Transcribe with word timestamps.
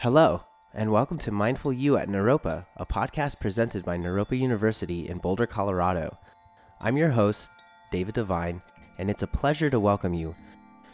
Hello, 0.00 0.44
and 0.72 0.90
welcome 0.90 1.18
to 1.18 1.30
Mindful 1.30 1.74
U 1.74 1.98
at 1.98 2.08
Naropa, 2.08 2.64
a 2.78 2.86
podcast 2.86 3.38
presented 3.38 3.84
by 3.84 3.98
Naropa 3.98 4.32
University 4.38 5.06
in 5.06 5.18
Boulder, 5.18 5.46
Colorado. 5.46 6.16
I'm 6.80 6.96
your 6.96 7.10
host, 7.10 7.50
David 7.90 8.14
Devine, 8.14 8.62
and 8.98 9.10
it's 9.10 9.24
a 9.24 9.26
pleasure 9.26 9.68
to 9.68 9.78
welcome 9.78 10.14
you. 10.14 10.34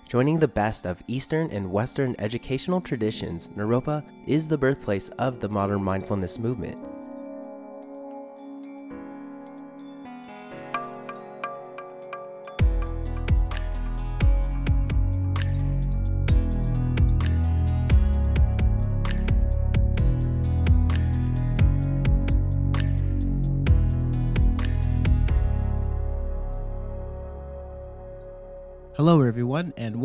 Joining 0.08 0.40
the 0.40 0.48
best 0.48 0.86
of 0.86 1.04
Eastern 1.06 1.52
and 1.52 1.70
Western 1.70 2.16
educational 2.18 2.80
traditions, 2.80 3.46
Naropa 3.56 4.02
is 4.26 4.48
the 4.48 4.58
birthplace 4.58 5.06
of 5.20 5.38
the 5.38 5.48
modern 5.48 5.84
mindfulness 5.84 6.40
movement. 6.40 6.76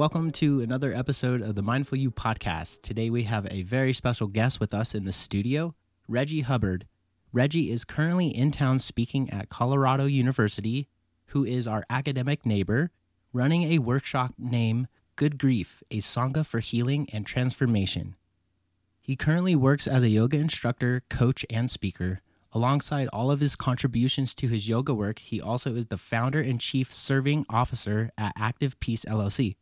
Welcome 0.01 0.31
to 0.31 0.61
another 0.61 0.91
episode 0.95 1.43
of 1.43 1.53
the 1.53 1.61
Mindful 1.61 1.99
U 1.99 2.09
podcast. 2.09 2.81
Today, 2.81 3.11
we 3.11 3.21
have 3.25 3.45
a 3.51 3.61
very 3.61 3.93
special 3.93 4.25
guest 4.25 4.59
with 4.59 4.73
us 4.73 4.95
in 4.95 5.05
the 5.05 5.11
studio, 5.11 5.75
Reggie 6.07 6.41
Hubbard. 6.41 6.87
Reggie 7.31 7.69
is 7.69 7.85
currently 7.85 8.29
in 8.29 8.49
town 8.49 8.79
speaking 8.79 9.29
at 9.29 9.49
Colorado 9.49 10.05
University, 10.05 10.87
who 11.27 11.45
is 11.45 11.67
our 11.67 11.83
academic 11.87 12.47
neighbor, 12.47 12.89
running 13.31 13.61
a 13.71 13.77
workshop 13.77 14.33
named 14.39 14.87
Good 15.17 15.37
Grief, 15.37 15.83
a 15.91 15.97
Sangha 15.97 16.43
for 16.43 16.61
Healing 16.61 17.07
and 17.13 17.23
Transformation. 17.23 18.15
He 18.99 19.15
currently 19.15 19.55
works 19.55 19.85
as 19.85 20.01
a 20.01 20.09
yoga 20.09 20.37
instructor, 20.37 21.03
coach, 21.11 21.45
and 21.47 21.69
speaker. 21.69 22.21
Alongside 22.53 23.07
all 23.09 23.29
of 23.29 23.39
his 23.39 23.55
contributions 23.55 24.33
to 24.33 24.47
his 24.47 24.67
yoga 24.67 24.95
work, 24.95 25.19
he 25.19 25.39
also 25.39 25.75
is 25.75 25.85
the 25.85 25.97
founder 25.99 26.41
and 26.41 26.59
chief 26.59 26.91
serving 26.91 27.45
officer 27.51 28.09
at 28.17 28.33
Active 28.35 28.79
Peace 28.79 29.05
LLC. 29.05 29.57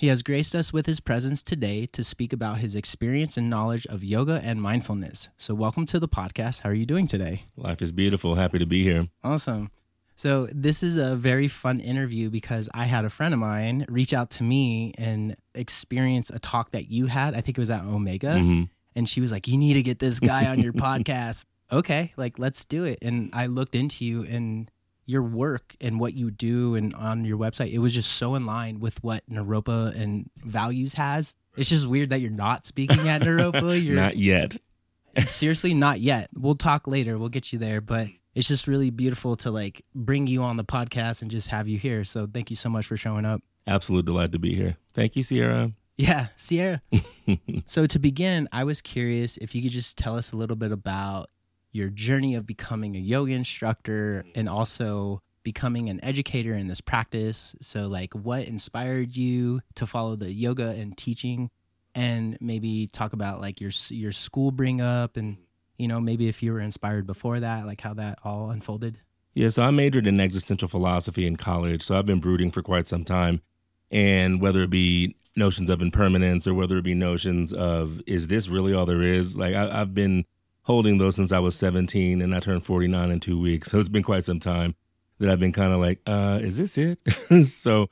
He 0.00 0.06
has 0.06 0.22
graced 0.22 0.54
us 0.54 0.72
with 0.72 0.86
his 0.86 0.98
presence 0.98 1.42
today 1.42 1.84
to 1.92 2.02
speak 2.02 2.32
about 2.32 2.56
his 2.56 2.74
experience 2.74 3.36
and 3.36 3.50
knowledge 3.50 3.86
of 3.88 4.02
yoga 4.02 4.40
and 4.42 4.62
mindfulness. 4.62 5.28
So, 5.36 5.52
welcome 5.52 5.84
to 5.84 5.98
the 5.98 6.08
podcast. 6.08 6.62
How 6.62 6.70
are 6.70 6.74
you 6.74 6.86
doing 6.86 7.06
today? 7.06 7.44
Life 7.54 7.82
is 7.82 7.92
beautiful. 7.92 8.36
Happy 8.36 8.58
to 8.58 8.64
be 8.64 8.82
here. 8.82 9.08
Awesome. 9.22 9.70
So, 10.16 10.48
this 10.52 10.82
is 10.82 10.96
a 10.96 11.16
very 11.16 11.48
fun 11.48 11.80
interview 11.80 12.30
because 12.30 12.66
I 12.72 12.84
had 12.84 13.04
a 13.04 13.10
friend 13.10 13.34
of 13.34 13.40
mine 13.40 13.84
reach 13.90 14.14
out 14.14 14.30
to 14.30 14.42
me 14.42 14.94
and 14.96 15.36
experience 15.54 16.30
a 16.30 16.38
talk 16.38 16.70
that 16.70 16.90
you 16.90 17.04
had. 17.04 17.34
I 17.34 17.42
think 17.42 17.58
it 17.58 17.60
was 17.60 17.70
at 17.70 17.84
Omega. 17.84 18.38
hmm 18.38 18.62
And 18.96 19.06
she 19.06 19.20
was 19.20 19.30
like, 19.30 19.46
You 19.48 19.58
need 19.58 19.74
to 19.74 19.82
get 19.82 19.98
this 19.98 20.18
guy 20.18 20.46
on 20.46 20.60
your 20.60 20.72
podcast. 20.86 21.44
Okay, 21.70 22.14
like 22.16 22.38
let's 22.38 22.64
do 22.64 22.84
it. 22.84 23.00
And 23.02 23.28
I 23.34 23.48
looked 23.48 23.74
into 23.74 24.06
you 24.06 24.22
and 24.22 24.70
your 25.10 25.22
work 25.22 25.74
and 25.80 25.98
what 25.98 26.14
you 26.14 26.30
do 26.30 26.74
and 26.74 26.94
on 26.94 27.24
your 27.24 27.36
website. 27.36 27.72
It 27.72 27.78
was 27.78 27.94
just 27.94 28.12
so 28.12 28.34
in 28.34 28.46
line 28.46 28.80
with 28.80 29.02
what 29.02 29.28
Naropa 29.28 29.94
and 30.00 30.30
values 30.36 30.94
has. 30.94 31.36
It's 31.56 31.68
just 31.68 31.86
weird 31.86 32.10
that 32.10 32.20
you're 32.20 32.30
not 32.30 32.64
speaking 32.64 33.08
at 33.08 33.22
Naropa. 33.22 33.82
You're 33.82 33.96
Not 33.96 34.16
yet. 34.16 34.56
seriously 35.24 35.74
not 35.74 36.00
yet. 36.00 36.30
We'll 36.34 36.54
talk 36.54 36.86
later. 36.86 37.18
We'll 37.18 37.28
get 37.28 37.52
you 37.52 37.58
there, 37.58 37.80
but 37.80 38.08
it's 38.34 38.46
just 38.46 38.68
really 38.68 38.90
beautiful 38.90 39.36
to 39.38 39.50
like 39.50 39.84
bring 39.94 40.26
you 40.28 40.42
on 40.42 40.56
the 40.56 40.64
podcast 40.64 41.22
and 41.22 41.30
just 41.30 41.48
have 41.48 41.66
you 41.66 41.78
here. 41.78 42.04
So 42.04 42.28
thank 42.32 42.48
you 42.50 42.56
so 42.56 42.68
much 42.68 42.86
for 42.86 42.96
showing 42.96 43.24
up. 43.24 43.42
Absolute 43.66 44.04
delight 44.06 44.32
to 44.32 44.38
be 44.38 44.54
here. 44.54 44.76
Thank 44.94 45.16
you, 45.16 45.22
Sierra. 45.22 45.72
Yeah, 45.96 46.28
Sierra. 46.36 46.80
so 47.66 47.86
to 47.86 47.98
begin, 47.98 48.48
I 48.52 48.64
was 48.64 48.80
curious 48.80 49.36
if 49.36 49.54
you 49.54 49.62
could 49.62 49.72
just 49.72 49.98
tell 49.98 50.16
us 50.16 50.32
a 50.32 50.36
little 50.36 50.56
bit 50.56 50.72
about 50.72 51.28
your 51.72 51.88
journey 51.88 52.34
of 52.34 52.46
becoming 52.46 52.96
a 52.96 53.00
yoga 53.00 53.32
instructor 53.32 54.24
mm-hmm. 54.26 54.38
and 54.38 54.48
also 54.48 55.22
becoming 55.42 55.88
an 55.88 56.02
educator 56.04 56.54
in 56.54 56.68
this 56.68 56.80
practice. 56.80 57.54
So 57.60 57.88
like 57.88 58.12
what 58.14 58.44
inspired 58.44 59.16
you 59.16 59.60
to 59.76 59.86
follow 59.86 60.16
the 60.16 60.32
yoga 60.32 60.68
and 60.68 60.96
teaching 60.96 61.50
and 61.94 62.36
maybe 62.40 62.86
talk 62.86 63.12
about 63.12 63.40
like 63.40 63.60
your 63.60 63.72
your 63.88 64.12
school 64.12 64.50
bring 64.50 64.80
up 64.80 65.16
and 65.16 65.34
mm-hmm. 65.34 65.42
you 65.78 65.88
know 65.88 66.00
maybe 66.00 66.28
if 66.28 66.42
you 66.42 66.52
were 66.52 66.60
inspired 66.60 67.06
before 67.06 67.40
that 67.40 67.66
like 67.66 67.80
how 67.80 67.94
that 67.94 68.18
all 68.24 68.50
unfolded. 68.50 68.98
Yeah, 69.34 69.48
so 69.48 69.62
I 69.62 69.70
majored 69.70 70.06
in 70.06 70.20
existential 70.20 70.68
philosophy 70.68 71.26
in 71.26 71.36
college. 71.36 71.82
So 71.82 71.96
I've 71.96 72.06
been 72.06 72.20
brooding 72.20 72.50
for 72.50 72.62
quite 72.62 72.88
some 72.88 73.04
time. 73.04 73.42
And 73.90 74.40
whether 74.40 74.62
it 74.62 74.70
be 74.70 75.16
notions 75.36 75.70
of 75.70 75.80
impermanence 75.80 76.46
or 76.46 76.54
whether 76.54 76.78
it 76.78 76.84
be 76.84 76.94
notions 76.94 77.52
of, 77.52 78.00
is 78.06 78.26
this 78.26 78.48
really 78.48 78.74
all 78.74 78.86
there 78.86 79.02
is? 79.02 79.36
Like, 79.36 79.54
I, 79.54 79.80
I've 79.80 79.94
been 79.94 80.24
holding 80.70 80.98
those 80.98 81.16
since 81.16 81.32
I 81.32 81.40
was 81.40 81.56
17 81.56 82.22
and 82.22 82.34
I 82.34 82.38
turned 82.38 82.64
49 82.64 83.10
in 83.10 83.18
two 83.18 83.40
weeks. 83.40 83.70
So 83.70 83.80
it's 83.80 83.88
been 83.88 84.04
quite 84.04 84.24
some 84.24 84.38
time 84.38 84.76
that 85.18 85.28
I've 85.28 85.40
been 85.40 85.52
kind 85.52 85.72
of 85.72 85.80
like, 85.80 86.00
uh, 86.06 86.38
is 86.40 86.58
this 86.58 86.78
it? 86.78 86.98
so 87.44 87.88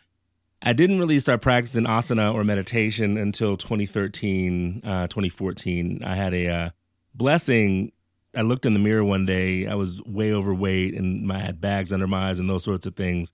I 0.63 0.73
didn't 0.75 1.01
really 1.01 1.19
start 1.19 1.43
practicing 1.43 1.85
asana 1.85 2.33
or 2.33 2.45
meditation 2.45 3.17
until 3.17 3.57
2013, 3.57 4.83
uh, 4.85 5.07
2014. 5.09 6.03
I 6.05 6.15
had 6.15 6.33
a 6.35 6.49
uh, 6.49 6.71
blessing 7.15 7.91
I 8.37 8.43
looked 8.43 8.65
in 8.65 8.75
the 8.75 8.79
mirror 8.79 9.05
one 9.05 9.27
day. 9.27 9.67
I 9.67 9.75
was 9.75 10.01
way 10.03 10.33
overweight 10.33 10.95
and 10.95 11.31
I 11.33 11.41
had 11.41 11.61
bags 11.61 11.93
under 11.93 12.07
my 12.07 12.31
eyes 12.31 12.39
and 12.39 12.49
those 12.49 12.63
sorts 12.63 12.87
of 12.87 12.95
things. 12.95 13.33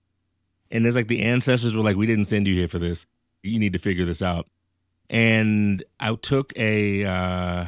And 0.70 0.86
it's 0.86 0.96
like 0.96 1.08
the 1.08 1.22
ancestors 1.22 1.74
were 1.74 1.82
like, 1.82 1.96
"We 1.96 2.06
didn't 2.06 2.24
send 2.24 2.46
you 2.46 2.54
here 2.54 2.68
for 2.68 2.78
this. 2.78 3.04
You 3.42 3.58
need 3.58 3.74
to 3.74 3.78
figure 3.78 4.06
this 4.06 4.22
out." 4.22 4.48
And 5.10 5.84
I 6.00 6.14
took 6.14 6.52
a 6.56 7.04
uh, 7.04 7.66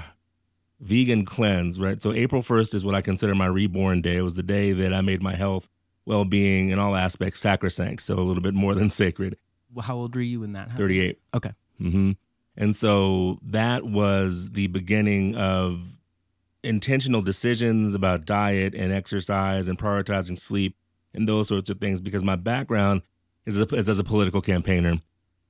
vegan 0.81 1.25
cleanse. 1.25 1.79
Right, 1.79 2.03
so 2.03 2.13
April 2.13 2.43
first 2.43 2.75
is 2.75 2.85
what 2.85 2.95
I 2.95 3.01
consider 3.03 3.35
my 3.35 3.47
reborn 3.47 4.03
day. 4.03 4.17
It 4.17 4.23
was 4.23 4.35
the 4.35 4.43
day 4.43 4.73
that 4.73 4.93
I 4.95 5.01
made 5.01 5.23
my 5.23 5.35
health, 5.35 5.69
well-being, 6.05 6.71
in 6.71 6.79
all 6.79 6.95
aspects 6.97 7.41
sacrosanct. 7.41 8.03
So 8.03 8.15
a 8.15 8.21
little 8.23 8.43
bit 8.43 8.55
more 8.55 8.75
than 8.75 8.91
sacred. 9.03 9.37
Well, 9.73 9.85
How 9.85 9.97
old 9.97 10.15
were 10.15 10.23
you 10.23 10.43
in 10.43 10.53
that 10.53 10.61
happened? 10.69 10.79
Thirty-eight. 10.79 11.19
Okay. 11.35 11.53
hmm 11.79 12.13
And 12.57 12.75
so 12.75 13.39
that 13.43 13.85
was 13.85 14.51
the 14.51 14.69
beginning 14.69 15.35
of 15.37 15.99
intentional 16.63 17.23
decisions 17.23 17.95
about 17.95 18.25
diet 18.25 18.75
and 18.75 18.93
exercise 18.93 19.69
and 19.69 19.79
prioritizing 19.79 20.37
sleep 20.39 20.75
and 21.15 21.29
those 21.29 21.49
sorts 21.49 21.71
of 21.71 21.79
things 21.79 22.01
because 22.01 22.25
my 22.25 22.35
background 22.37 23.03
is, 23.45 23.57
as 23.57 23.71
a, 23.73 23.77
is 23.77 23.89
as 23.89 23.99
a 24.01 24.05
political 24.05 24.41
campaigner. 24.41 25.01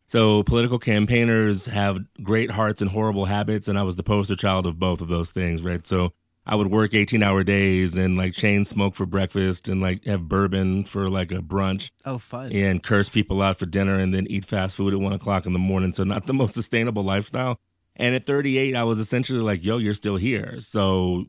So 0.07 0.43
political 0.45 0.79
campaigners 0.79 1.67
have 1.67 1.99
great 2.23 2.53
hearts 2.53 2.81
and 2.81 2.91
horrible 2.91 3.25
habits, 3.25 3.69
and 3.69 3.79
I 3.79 3.83
was 3.83 3.97
the 3.97 4.03
poster 4.05 4.37
child 4.37 4.65
of 4.67 4.79
both 4.79 5.01
of 5.01 5.09
those 5.09 5.31
things, 5.33 5.63
right? 5.63 5.85
So 5.85 6.13
I 6.47 6.55
would 6.55 6.69
work 6.69 6.95
18 6.95 7.25
hour 7.25 7.43
days 7.43 7.99
and 7.99 8.17
like 8.17 8.33
chain 8.33 8.65
smoke 8.65 8.95
for 8.95 9.05
breakfast 9.05 9.67
and 9.69 9.81
like 9.81 10.05
have 10.05 10.29
bourbon 10.29 10.85
for 10.85 11.09
like 11.09 11.33
a 11.33 11.39
brunch 11.41 11.91
Oh, 12.05 12.19
fun. 12.19 12.53
and 12.53 12.81
curse 12.85 13.09
people 13.09 13.43
out 13.43 13.59
for 13.59 13.67
dinner 13.67 13.99
and 13.99 14.15
then 14.15 14.29
eat 14.29 14.45
fast 14.45 14.77
food 14.77 14.95
at 14.95 15.01
one 15.01 15.13
o'clock 15.13 15.45
in 15.45 15.53
the 15.53 15.59
morning. 15.59 15.93
So 15.93 16.05
not 16.05 16.27
the 16.27 16.35
most 16.35 16.55
sustainable 16.55 17.03
lifestyle. 17.03 17.59
And 17.97 18.15
at 18.15 18.25
38, 18.25 18.77
I 18.77 18.85
was 18.85 19.01
essentially 19.01 19.41
like, 19.41 19.65
yo, 19.65 19.79
you're 19.79 19.95
still 19.95 20.17
here. 20.17 20.61
So 20.61 21.25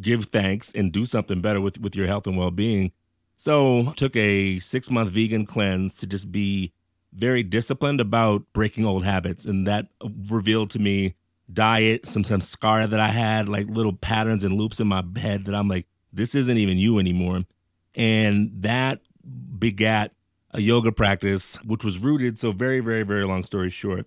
give 0.00 0.24
thanks 0.26 0.72
and 0.74 0.90
do 0.90 1.06
something 1.06 1.40
better 1.40 1.60
with, 1.60 1.78
with 1.78 1.94
your 1.94 2.08
health 2.08 2.26
and 2.26 2.36
well 2.36 2.50
being. 2.50 2.90
So 3.36 3.92
took 3.96 4.16
a 4.16 4.58
six 4.58 4.90
month 4.90 5.10
vegan 5.10 5.46
cleanse 5.46 5.94
to 5.96 6.06
just 6.08 6.32
be 6.32 6.72
very 7.12 7.42
disciplined 7.42 8.00
about 8.00 8.44
breaking 8.52 8.86
old 8.86 9.04
habits. 9.04 9.44
And 9.44 9.66
that 9.66 9.88
revealed 10.28 10.70
to 10.70 10.78
me 10.78 11.14
diet, 11.52 12.06
some 12.06 12.24
some 12.24 12.40
scar 12.40 12.86
that 12.86 13.00
I 13.00 13.08
had, 13.08 13.48
like 13.48 13.68
little 13.68 13.92
patterns 13.92 14.44
and 14.44 14.54
loops 14.54 14.80
in 14.80 14.86
my 14.86 15.02
head 15.16 15.44
that 15.44 15.54
I'm 15.54 15.68
like, 15.68 15.86
this 16.12 16.34
isn't 16.34 16.58
even 16.58 16.78
you 16.78 16.98
anymore. 16.98 17.42
And 17.94 18.50
that 18.62 19.00
begat 19.58 20.12
a 20.50 20.60
yoga 20.60 20.92
practice, 20.92 21.56
which 21.64 21.84
was 21.84 21.98
rooted. 21.98 22.38
So, 22.38 22.52
very, 22.52 22.80
very, 22.80 23.02
very 23.02 23.24
long 23.24 23.44
story 23.44 23.70
short. 23.70 24.06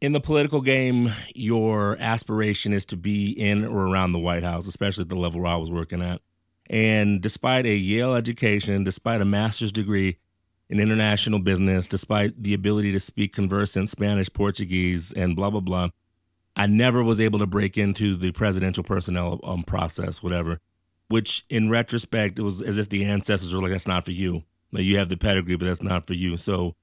In 0.00 0.12
the 0.12 0.20
political 0.20 0.60
game, 0.60 1.12
your 1.34 1.96
aspiration 2.00 2.72
is 2.72 2.84
to 2.86 2.96
be 2.96 3.30
in 3.30 3.64
or 3.64 3.86
around 3.86 4.12
the 4.12 4.18
White 4.18 4.42
House, 4.42 4.66
especially 4.66 5.02
at 5.02 5.08
the 5.08 5.16
level 5.16 5.40
where 5.40 5.52
I 5.52 5.56
was 5.56 5.70
working 5.70 6.02
at. 6.02 6.20
And 6.68 7.20
despite 7.20 7.66
a 7.66 7.74
Yale 7.74 8.14
education, 8.14 8.82
despite 8.82 9.20
a 9.20 9.24
master's 9.24 9.70
degree 9.70 10.18
in 10.72 10.80
international 10.80 11.38
business, 11.38 11.86
despite 11.86 12.42
the 12.42 12.54
ability 12.54 12.92
to 12.92 12.98
speak 12.98 13.34
conversant 13.34 13.90
Spanish, 13.90 14.32
Portuguese, 14.32 15.12
and 15.12 15.36
blah, 15.36 15.50
blah, 15.50 15.60
blah, 15.60 15.88
I 16.56 16.66
never 16.66 17.04
was 17.04 17.20
able 17.20 17.38
to 17.40 17.46
break 17.46 17.76
into 17.76 18.16
the 18.16 18.32
presidential 18.32 18.82
personnel 18.82 19.38
um, 19.44 19.64
process, 19.64 20.22
whatever, 20.22 20.60
which 21.08 21.44
in 21.50 21.68
retrospect, 21.68 22.38
it 22.38 22.42
was 22.42 22.62
as 22.62 22.78
if 22.78 22.88
the 22.88 23.04
ancestors 23.04 23.52
were 23.52 23.60
like, 23.60 23.72
that's 23.72 23.86
not 23.86 24.06
for 24.06 24.12
you. 24.12 24.44
Like, 24.72 24.84
you 24.84 24.96
have 24.96 25.10
the 25.10 25.18
pedigree, 25.18 25.56
but 25.56 25.66
that's 25.66 25.82
not 25.82 26.06
for 26.06 26.14
you. 26.14 26.38
So 26.38 26.74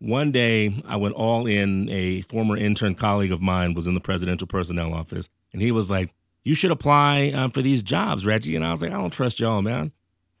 one 0.00 0.32
day 0.32 0.82
I 0.84 0.96
went 0.96 1.14
all 1.14 1.46
in. 1.46 1.88
A 1.88 2.22
former 2.22 2.56
intern 2.56 2.96
colleague 2.96 3.30
of 3.30 3.40
mine 3.40 3.74
was 3.74 3.86
in 3.86 3.94
the 3.94 4.00
presidential 4.00 4.48
personnel 4.48 4.92
office, 4.92 5.28
and 5.52 5.62
he 5.62 5.70
was 5.70 5.88
like, 5.88 6.12
you 6.42 6.56
should 6.56 6.72
apply 6.72 7.30
um, 7.30 7.52
for 7.52 7.62
these 7.62 7.80
jobs, 7.80 8.26
Reggie. 8.26 8.56
And 8.56 8.64
I 8.64 8.72
was 8.72 8.82
like, 8.82 8.90
I 8.90 8.96
don't 8.96 9.12
trust 9.12 9.38
y'all, 9.38 9.62
man. 9.62 9.92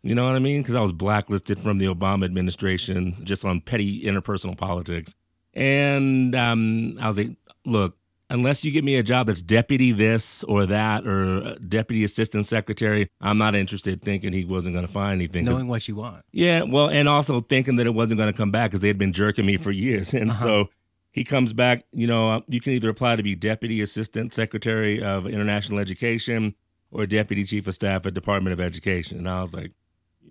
You 0.06 0.14
know 0.14 0.24
what 0.24 0.36
I 0.36 0.38
mean? 0.38 0.62
Because 0.62 0.74
I 0.74 0.80
was 0.80 0.92
blacklisted 0.92 1.58
from 1.58 1.78
the 1.78 1.86
Obama 1.86 2.24
administration 2.24 3.24
just 3.24 3.44
on 3.44 3.60
petty 3.60 4.02
interpersonal 4.04 4.56
politics. 4.56 5.14
And 5.54 6.34
um, 6.34 6.96
I 7.00 7.08
was 7.08 7.18
like, 7.18 7.30
look, 7.64 7.96
unless 8.30 8.64
you 8.64 8.70
give 8.70 8.84
me 8.84 8.96
a 8.96 9.02
job 9.02 9.26
that's 9.26 9.40
deputy 9.42 9.92
this 9.92 10.44
or 10.44 10.66
that 10.66 11.06
or 11.06 11.38
uh, 11.44 11.54
deputy 11.66 12.04
assistant 12.04 12.46
secretary, 12.46 13.08
I'm 13.20 13.38
not 13.38 13.54
interested. 13.54 14.02
Thinking 14.02 14.32
he 14.32 14.44
wasn't 14.44 14.74
going 14.74 14.86
to 14.86 14.92
find 14.92 15.14
anything. 15.14 15.44
Knowing 15.44 15.68
what 15.68 15.88
you 15.88 15.96
want. 15.96 16.24
yeah, 16.32 16.62
well, 16.62 16.88
and 16.88 17.08
also 17.08 17.40
thinking 17.40 17.76
that 17.76 17.86
it 17.86 17.94
wasn't 17.94 18.18
going 18.18 18.30
to 18.30 18.36
come 18.36 18.50
back 18.50 18.70
because 18.70 18.80
they 18.80 18.88
had 18.88 18.98
been 18.98 19.12
jerking 19.12 19.46
me 19.46 19.56
for 19.56 19.70
years, 19.70 20.12
and 20.14 20.30
Uh-huh. 20.30 20.42
so 20.44 20.66
he 21.10 21.24
comes 21.24 21.52
back. 21.52 21.84
You 21.92 22.06
know, 22.06 22.30
uh, 22.30 22.40
you 22.48 22.60
can 22.60 22.74
either 22.74 22.90
apply 22.90 23.16
to 23.16 23.22
be 23.22 23.34
deputy 23.34 23.80
assistant 23.80 24.34
secretary 24.34 25.02
of 25.02 25.26
international 25.26 25.78
education 25.78 26.54
or 26.90 27.06
deputy 27.06 27.44
chief 27.44 27.66
of 27.66 27.74
staff 27.74 28.06
at 28.06 28.14
Department 28.14 28.52
of 28.52 28.60
Education. 28.60 29.18
And 29.18 29.28
I 29.28 29.40
was 29.40 29.54
like, 29.54 29.72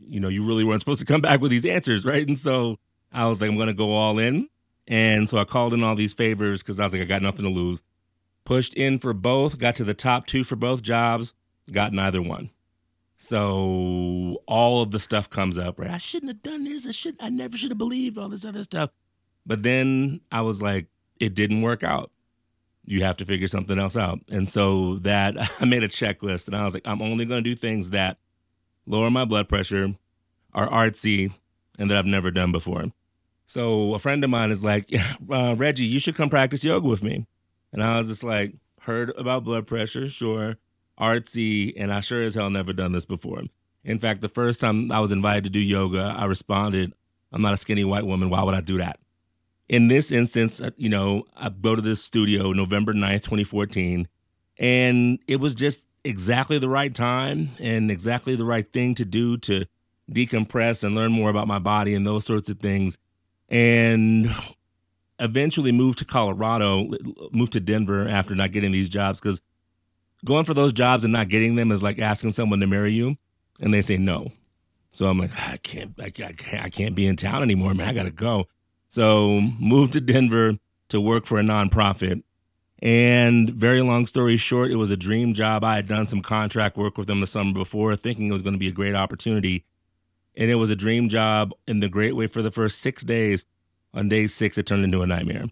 you 0.08 0.20
know, 0.20 0.28
you 0.28 0.44
really 0.46 0.64
weren't 0.64 0.82
supposed 0.82 1.00
to 1.00 1.06
come 1.06 1.22
back 1.22 1.42
with 1.42 1.52
these 1.52 1.66
answers, 1.66 2.06
right? 2.06 2.28
And 2.28 2.38
so 2.38 2.78
I 3.12 3.28
was 3.28 3.42
like, 3.42 3.50
I'm 3.50 3.56
going 3.56 3.68
to 3.68 3.74
go 3.74 3.94
all 3.94 4.20
in. 4.20 4.50
And 4.88 5.28
so 5.28 5.38
I 5.38 5.46
called 5.46 5.74
in 5.74 5.84
all 5.84 5.96
these 5.96 6.14
favors 6.14 6.62
because 6.62 6.80
I 6.80 6.84
was 6.84 6.94
like, 6.94 7.02
I 7.02 7.06
got 7.06 7.22
nothing 7.22 7.44
to 7.44 7.50
lose. 7.50 7.82
Pushed 8.44 8.76
in 8.76 9.00
for 9.00 9.14
both, 9.14 9.58
got 9.58 9.76
to 9.78 9.84
the 9.84 9.96
top 9.96 10.28
two 10.28 10.44
for 10.44 10.56
both 10.56 10.84
jobs, 10.84 11.34
got 11.72 11.94
neither 11.94 12.22
one. 12.22 12.52
So 13.18 14.42
all 14.46 14.82
of 14.84 14.92
the 14.92 15.00
stuff 15.00 15.30
comes 15.30 15.58
up, 15.58 15.80
right? 15.80 15.90
I 15.90 15.98
shouldn't 15.98 16.32
have 16.32 16.44
done 16.44 16.66
this. 16.66 16.86
I 16.86 16.92
should 16.92 17.16
I 17.20 17.30
never 17.30 17.58
should 17.58 17.72
have 17.72 17.78
believed 17.78 18.18
all 18.18 18.30
this 18.30 18.46
other 18.46 18.64
stuff. 18.64 18.92
But 19.46 19.64
then 19.64 20.22
I 20.32 20.42
was 20.42 20.62
like, 20.62 20.88
it 21.20 21.34
didn't 21.34 21.62
work 21.62 21.84
out. 21.84 22.12
You 22.84 23.04
have 23.04 23.18
to 23.18 23.26
figure 23.26 23.48
something 23.48 23.80
else 23.80 23.98
out. 23.98 24.20
And 24.30 24.50
so 24.50 24.98
that 25.00 25.36
I 25.60 25.66
made 25.66 25.84
a 25.84 25.88
checklist 25.88 26.48
and 26.48 26.56
I 26.56 26.66
was 26.66 26.74
like, 26.74 26.86
I'm 26.86 27.02
only 27.02 27.26
gonna 27.26 27.42
do 27.42 27.56
things 27.56 27.92
that 27.92 28.18
lower 28.86 29.10
my 29.10 29.26
blood 29.26 29.50
pressure, 29.50 29.96
are 30.54 30.70
artsy, 30.70 31.34
and 31.78 31.90
that 31.90 31.98
I've 31.98 32.06
never 32.06 32.32
done 32.32 32.52
before. 32.52 32.86
So 33.46 33.94
a 33.94 34.00
friend 34.00 34.24
of 34.24 34.30
mine 34.30 34.52
is 34.52 34.64
like, 34.64 34.90
uh, 35.32 35.56
Reggie, 35.56 35.86
you 35.86 36.00
should 36.00 36.16
come 36.16 36.30
practice 36.30 36.64
yoga 36.64 36.88
with 36.88 37.04
me. 37.04 37.26
And 37.72 37.84
I 37.84 37.98
was 37.98 38.08
just 38.08 38.24
like, 38.24 38.56
heard 38.82 39.12
about 39.18 39.44
blood 39.44 39.68
pressure, 39.68 40.08
sure, 40.08 40.58
artsy, 41.00 41.74
and 41.76 41.92
I 41.92 42.00
sure 42.00 42.22
as 42.22 42.36
hell 42.36 42.50
never 42.50 42.74
done 42.74 42.92
this 42.92 43.06
before. 43.06 43.44
In 43.84 44.00
fact, 44.00 44.22
the 44.22 44.30
first 44.30 44.60
time 44.60 44.92
I 44.92 45.00
was 45.00 45.12
invited 45.12 45.44
to 45.44 45.50
do 45.50 45.60
yoga, 45.60 46.16
I 46.18 46.26
responded, 46.26 46.94
I'm 47.32 47.42
not 47.42 47.54
a 47.54 47.58
skinny 47.58 47.84
white 47.84 48.06
woman. 48.06 48.30
Why 48.30 48.44
would 48.44 48.56
I 48.56 48.62
do 48.62 48.78
that? 48.78 49.00
In 49.68 49.88
this 49.88 50.12
instance, 50.12 50.62
uh, 50.62 50.72
you 50.78 50.90
know, 50.90 51.26
I 51.36 51.50
go 51.50 51.76
to 51.76 51.82
this 51.82 52.04
studio 52.04 52.52
November 52.52 52.94
9th, 52.94 53.24
2014, 53.24 54.08
and 54.58 55.20
it 55.28 55.38
was 55.38 55.54
just 55.56 55.82
exactly 56.06 56.60
the 56.60 56.70
right 56.70 56.94
time 56.94 57.50
and 57.60 57.90
exactly 57.90 58.36
the 58.36 58.46
right 58.46 58.72
thing 58.72 58.96
to 58.96 59.06
do 59.06 59.38
to 59.38 59.66
decompress 60.12 60.84
and 60.84 60.96
learn 60.96 61.12
more 61.12 61.30
about 61.30 61.48
my 61.48 61.60
body 61.60 61.96
and 61.96 62.06
those 62.06 62.26
sorts 62.26 62.50
of 62.50 62.60
things. 62.60 62.98
And 63.50 64.30
eventually 65.20 65.72
moved 65.72 66.00
to 66.00 66.06
Colorado, 66.06 66.90
moved 67.32 67.54
to 67.54 67.60
Denver 67.60 68.08
after 68.08 68.36
not 68.36 68.52
getting 68.52 68.72
these 68.72 68.90
jobs 68.90 69.20
because 69.20 69.42
going 70.24 70.46
for 70.46 70.54
those 70.54 70.74
jobs 70.74 71.04
and 71.04 71.14
not 71.14 71.30
getting 71.30 71.56
them 71.56 71.72
is 71.72 71.84
like 71.84 72.00
asking 72.00 72.34
someone 72.34 72.60
to 72.60 72.68
marry 72.68 72.94
you 72.94 73.18
and 73.60 73.74
they 73.74 73.82
say 73.82 73.98
no. 73.98 74.32
So 74.94 75.08
I'm 75.08 75.20
like, 75.20 75.32
I 75.38 75.58
can't, 75.58 75.94
I 76.00 76.10
can't, 76.10 76.64
I 76.64 76.70
can't, 76.70 76.96
be 76.96 77.06
in 77.06 77.18
town 77.18 77.42
anymore, 77.42 77.74
man. 77.74 77.90
I 77.90 77.94
got 77.94 78.04
to 78.04 78.12
go. 78.12 78.46
So 78.88 79.42
moved 79.60 79.94
to 79.94 80.02
Denver 80.02 80.58
to 80.90 81.02
work 81.02 81.26
for 81.26 81.38
a 81.38 81.44
nonprofit. 81.44 82.24
And 82.82 83.50
very 83.50 83.82
long 83.82 84.06
story 84.06 84.38
short, 84.38 84.70
it 84.72 84.76
was 84.76 84.92
a 84.92 84.98
dream 84.98 85.34
job. 85.34 85.64
I 85.64 85.76
had 85.76 85.88
done 85.88 86.08
some 86.08 86.22
contract 86.22 86.78
work 86.78 86.98
with 86.98 87.08
them 87.08 87.22
the 87.22 87.28
summer 87.28 87.54
before, 87.54 87.96
thinking 87.96 88.28
it 88.28 88.34
was 88.34 88.42
going 88.42 88.54
to 88.54 88.60
be 88.60 88.68
a 88.68 88.72
great 88.74 88.96
opportunity. 88.96 89.64
And 90.36 90.52
it 90.52 90.56
was 90.56 90.70
a 90.70 90.76
dream 90.76 91.08
job 91.08 91.54
in 91.68 91.80
the 91.80 91.88
great 91.88 92.16
way 92.16 92.28
for 92.28 92.42
the 92.42 92.52
first 92.52 92.80
six 92.80 93.04
days. 93.04 93.46
On 93.94 94.10
day 94.10 94.28
six, 94.28 94.58
it 94.58 94.66
turned 94.66 94.84
into 94.84 95.02
a 95.02 95.08
nightmare. 95.08 95.46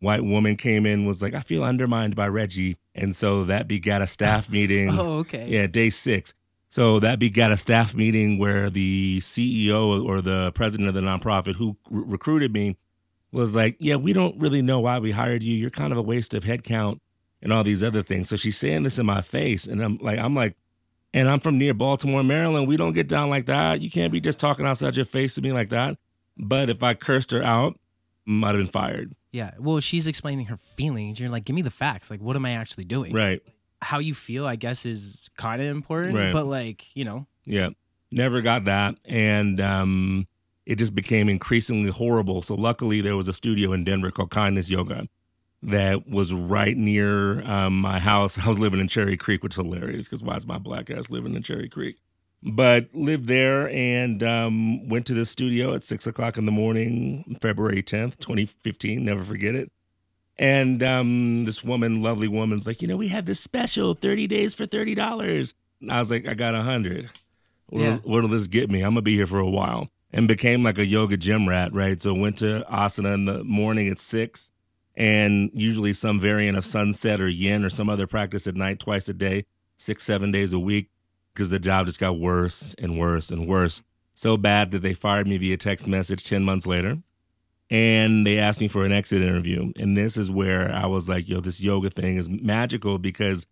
White 0.00 0.24
woman 0.24 0.56
came 0.56 0.86
in, 0.86 1.04
was 1.04 1.20
like, 1.20 1.34
I 1.34 1.40
feel 1.40 1.62
undermined 1.62 2.16
by 2.16 2.28
Reggie. 2.28 2.78
And 2.94 3.14
so 3.14 3.44
that 3.44 3.68
begat 3.68 4.00
a 4.00 4.06
staff 4.06 4.48
meeting. 4.50 4.98
Oh, 4.98 5.18
okay. 5.18 5.46
Yeah, 5.46 5.66
day 5.66 5.90
six. 5.90 6.32
So 6.70 7.00
that 7.00 7.18
begat 7.18 7.52
a 7.52 7.56
staff 7.56 7.94
meeting 7.94 8.38
where 8.38 8.70
the 8.70 9.18
CEO 9.20 10.02
or 10.02 10.22
the 10.22 10.52
president 10.52 10.88
of 10.88 10.94
the 10.94 11.00
nonprofit 11.00 11.56
who 11.56 11.76
r- 11.92 12.00
recruited 12.00 12.52
me 12.54 12.76
was 13.32 13.54
like, 13.54 13.76
Yeah, 13.78 13.96
we 13.96 14.12
don't 14.12 14.38
really 14.40 14.62
know 14.62 14.80
why 14.80 14.98
we 14.98 15.12
hired 15.12 15.42
you. 15.42 15.54
You're 15.54 15.70
kind 15.70 15.92
of 15.92 15.98
a 15.98 16.02
waste 16.02 16.34
of 16.34 16.44
headcount 16.44 16.98
and 17.42 17.52
all 17.52 17.64
these 17.64 17.82
other 17.82 18.02
things. 18.02 18.28
So 18.28 18.36
she's 18.36 18.56
saying 18.58 18.82
this 18.82 18.98
in 18.98 19.06
my 19.06 19.22
face. 19.22 19.66
And 19.66 19.82
I'm 19.82 19.98
like, 19.98 20.18
I'm 20.18 20.34
like, 20.34 20.56
and 21.12 21.28
I'm 21.28 21.40
from 21.40 21.58
near 21.58 21.74
Baltimore, 21.74 22.22
Maryland. 22.22 22.68
We 22.68 22.76
don't 22.76 22.92
get 22.92 23.08
down 23.08 23.30
like 23.30 23.46
that. 23.46 23.80
You 23.80 23.90
can't 23.90 24.12
be 24.12 24.20
just 24.20 24.38
talking 24.38 24.66
outside 24.66 24.96
your 24.96 25.04
face 25.06 25.34
to 25.34 25.42
me 25.42 25.52
like 25.52 25.70
that. 25.70 25.98
But 26.36 26.70
if 26.70 26.82
I 26.82 26.94
cursed 26.94 27.32
her 27.32 27.42
out, 27.42 27.78
might 28.24 28.48
have 28.54 28.58
been 28.58 28.68
fired. 28.68 29.14
Yeah. 29.32 29.52
Well, 29.58 29.80
she's 29.80 30.06
explaining 30.06 30.46
her 30.46 30.56
feelings. 30.56 31.18
You're 31.18 31.30
like, 31.30 31.44
give 31.44 31.56
me 31.56 31.62
the 31.62 31.70
facts. 31.70 32.10
Like, 32.10 32.20
what 32.20 32.36
am 32.36 32.44
I 32.44 32.52
actually 32.52 32.84
doing? 32.84 33.12
Right. 33.12 33.42
How 33.82 33.98
you 33.98 34.14
feel, 34.14 34.46
I 34.46 34.56
guess, 34.56 34.84
is 34.86 35.30
kind 35.36 35.60
of 35.60 35.68
important. 35.68 36.14
Right. 36.16 36.32
But 36.32 36.46
like, 36.46 36.94
you 36.94 37.04
know, 37.04 37.26
Yeah. 37.44 37.70
Never 38.12 38.40
got 38.40 38.64
that. 38.64 38.96
And 39.04 39.60
um, 39.60 40.26
it 40.66 40.76
just 40.76 40.94
became 40.94 41.28
increasingly 41.28 41.90
horrible. 41.90 42.42
So 42.42 42.54
luckily 42.54 43.00
there 43.00 43.16
was 43.16 43.28
a 43.28 43.32
studio 43.32 43.72
in 43.72 43.84
Denver 43.84 44.10
called 44.10 44.30
Kindness 44.30 44.70
Yoga 44.70 45.08
that 45.62 46.08
was 46.08 46.32
right 46.32 46.76
near 46.76 47.42
um, 47.42 47.78
my 47.80 47.98
house. 47.98 48.38
I 48.44 48.48
was 48.48 48.58
living 48.58 48.80
in 48.80 48.88
Cherry 48.88 49.16
Creek, 49.16 49.42
which 49.42 49.54
is 49.54 49.56
hilarious 49.56 50.06
because 50.06 50.22
why 50.22 50.36
is 50.36 50.46
my 50.46 50.58
black 50.58 50.90
ass 50.90 51.10
living 51.10 51.34
in 51.34 51.42
Cherry 51.42 51.68
Creek? 51.68 51.96
But 52.42 52.88
lived 52.94 53.26
there 53.26 53.68
and 53.68 54.22
um, 54.22 54.88
went 54.88 55.04
to 55.06 55.14
the 55.14 55.26
studio 55.26 55.74
at 55.74 55.82
six 55.84 56.06
o'clock 56.06 56.38
in 56.38 56.46
the 56.46 56.52
morning, 56.52 57.36
February 57.42 57.82
10th, 57.82 58.18
2015. 58.18 59.04
Never 59.04 59.22
forget 59.22 59.54
it. 59.54 59.70
And 60.38 60.82
um, 60.82 61.44
this 61.44 61.62
woman, 61.62 62.00
lovely 62.00 62.28
woman, 62.28 62.56
was 62.58 62.66
like, 62.66 62.80
you 62.80 62.88
know, 62.88 62.96
we 62.96 63.08
have 63.08 63.26
this 63.26 63.40
special 63.40 63.92
30 63.92 64.26
days 64.26 64.54
for 64.54 64.66
$30. 64.66 65.52
And 65.82 65.92
I 65.92 65.98
was 65.98 66.10
like, 66.10 66.26
I 66.26 66.32
got 66.32 66.54
a 66.54 66.58
100 66.58 67.10
What'll, 67.66 67.86
Yeah. 67.86 67.96
what'll 67.98 68.30
this 68.30 68.46
get 68.46 68.70
me? 68.70 68.80
I'm 68.80 68.92
gonna 68.92 69.02
be 69.02 69.16
here 69.16 69.26
for 69.26 69.38
a 69.38 69.48
while. 69.48 69.90
And 70.12 70.26
became 70.26 70.64
like 70.64 70.78
a 70.78 70.84
yoga 70.84 71.16
gym 71.16 71.48
rat, 71.48 71.72
right? 71.72 72.02
So 72.02 72.12
went 72.12 72.38
to 72.38 72.64
asana 72.68 73.14
in 73.14 73.26
the 73.26 73.44
morning 73.44 73.88
at 73.88 74.00
six, 74.00 74.50
and 74.96 75.50
usually 75.54 75.92
some 75.92 76.18
variant 76.18 76.58
of 76.58 76.64
sunset 76.64 77.20
or 77.20 77.28
yin 77.28 77.64
or 77.64 77.70
some 77.70 77.88
other 77.88 78.08
practice 78.08 78.48
at 78.48 78.56
night 78.56 78.80
twice 78.80 79.08
a 79.08 79.14
day, 79.14 79.46
six 79.76 80.02
seven 80.02 80.32
days 80.32 80.52
a 80.52 80.58
week, 80.58 80.90
because 81.32 81.50
the 81.50 81.60
job 81.60 81.86
just 81.86 82.00
got 82.00 82.18
worse 82.18 82.74
and 82.76 82.98
worse 82.98 83.30
and 83.30 83.46
worse. 83.46 83.82
So 84.14 84.36
bad 84.36 84.72
that 84.72 84.82
they 84.82 84.94
fired 84.94 85.28
me 85.28 85.38
via 85.38 85.56
text 85.56 85.86
message 85.86 86.24
ten 86.24 86.42
months 86.42 86.66
later, 86.66 86.98
and 87.70 88.26
they 88.26 88.36
asked 88.36 88.60
me 88.60 88.66
for 88.66 88.84
an 88.84 88.92
exit 88.92 89.22
interview. 89.22 89.72
And 89.78 89.96
this 89.96 90.16
is 90.16 90.28
where 90.28 90.72
I 90.72 90.86
was 90.86 91.08
like, 91.08 91.28
"Yo, 91.28 91.40
this 91.40 91.60
yoga 91.60 91.88
thing 91.88 92.16
is 92.16 92.28
magical," 92.28 92.98
because 92.98 93.46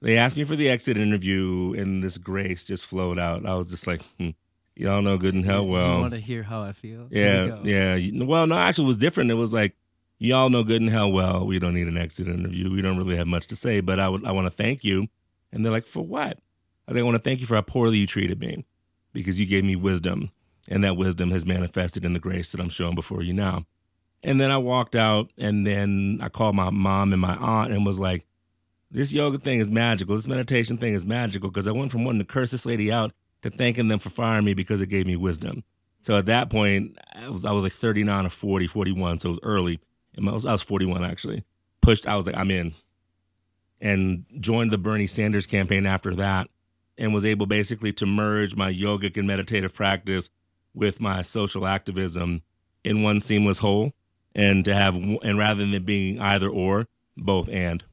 they 0.00 0.16
asked 0.16 0.36
me 0.36 0.44
for 0.44 0.54
the 0.54 0.68
exit 0.68 0.96
interview, 0.96 1.74
and 1.76 2.04
this 2.04 2.18
grace 2.18 2.64
just 2.64 2.86
flowed 2.86 3.18
out. 3.18 3.44
I 3.44 3.56
was 3.56 3.68
just 3.68 3.86
like, 3.86 4.02
hmm, 4.16 4.30
"Y'all 4.78 5.02
know 5.02 5.18
good 5.18 5.34
and 5.34 5.44
hell 5.44 5.66
well. 5.66 5.96
you 5.96 6.00
want 6.00 6.14
to 6.14 6.20
hear 6.20 6.44
how 6.44 6.62
I 6.62 6.70
feel? 6.70 7.08
We 7.10 7.20
Yeah, 7.20 7.62
yeah. 7.64 8.24
Well, 8.24 8.46
no, 8.46 8.56
actually, 8.56 8.84
it 8.84 8.88
was 8.88 8.98
different. 8.98 9.32
It 9.32 9.34
was 9.34 9.52
like, 9.52 9.74
y'all 10.18 10.50
know 10.50 10.62
good 10.62 10.80
and 10.80 10.90
hell 10.90 11.10
well, 11.10 11.44
we 11.44 11.58
don't 11.58 11.74
need 11.74 11.88
an 11.88 11.96
exit 11.96 12.28
interview. 12.28 12.70
We 12.70 12.80
don't 12.80 12.96
really 12.96 13.16
have 13.16 13.26
much 13.26 13.48
to 13.48 13.56
say, 13.56 13.80
but 13.80 13.98
I 13.98 14.08
would, 14.08 14.24
I 14.24 14.30
want 14.30 14.46
to 14.46 14.50
thank 14.50 14.84
you. 14.84 15.08
And 15.52 15.64
they're 15.64 15.72
like, 15.72 15.86
for 15.86 16.04
what? 16.04 16.38
I 16.86 16.92
think 16.92 17.00
I 17.00 17.02
want 17.02 17.16
to 17.16 17.22
thank 17.22 17.40
you 17.40 17.46
for 17.46 17.56
how 17.56 17.62
poorly 17.62 17.98
you 17.98 18.06
treated 18.06 18.40
me, 18.40 18.64
because 19.12 19.40
you 19.40 19.46
gave 19.46 19.64
me 19.64 19.74
wisdom, 19.74 20.30
and 20.68 20.84
that 20.84 20.96
wisdom 20.96 21.32
has 21.32 21.44
manifested 21.44 22.04
in 22.04 22.12
the 22.12 22.20
grace 22.20 22.52
that 22.52 22.60
I'm 22.60 22.68
showing 22.68 22.94
before 22.94 23.22
you 23.22 23.32
now. 23.32 23.66
And 24.22 24.40
then 24.40 24.50
I 24.52 24.58
walked 24.58 24.94
out, 24.94 25.30
and 25.36 25.66
then 25.66 26.20
I 26.22 26.28
called 26.28 26.54
my 26.54 26.70
mom 26.70 27.12
and 27.12 27.20
my 27.20 27.36
aunt, 27.36 27.72
and 27.72 27.84
was 27.84 27.98
like, 27.98 28.26
this 28.90 29.12
yoga 29.12 29.38
thing 29.38 29.58
is 29.58 29.70
magical. 29.70 30.14
This 30.14 30.28
meditation 30.28 30.78
thing 30.78 30.94
is 30.94 31.04
magical 31.04 31.50
because 31.50 31.68
I 31.68 31.72
went 31.72 31.90
from 31.90 32.04
wanting 32.04 32.20
to 32.20 32.24
curse 32.24 32.52
this 32.52 32.64
lady 32.64 32.90
out 32.90 33.12
to 33.42 33.50
thanking 33.50 33.88
them 33.88 33.98
for 33.98 34.10
firing 34.10 34.44
me 34.44 34.54
because 34.54 34.80
it 34.80 34.88
gave 34.88 35.06
me 35.06 35.16
wisdom. 35.16 35.64
So 36.02 36.16
at 36.16 36.26
that 36.26 36.50
point, 36.50 36.98
I 37.12 37.28
was 37.28 37.44
I 37.44 37.52
was 37.52 37.62
like 37.62 37.72
39 37.72 38.26
or 38.26 38.30
40, 38.30 38.66
41, 38.66 39.20
so 39.20 39.28
it 39.28 39.32
was 39.32 39.40
early. 39.42 39.80
And 40.16 40.28
I 40.28 40.32
was, 40.32 40.46
I 40.46 40.52
was 40.52 40.62
41 40.62 41.04
actually. 41.04 41.44
Pushed, 41.80 42.06
I 42.06 42.16
was 42.16 42.26
like, 42.26 42.36
I'm 42.36 42.50
in. 42.50 42.74
And 43.80 44.24
joined 44.40 44.70
the 44.70 44.78
Bernie 44.78 45.06
Sanders 45.06 45.46
campaign 45.46 45.86
after 45.86 46.14
that 46.16 46.48
and 46.96 47.14
was 47.14 47.24
able 47.24 47.46
basically 47.46 47.92
to 47.94 48.06
merge 48.06 48.56
my 48.56 48.72
yogic 48.72 49.16
and 49.16 49.26
meditative 49.26 49.72
practice 49.72 50.30
with 50.74 51.00
my 51.00 51.22
social 51.22 51.66
activism 51.66 52.42
in 52.82 53.02
one 53.02 53.20
seamless 53.20 53.58
whole 53.58 53.92
and 54.34 54.64
to 54.64 54.74
have 54.74 54.96
and 54.96 55.38
rather 55.38 55.64
than 55.66 55.84
being 55.84 56.20
either 56.20 56.48
or, 56.48 56.86
both 57.16 57.48
and. 57.48 57.84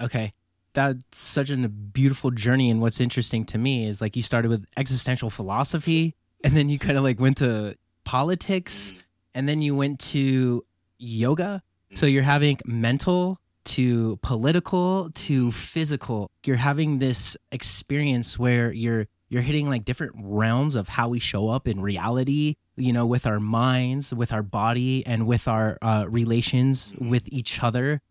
Okay. 0.00 0.34
That's 0.76 1.00
such 1.12 1.48
a 1.48 1.56
beautiful 1.56 2.30
journey. 2.30 2.68
And 2.68 2.82
what's 2.82 3.00
interesting 3.00 3.46
to 3.46 3.58
me 3.58 3.88
is 3.88 4.02
like 4.02 4.14
you 4.14 4.22
started 4.22 4.50
with 4.50 4.66
existential 4.76 5.30
philosophy 5.30 6.14
and 6.44 6.54
then 6.54 6.68
you 6.68 6.78
kind 6.78 6.98
of 6.98 7.02
like 7.02 7.18
went 7.18 7.38
to 7.38 7.76
politics 8.04 8.92
mm. 8.92 9.00
and 9.34 9.48
then 9.48 9.62
you 9.62 9.74
went 9.74 10.00
to 10.00 10.66
yoga. 10.98 11.62
So 11.94 12.06
mm. 12.06 12.12
you're 12.12 12.22
having 12.22 12.58
mental 12.66 13.40
to 13.64 14.18
political 14.20 15.08
to 15.14 15.50
physical. 15.50 16.30
You're 16.44 16.56
having 16.56 16.98
this 16.98 17.38
experience 17.50 18.38
where 18.38 18.70
you're 18.70 19.06
you're 19.30 19.42
hitting 19.42 19.70
like 19.70 19.86
different 19.86 20.12
realms 20.18 20.76
of 20.76 20.88
how 20.88 21.08
we 21.08 21.20
show 21.20 21.48
up 21.48 21.66
in 21.66 21.80
reality, 21.80 22.56
you 22.76 22.92
know, 22.92 23.06
with 23.06 23.26
our 23.26 23.40
minds, 23.40 24.12
with 24.12 24.30
our 24.30 24.42
body, 24.42 25.04
and 25.06 25.26
with 25.26 25.48
our 25.48 25.78
uh, 25.80 26.04
relations 26.06 26.92
mm-hmm. 26.92 27.08
with 27.08 27.24
each 27.32 27.62
other 27.62 28.02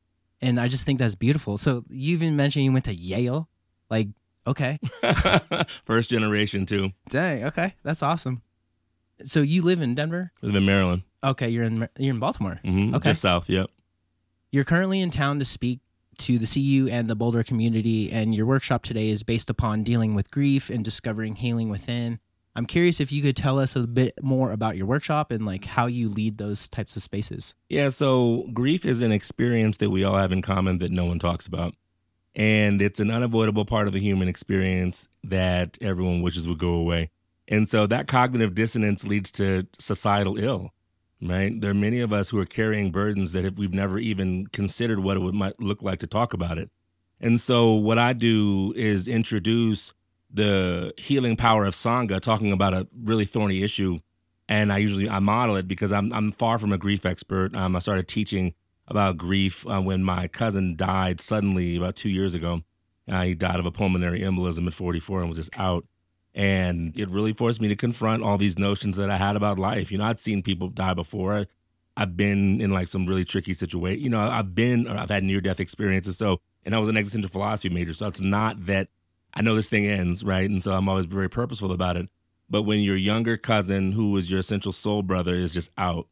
And 0.42 0.60
I 0.60 0.68
just 0.68 0.86
think 0.86 1.00
that's 1.00 1.15
beautiful. 1.15 1.58
So 1.58 1.84
you 1.89 2.13
even 2.13 2.36
mentioned 2.36 2.65
you 2.65 2.72
went 2.72 2.86
to 2.86 2.94
Yale. 2.96 3.50
Like, 3.89 4.10
okay. 4.46 4.80
First 5.86 6.10
generation 6.10 6.65
too. 6.65 6.92
Dang, 7.10 7.46
okay. 7.46 7.75
That's 7.84 8.04
awesome. 8.04 8.42
So 9.24 9.42
you 9.42 9.62
live 9.62 9.82
in 9.82 9.96
Denver? 9.96 10.32
I 10.44 10.46
live 10.48 10.56
in 10.56 10.65
Maryland. 10.65 11.04
Okay, 11.24 11.50
you're 11.50 11.63
in 11.63 11.88
you're 11.98 12.13
in 12.13 12.20
Baltimore. 12.20 12.60
hmm 12.63 12.94
Okay. 12.96 13.12
Just 13.12 13.22
south. 13.22 13.50
Yep. 13.50 13.70
You're 14.51 14.65
currently 14.65 15.01
in 15.01 15.10
town 15.10 15.39
to 15.39 15.46
speak 15.46 15.80
to 16.20 16.38
the 16.38 16.48
CU 16.48 16.88
and 16.92 17.10
the 17.10 17.15
Boulder 17.15 17.44
community, 17.44 18.12
and 18.12 18.34
your 18.36 18.46
workshop 18.46 18.84
today 18.84 19.10
is 19.10 19.24
based 19.24 19.50
upon 19.50 19.84
dealing 19.84 20.15
with 20.15 20.32
grief 20.32 20.70
and 20.70 20.84
discovering 20.84 21.36
healing 21.36 21.70
within. 21.70 22.20
I'm 22.55 22.65
curious 22.65 23.01
if 23.01 23.12
you 23.12 23.21
could 23.21 23.35
tell 23.35 23.59
us 23.59 23.75
a 23.75 23.85
bit 23.85 24.13
more 24.21 24.51
about 24.51 24.77
your 24.77 24.85
workshop 24.85 25.31
and 25.31 25.45
like 25.45 25.65
how 25.65 25.88
you 25.88 26.07
lead 26.07 26.38
those 26.38 26.69
types 26.69 26.95
of 26.95 27.03
spaces. 27.03 27.53
Yeah, 27.69 27.89
so 27.89 28.47
grief 28.53 28.85
is 28.85 29.01
an 29.01 29.12
experience 29.12 29.77
that 29.77 29.89
we 29.89 30.05
all 30.05 30.15
have 30.15 30.31
in 30.31 30.41
common 30.41 30.77
that 30.77 30.91
no 30.91 31.05
one 31.05 31.19
talks 31.19 31.47
about. 31.47 31.75
And 32.33 32.81
it's 32.81 33.00
an 33.00 33.12
unavoidable 33.12 33.65
part 33.65 33.88
of 33.88 33.93
the 33.93 34.00
human 34.00 34.27
experience 34.27 35.07
that 35.24 35.77
everyone 35.81 36.21
wishes 36.21 36.47
would 36.47 36.59
go 36.59 36.74
away. 36.74 37.09
And 37.47 37.69
so 37.69 37.88
that 37.88 38.07
cognitive 38.07 38.55
dissonance 38.55 39.05
leads 39.05 39.31
to 39.33 39.67
societal 39.77 40.38
ill, 40.38 40.71
right? 41.21 41.59
There 41.59 41.71
are 41.71 41.75
many 41.75 42.00
of 42.00 42.12
us 42.12 42.29
who 42.29 42.39
are 42.39 42.45
carrying 42.45 42.91
burdens 42.91 43.33
that 43.33 43.57
we've 43.57 43.74
never 43.74 44.00
even 44.00 44.47
considered 44.47 45.00
what 45.00 45.17
it 45.17 45.21
would, 45.21 45.35
might 45.35 45.59
look 45.59 45.81
like 45.81 46.00
to 46.00 46.07
talk 46.07 46.33
about 46.33 46.57
it. 46.57 46.69
And 47.19 47.39
so 47.39 47.74
what 47.74 47.97
I 47.97 48.13
do 48.13 48.74
is 48.75 49.07
introduce 49.07 49.93
the 50.36 50.94
healing 50.98 51.36
power 51.36 51.65
of 51.65 51.74
Sangha, 51.74 52.20
talking 52.20 52.51
about 52.51 52.74
a 52.74 52.88
really 52.94 53.25
thorny 53.25 53.63
issue 53.63 54.00
and 54.48 54.72
I 54.72 54.77
usually 54.77 55.10
I 55.10 55.20
model 55.20 55.56
it 55.56 55.68
because 55.68 55.92
I'm 55.92 56.13
I'm 56.13 56.32
far 56.32 56.58
from 56.58 56.72
a 56.72 56.77
grief 56.77 57.06
expert. 57.06 57.56
Um, 57.56 57.75
I 57.75 57.80
started 57.80 58.08
teaching 58.08 58.54
about 58.88 59.18
grief 59.18 59.65
uh, 59.68 59.82
when 59.82 60.04
my 60.04 60.27
cousin 60.27 60.75
died 60.75 61.20
suddenly 61.20 61.77
about 61.77 61.96
two 61.96 62.10
years 62.10 62.36
ago. 62.36 62.62
Uh, 63.10 63.24
he 63.24 63.36
died 63.36 63.60
of 63.60 63.65
a 63.65 63.72
pulmonary 63.72 64.22
embolism 64.22 64.68
at 64.68 64.74
44 64.74 65.22
and 65.22 65.30
was 65.30 65.38
just 65.38 65.60
out. 65.60 65.86
And 66.34 66.98
it 66.98 67.10
really 67.10 67.34
forced 67.34 67.62
me 67.62 67.68
to 67.68 67.75
confront 67.75 68.24
all 68.24 68.38
these 68.38 68.60
notions 68.60 68.98
that 68.98 69.10
I 69.10 69.18
had 69.18 69.36
about 69.36 69.58
life. 69.58 69.92
You 69.92 69.98
know, 69.98 70.06
I'd 70.06 70.20
seen 70.20 70.44
people 70.44 70.70
die 70.70 70.94
before. 70.94 71.46
I've 71.98 72.18
been 72.18 72.60
in 72.60 72.72
like 72.72 72.88
some 72.88 73.06
really 73.06 73.24
tricky 73.24 73.54
situation. 73.54 74.04
You 74.04 74.10
know, 74.10 74.20
I've 74.20 74.54
been, 74.54 74.88
I've 74.88 75.10
had 75.10 75.24
near 75.24 75.39
death 75.39 75.60
experiences. 75.60 76.18
So, 76.18 76.42
and 76.65 76.75
I 76.75 76.80
was 76.80 76.89
an 76.89 76.98
existential 76.98 77.30
philosophy 77.30 77.74
major. 77.74 77.94
So 77.94 78.08
it's 78.08 78.22
not 78.22 78.65
that 78.65 78.89
I 79.36 79.42
know 79.42 79.56
this 79.56 79.70
thing 79.70 79.86
ends, 79.86 80.24
right? 80.24 80.50
And 80.50 80.63
so 80.63 80.74
I'm 80.74 80.88
always 80.88 81.06
very 81.06 81.30
purposeful 81.30 81.72
about 81.72 81.98
it. 81.98 82.10
But 82.50 82.63
when 82.63 82.80
your 82.80 82.96
younger 82.96 83.38
cousin, 83.38 83.92
who 83.92 84.12
was 84.12 84.30
your 84.30 84.39
essential 84.39 84.72
soul 84.72 85.01
brother, 85.01 85.36
is 85.36 85.51
just 85.51 85.72
out, 85.77 86.08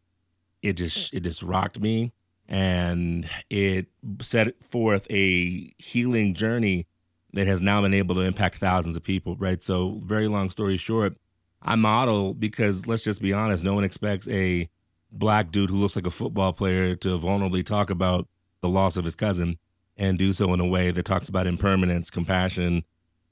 it 0.61 0.73
just 0.73 1.13
it 1.13 1.21
just 1.21 1.43
rocked 1.43 1.79
me, 1.79 2.11
and 2.47 3.29
it 3.49 3.87
set 4.21 4.63
forth 4.63 5.05
a 5.09 5.71
healing 5.77 6.33
journey 6.33 6.87
that 7.33 7.47
has 7.47 7.61
now 7.61 7.81
been 7.81 7.93
able 7.93 8.15
to 8.15 8.21
impact 8.21 8.55
thousands 8.57 8.95
of 8.95 9.03
people. 9.03 9.35
Right. 9.37 9.61
So, 9.61 10.01
very 10.03 10.27
long 10.27 10.49
story 10.49 10.77
short, 10.77 11.17
I 11.61 11.75
model 11.75 12.33
because 12.33 12.87
let's 12.87 13.03
just 13.03 13.21
be 13.21 13.31
honest, 13.31 13.63
no 13.63 13.75
one 13.75 13.83
expects 13.83 14.27
a 14.27 14.69
black 15.11 15.51
dude 15.51 15.69
who 15.69 15.77
looks 15.77 15.95
like 15.95 16.07
a 16.07 16.11
football 16.11 16.51
player 16.53 16.95
to 16.95 17.19
vulnerably 17.19 17.65
talk 17.65 17.89
about 17.89 18.27
the 18.61 18.69
loss 18.69 18.97
of 18.97 19.05
his 19.05 19.15
cousin 19.15 19.57
and 19.95 20.17
do 20.17 20.33
so 20.33 20.51
in 20.53 20.59
a 20.59 20.67
way 20.67 20.89
that 20.89 21.05
talks 21.05 21.29
about 21.29 21.45
impermanence, 21.45 22.09
compassion, 22.09 22.83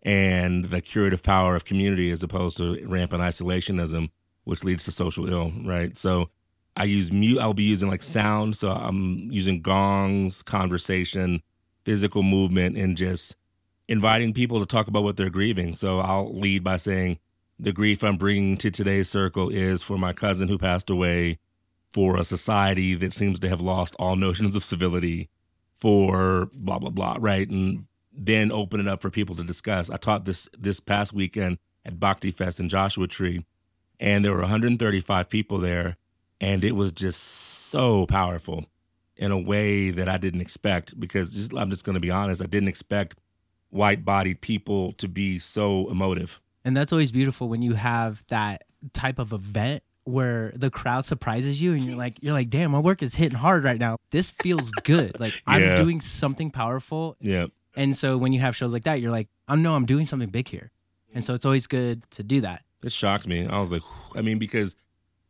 and 0.03 0.65
the 0.65 0.81
curative 0.81 1.24
power 1.24 1.55
of 1.55 1.65
community 1.65 2.12
as 2.12 2.24
opposed 2.24 2.58
to 2.58 2.84
rampant 2.88 3.22
isolationism, 3.22 4.10
which 4.43 4.63
leads 4.63 4.86
to 4.86 4.91
social 4.91 5.29
ill, 5.29 5.51
right? 5.63 5.98
So 5.98 6.29
I 6.75 6.86
use 6.86 7.12
mute, 7.12 7.39
I'll 7.39 7.53
be 7.53 7.63
using 7.63 7.89
like 7.89 8.03
sound. 8.03 8.55
So 8.55 8.72
I'm 8.72 9.31
using 9.31 9.62
gongs, 9.62 10.41
conversation, 10.41 11.41
physical 11.86 12.24
movement, 12.24 12.77
and 12.77 12.98
just 12.98 13.36
inviting 13.88 14.34
people 14.34 14.60
to 14.60 14.65
talk 14.65 14.88
about 14.88 15.03
what 15.03 15.17
they're 15.17 15.29
grieving. 15.29 15.74
So 15.74 16.00
I'll 16.00 16.34
lead 16.34 16.63
by 16.63 16.77
saying, 16.77 17.20
the 17.60 17.72
grief 17.72 18.03
I'm 18.03 18.17
bringing 18.17 18.58
to 18.58 18.72
today's 18.72 19.08
circle 19.08 19.50
is 19.50 19.84
for 19.84 19.98
my 19.98 20.13
cousin 20.13 20.48
who 20.48 20.58
passed 20.58 20.89
away, 20.89 21.38
for 21.93 22.17
a 22.17 22.24
society 22.24 22.96
that 22.96 23.13
seems 23.13 23.38
to 23.39 23.50
have 23.50 23.62
lost 23.62 23.96
all 24.00 24.15
notions 24.27 24.55
of 24.55 24.63
civility, 24.63 25.29
for 25.75 26.50
blah, 26.53 26.79
blah, 26.79 26.89
blah, 26.89 27.17
right? 27.20 27.48
And 27.48 27.86
then 28.11 28.51
open 28.51 28.79
it 28.79 28.87
up 28.87 29.01
for 29.01 29.09
people 29.09 29.35
to 29.35 29.43
discuss. 29.43 29.89
I 29.89 29.97
taught 29.97 30.25
this 30.25 30.49
this 30.57 30.79
past 30.79 31.13
weekend 31.13 31.57
at 31.85 31.99
Bhakti 31.99 32.31
Fest 32.31 32.59
in 32.59 32.69
Joshua 32.69 33.07
Tree, 33.07 33.45
and 33.99 34.23
there 34.25 34.31
were 34.33 34.41
135 34.41 35.29
people 35.29 35.57
there, 35.59 35.97
and 36.39 36.63
it 36.63 36.73
was 36.73 36.91
just 36.91 37.21
so 37.21 38.05
powerful 38.05 38.65
in 39.15 39.31
a 39.31 39.37
way 39.39 39.91
that 39.91 40.09
I 40.09 40.17
didn't 40.17 40.41
expect. 40.41 40.99
Because 40.99 41.33
just, 41.33 41.53
I'm 41.53 41.69
just 41.69 41.83
going 41.85 41.93
to 41.95 41.99
be 41.99 42.11
honest, 42.11 42.41
I 42.41 42.47
didn't 42.47 42.69
expect 42.69 43.17
white 43.69 44.03
bodied 44.03 44.41
people 44.41 44.91
to 44.93 45.07
be 45.07 45.39
so 45.39 45.89
emotive. 45.89 46.41
And 46.65 46.75
that's 46.77 46.91
always 46.91 47.11
beautiful 47.11 47.49
when 47.49 47.61
you 47.61 47.73
have 47.73 48.23
that 48.27 48.63
type 48.93 49.17
of 49.17 49.31
event 49.33 49.83
where 50.03 50.51
the 50.55 50.69
crowd 50.69 51.05
surprises 51.05 51.61
you 51.61 51.73
and 51.73 51.85
you're 51.85 51.95
like 51.95 52.17
you're 52.21 52.33
like 52.33 52.49
damn 52.49 52.71
my 52.71 52.79
work 52.79 53.03
is 53.03 53.13
hitting 53.13 53.37
hard 53.37 53.63
right 53.63 53.79
now 53.79 53.95
this 54.09 54.31
feels 54.31 54.71
good 54.83 55.19
like 55.19 55.31
i'm 55.45 55.75
doing 55.75 56.01
something 56.01 56.49
powerful 56.49 57.15
Yeah. 57.21 57.45
And 57.75 57.95
so 57.95 58.17
when 58.17 58.31
you 58.33 58.39
have 58.39 58.55
shows 58.55 58.73
like 58.73 58.83
that 58.83 59.01
you're 59.01 59.11
like 59.11 59.27
i 59.47 59.55
know 59.55 59.75
i'm 59.75 59.85
doing 59.85 60.05
something 60.05 60.29
big 60.29 60.47
here 60.47 60.71
and 61.13 61.23
so 61.23 61.33
it's 61.33 61.45
always 61.45 61.67
good 61.67 62.09
to 62.11 62.23
do 62.23 62.41
that 62.41 62.63
It 62.83 62.91
shocked 62.91 63.27
me. 63.27 63.45
I 63.45 63.59
was 63.59 63.71
like, 63.71 63.81
whew. 63.83 64.19
I 64.19 64.21
mean, 64.23 64.39
because 64.39 64.75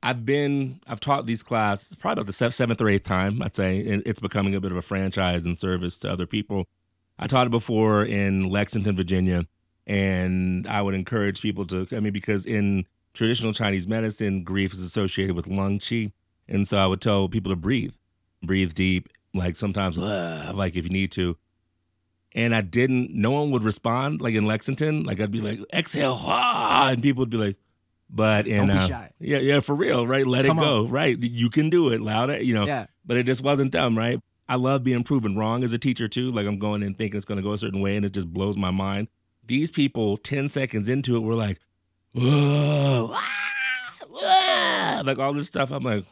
I've 0.04 0.26
been, 0.26 0.80
I've 0.88 1.00
taught 1.00 1.26
these 1.26 1.44
classes 1.44 1.96
probably 1.96 2.22
about 2.22 2.28
the 2.28 2.52
seventh 2.52 2.80
or 2.82 2.88
eighth 2.88 3.04
time, 3.04 3.42
I'd 3.42 3.56
say. 3.56 3.86
and 3.88 4.02
It's 4.06 4.20
becoming 4.20 4.56
a 4.56 4.62
bit 4.62 4.72
of 4.72 4.78
a 4.78 4.82
franchise 4.82 5.46
and 5.46 5.58
service 5.58 6.00
to 6.00 6.12
other 6.12 6.26
people. 6.26 6.68
I 7.20 7.28
taught 7.28 7.48
it 7.48 7.50
before 7.52 8.06
in 8.06 8.50
Lexington, 8.50 8.96
Virginia, 8.96 9.46
and 9.86 10.66
I 10.68 10.82
would 10.82 10.96
encourage 10.96 11.42
people 11.42 11.66
to, 11.68 11.88
I 11.92 12.00
mean, 12.00 12.14
because 12.14 12.46
in 12.46 12.86
traditional 13.14 13.54
Chinese 13.54 13.88
medicine, 13.88 14.44
grief 14.44 14.72
is 14.74 14.80
associated 14.80 15.36
with 15.36 15.48
lung 15.48 15.80
qi. 15.80 16.12
And 16.48 16.68
so 16.68 16.78
I 16.78 16.88
would 16.88 17.02
tell 17.02 17.28
people 17.28 17.52
to 17.52 17.56
breathe, 17.56 17.94
breathe 18.42 18.74
deep, 18.74 19.10
like 19.34 19.56
sometimes, 19.56 19.98
like 19.98 20.76
if 20.76 20.84
you 20.86 20.90
need 20.90 21.12
to. 21.14 21.38
And 22.34 22.56
I 22.56 22.62
didn't, 22.62 23.14
no 23.14 23.32
one 23.32 23.52
would 23.52 23.64
respond. 23.64 24.22
Like 24.22 24.36
in 24.36 24.46
Lexington, 24.46 25.04
like 25.04 25.20
I'd 25.20 25.32
be 25.32 25.42
like, 25.42 25.60
exhale, 25.74 26.18
ah, 26.20 26.90
and 26.90 27.04
people 27.04 27.22
would 27.22 27.30
be 27.30 27.38
like, 27.38 27.58
but 28.10 28.48
in, 28.48 28.68
Don't 28.68 28.78
be 28.78 28.84
uh, 28.84 28.88
shy. 28.88 29.12
yeah, 29.20 29.38
yeah, 29.40 29.60
for 29.60 29.76
real, 29.76 30.06
right? 30.08 30.26
Let 30.26 30.46
Come 30.46 30.60
it 30.60 30.62
go, 30.62 30.86
right? 30.88 31.18
You 31.18 31.50
can 31.50 31.70
do 31.70 31.90
it, 31.90 32.02
louder, 32.02 32.42
you 32.42 32.54
know. 32.54 32.66
yeah 32.66 32.86
But 33.06 33.18
it 33.18 33.26
just 33.26 33.42
wasn't 33.42 33.72
done, 33.72 33.96
right? 33.96 34.20
I 34.50 34.56
love 34.56 34.84
being 34.84 35.04
proven 35.04 35.38
wrong 35.38 35.64
as 35.64 35.72
a 35.72 35.78
teacher 35.78 36.08
too. 36.10 36.30
Like 36.32 36.46
I'm 36.46 36.60
going 36.60 36.84
in 36.84 36.94
thinking 36.94 37.16
it's 37.16 37.26
going 37.26 37.38
to 37.38 37.44
go 37.44 37.54
a 37.54 37.58
certain 37.58 37.80
way, 37.82 37.96
and 37.96 38.06
it 38.06 38.12
just 38.14 38.28
blows 38.32 38.58
my 38.58 38.72
mind. 38.72 39.08
These 39.46 39.72
people, 39.72 40.18
ten 40.18 40.50
seconds 40.50 40.90
into 40.90 41.16
it, 41.16 41.22
were 41.22 41.36
like, 41.36 41.60
"Whoa, 42.14 43.12
ah, 43.14 43.94
ah," 44.24 45.02
like 45.06 45.20
all 45.20 45.34
this 45.34 45.48
stuff. 45.48 45.72
I'm 45.72 45.84
like, 45.84 46.04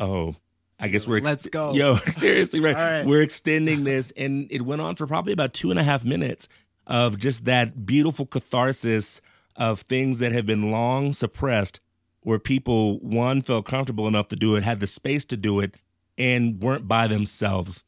oh, 0.00 0.34
I 0.78 0.88
guess 0.88 1.06
we're 1.06 1.20
Let's 1.20 1.46
go. 1.46 1.72
Yo, 1.72 1.94
seriously, 2.06 2.60
right? 2.60 2.74
Right. 2.74 3.06
We're 3.06 3.22
extending 3.22 3.84
this, 3.84 4.12
and 4.16 4.46
it 4.50 4.62
went 4.62 4.82
on 4.82 4.94
for 4.94 5.06
probably 5.06 5.32
about 5.32 5.54
two 5.54 5.70
and 5.70 5.78
a 5.78 5.82
half 5.82 6.04
minutes 6.04 6.48
of 6.86 7.18
just 7.18 7.46
that 7.46 7.86
beautiful 7.86 8.26
catharsis 8.26 9.20
of 9.56 9.80
things 9.82 10.18
that 10.18 10.32
have 10.32 10.46
been 10.46 10.70
long 10.70 11.12
suppressed, 11.12 11.80
where 12.20 12.38
people 12.38 12.98
one 13.00 13.40
felt 13.40 13.64
comfortable 13.64 14.06
enough 14.06 14.28
to 14.28 14.36
do 14.36 14.54
it, 14.56 14.62
had 14.62 14.80
the 14.80 14.86
space 14.86 15.24
to 15.26 15.36
do 15.36 15.60
it, 15.60 15.74
and 16.18 16.60
weren't 16.60 16.86
by 16.86 17.06
themselves. 17.06 17.84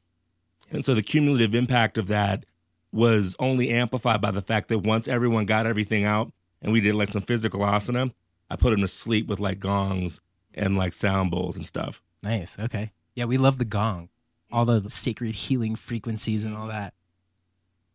And 0.70 0.84
so 0.84 0.94
the 0.94 1.02
cumulative 1.02 1.54
impact 1.54 1.98
of 1.98 2.08
that 2.08 2.44
was 2.92 3.36
only 3.38 3.70
amplified 3.70 4.20
by 4.20 4.30
the 4.30 4.42
fact 4.42 4.68
that 4.68 4.78
once 4.78 5.08
everyone 5.08 5.46
got 5.46 5.66
everything 5.66 6.04
out 6.04 6.32
and 6.62 6.72
we 6.72 6.80
did 6.80 6.94
like 6.94 7.10
some 7.10 7.22
physical 7.22 7.60
asana, 7.60 8.12
I 8.50 8.56
put 8.56 8.70
them 8.70 8.80
to 8.80 8.88
sleep 8.88 9.26
with 9.26 9.40
like 9.40 9.60
gongs 9.60 10.20
and 10.54 10.76
like 10.76 10.94
sound 10.94 11.30
bowls 11.30 11.56
and 11.56 11.66
stuff. 11.66 12.02
Nice 12.22 12.58
okay. 12.58 12.92
Yeah 13.14 13.24
we 13.24 13.38
love 13.38 13.58
the 13.58 13.64
gong. 13.64 14.08
All 14.50 14.64
the 14.64 14.88
sacred 14.88 15.34
healing 15.34 15.76
frequencies 15.76 16.44
and 16.44 16.56
all 16.56 16.68
that. 16.68 16.94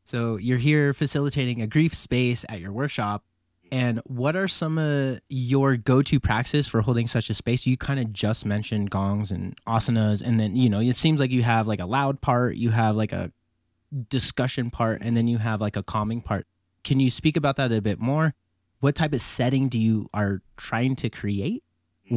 So 0.05 0.37
you're 0.37 0.57
here 0.57 0.93
facilitating 0.93 1.61
a 1.61 1.67
grief 1.67 1.93
space 1.93 2.45
at 2.49 2.59
your 2.59 2.71
workshop. 2.71 3.23
And 3.71 4.01
what 4.05 4.35
are 4.35 4.47
some 4.47 4.77
of 4.77 5.19
your 5.29 5.77
go-to 5.77 6.19
practices 6.19 6.67
for 6.67 6.81
holding 6.81 7.07
such 7.07 7.31
a 7.31 7.33
space? 7.33 7.65
You 7.65 7.75
kind 7.75 7.99
of 7.99 8.13
just 8.13 8.45
mentioned 8.45 8.91
gongs 8.91 9.31
and 9.31 9.55
asanas 9.65 10.21
and 10.21 10.39
then 10.39 10.55
you 10.55 10.69
know 10.69 10.79
it 10.79 10.95
seems 10.95 11.19
like 11.19 11.31
you 11.31 11.43
have 11.43 11.67
like 11.67 11.79
a 11.79 11.85
loud 11.85 12.21
part 12.21 12.55
you 12.55 12.69
have 12.69 12.95
like 12.95 13.13
a 13.13 13.31
discussion 14.09 14.69
part 14.71 15.01
and 15.01 15.15
then 15.15 15.27
you 15.27 15.37
have 15.37 15.61
like 15.61 15.75
a 15.75 15.83
calming 15.83 16.21
part. 16.21 16.47
Can 16.83 16.99
you 16.99 17.09
speak 17.09 17.37
about 17.37 17.55
that 17.57 17.71
a 17.71 17.81
bit 17.81 17.99
more? 17.99 18.33
What 18.79 18.95
type 18.95 19.13
of 19.13 19.21
setting 19.21 19.69
do 19.69 19.79
you 19.79 20.09
are 20.13 20.41
trying 20.57 20.95
to 20.97 21.09
create 21.09 21.63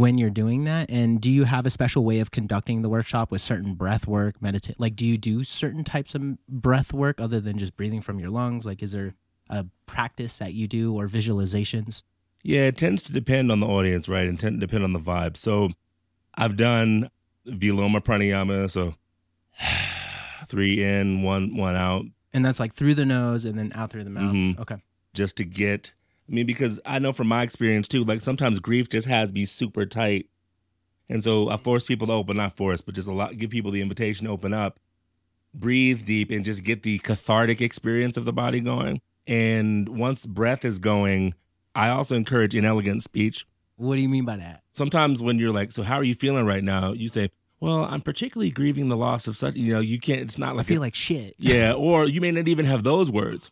when 0.00 0.18
you're 0.18 0.30
doing 0.30 0.64
that 0.64 0.90
and 0.90 1.20
do 1.20 1.30
you 1.30 1.44
have 1.44 1.64
a 1.64 1.70
special 1.70 2.04
way 2.04 2.18
of 2.20 2.30
conducting 2.30 2.82
the 2.82 2.88
workshop 2.88 3.30
with 3.30 3.40
certain 3.40 3.74
breath 3.74 4.06
work 4.06 4.40
meditate 4.42 4.78
like 4.78 4.94
do 4.94 5.06
you 5.06 5.16
do 5.16 5.42
certain 5.42 5.84
types 5.84 6.14
of 6.14 6.22
breath 6.48 6.92
work 6.92 7.20
other 7.20 7.40
than 7.40 7.56
just 7.56 7.76
breathing 7.76 8.02
from 8.02 8.18
your 8.18 8.28
lungs 8.30 8.66
like 8.66 8.82
is 8.82 8.92
there 8.92 9.14
a 9.48 9.64
practice 9.86 10.36
that 10.38 10.52
you 10.52 10.66
do 10.68 10.94
or 10.94 11.08
visualizations 11.08 12.02
Yeah, 12.42 12.66
it 12.66 12.76
tends 12.76 13.02
to 13.04 13.12
depend 13.12 13.50
on 13.50 13.60
the 13.60 13.66
audience, 13.66 14.08
right? 14.08 14.26
And 14.28 14.38
tend 14.38 14.60
to 14.60 14.66
depend 14.66 14.84
on 14.84 14.92
the 14.92 15.00
vibe. 15.00 15.36
So 15.36 15.70
I've 16.34 16.56
done 16.56 17.10
Viloma 17.46 18.00
Pranayama, 18.00 18.68
so 18.70 18.94
three 20.46 20.82
in, 20.82 21.22
one 21.22 21.56
one 21.56 21.74
out, 21.74 22.04
And 22.32 22.44
that's 22.44 22.60
like 22.60 22.74
through 22.74 22.94
the 22.94 23.04
nose 23.04 23.44
and 23.44 23.58
then 23.58 23.72
out 23.74 23.90
through 23.90 24.04
the 24.04 24.10
mouth. 24.10 24.34
Mhm. 24.34 24.58
Okay. 24.60 24.76
just 25.14 25.36
to 25.38 25.44
get. 25.44 25.94
I 26.28 26.32
mean, 26.34 26.46
because 26.46 26.80
I 26.84 26.98
know 26.98 27.12
from 27.12 27.28
my 27.28 27.42
experience 27.42 27.88
too, 27.88 28.04
like 28.04 28.20
sometimes 28.20 28.58
grief 28.58 28.88
just 28.88 29.06
has 29.06 29.30
be 29.32 29.44
super 29.44 29.86
tight, 29.86 30.28
and 31.08 31.22
so 31.22 31.48
I 31.50 31.56
force 31.56 31.84
people 31.84 32.06
to 32.08 32.12
open, 32.14 32.36
not 32.36 32.56
force, 32.56 32.80
but 32.80 32.94
just 32.94 33.08
a 33.08 33.12
lot, 33.12 33.36
give 33.38 33.50
people 33.50 33.70
the 33.70 33.80
invitation 33.80 34.26
to 34.26 34.32
open 34.32 34.52
up, 34.52 34.80
breathe 35.54 36.04
deep, 36.04 36.30
and 36.30 36.44
just 36.44 36.64
get 36.64 36.82
the 36.82 36.98
cathartic 36.98 37.60
experience 37.60 38.16
of 38.16 38.24
the 38.24 38.32
body 38.32 38.60
going. 38.60 39.00
And 39.26 39.88
once 39.88 40.26
breath 40.26 40.64
is 40.64 40.78
going, 40.78 41.34
I 41.74 41.88
also 41.90 42.16
encourage 42.16 42.54
inelegant 42.54 43.02
speech. 43.02 43.46
What 43.76 43.96
do 43.96 44.00
you 44.02 44.08
mean 44.08 44.24
by 44.24 44.36
that? 44.36 44.62
sometimes 44.72 45.22
when 45.22 45.38
you're 45.38 45.52
like, 45.52 45.72
so 45.72 45.82
how 45.82 45.94
are 45.96 46.04
you 46.04 46.14
feeling 46.14 46.44
right 46.44 46.62
now? 46.62 46.92
You 46.92 47.08
say, 47.08 47.30
well, 47.60 47.84
I'm 47.86 48.02
particularly 48.02 48.50
grieving 48.50 48.90
the 48.90 48.96
loss 48.96 49.26
of 49.26 49.34
such, 49.38 49.54
you 49.54 49.72
know, 49.72 49.80
you 49.80 49.98
can't, 49.98 50.20
it's 50.20 50.36
not 50.36 50.50
I 50.50 50.52
like, 50.52 50.66
feel 50.66 50.80
a- 50.80 50.84
like 50.84 50.94
shit. 50.94 51.34
yeah, 51.38 51.72
or 51.72 52.04
you 52.04 52.20
may 52.20 52.30
not 52.30 52.46
even 52.46 52.66
have 52.66 52.82
those 52.82 53.10
words, 53.10 53.50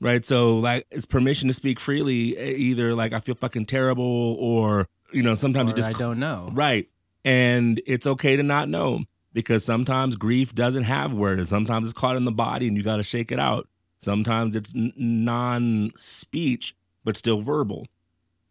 right? 0.00 0.24
So 0.24 0.58
like 0.58 0.86
it's 0.90 1.06
permission 1.06 1.48
to 1.48 1.54
speak 1.54 1.80
freely, 1.80 2.38
either 2.38 2.94
like 2.94 3.12
I 3.12 3.20
feel 3.20 3.34
fucking 3.34 3.66
terrible 3.66 4.36
or, 4.38 4.86
you 5.12 5.22
know, 5.22 5.34
sometimes 5.34 5.72
Or 5.72 5.76
you 5.76 5.76
just, 5.76 5.88
I 5.90 5.92
don't 5.92 6.18
know. 6.18 6.50
right. 6.52 6.88
And 7.24 7.80
it's 7.86 8.06
okay 8.06 8.36
to 8.36 8.42
not 8.42 8.68
know 8.68 9.04
because 9.32 9.64
sometimes 9.64 10.16
grief 10.16 10.54
doesn't 10.54 10.84
have 10.84 11.12
words. 11.12 11.48
Sometimes 11.50 11.84
it's 11.90 11.98
caught 11.98 12.16
in 12.16 12.24
the 12.24 12.32
body 12.32 12.68
and 12.68 12.76
you 12.76 12.82
got 12.82 12.96
to 12.96 13.02
shake 13.02 13.30
it 13.32 13.38
out. 13.38 13.68
Sometimes 13.98 14.54
it's 14.56 14.74
n- 14.74 14.92
non 14.96 15.92
speech, 15.96 16.74
but 17.04 17.16
still 17.16 17.40
verbal 17.40 17.86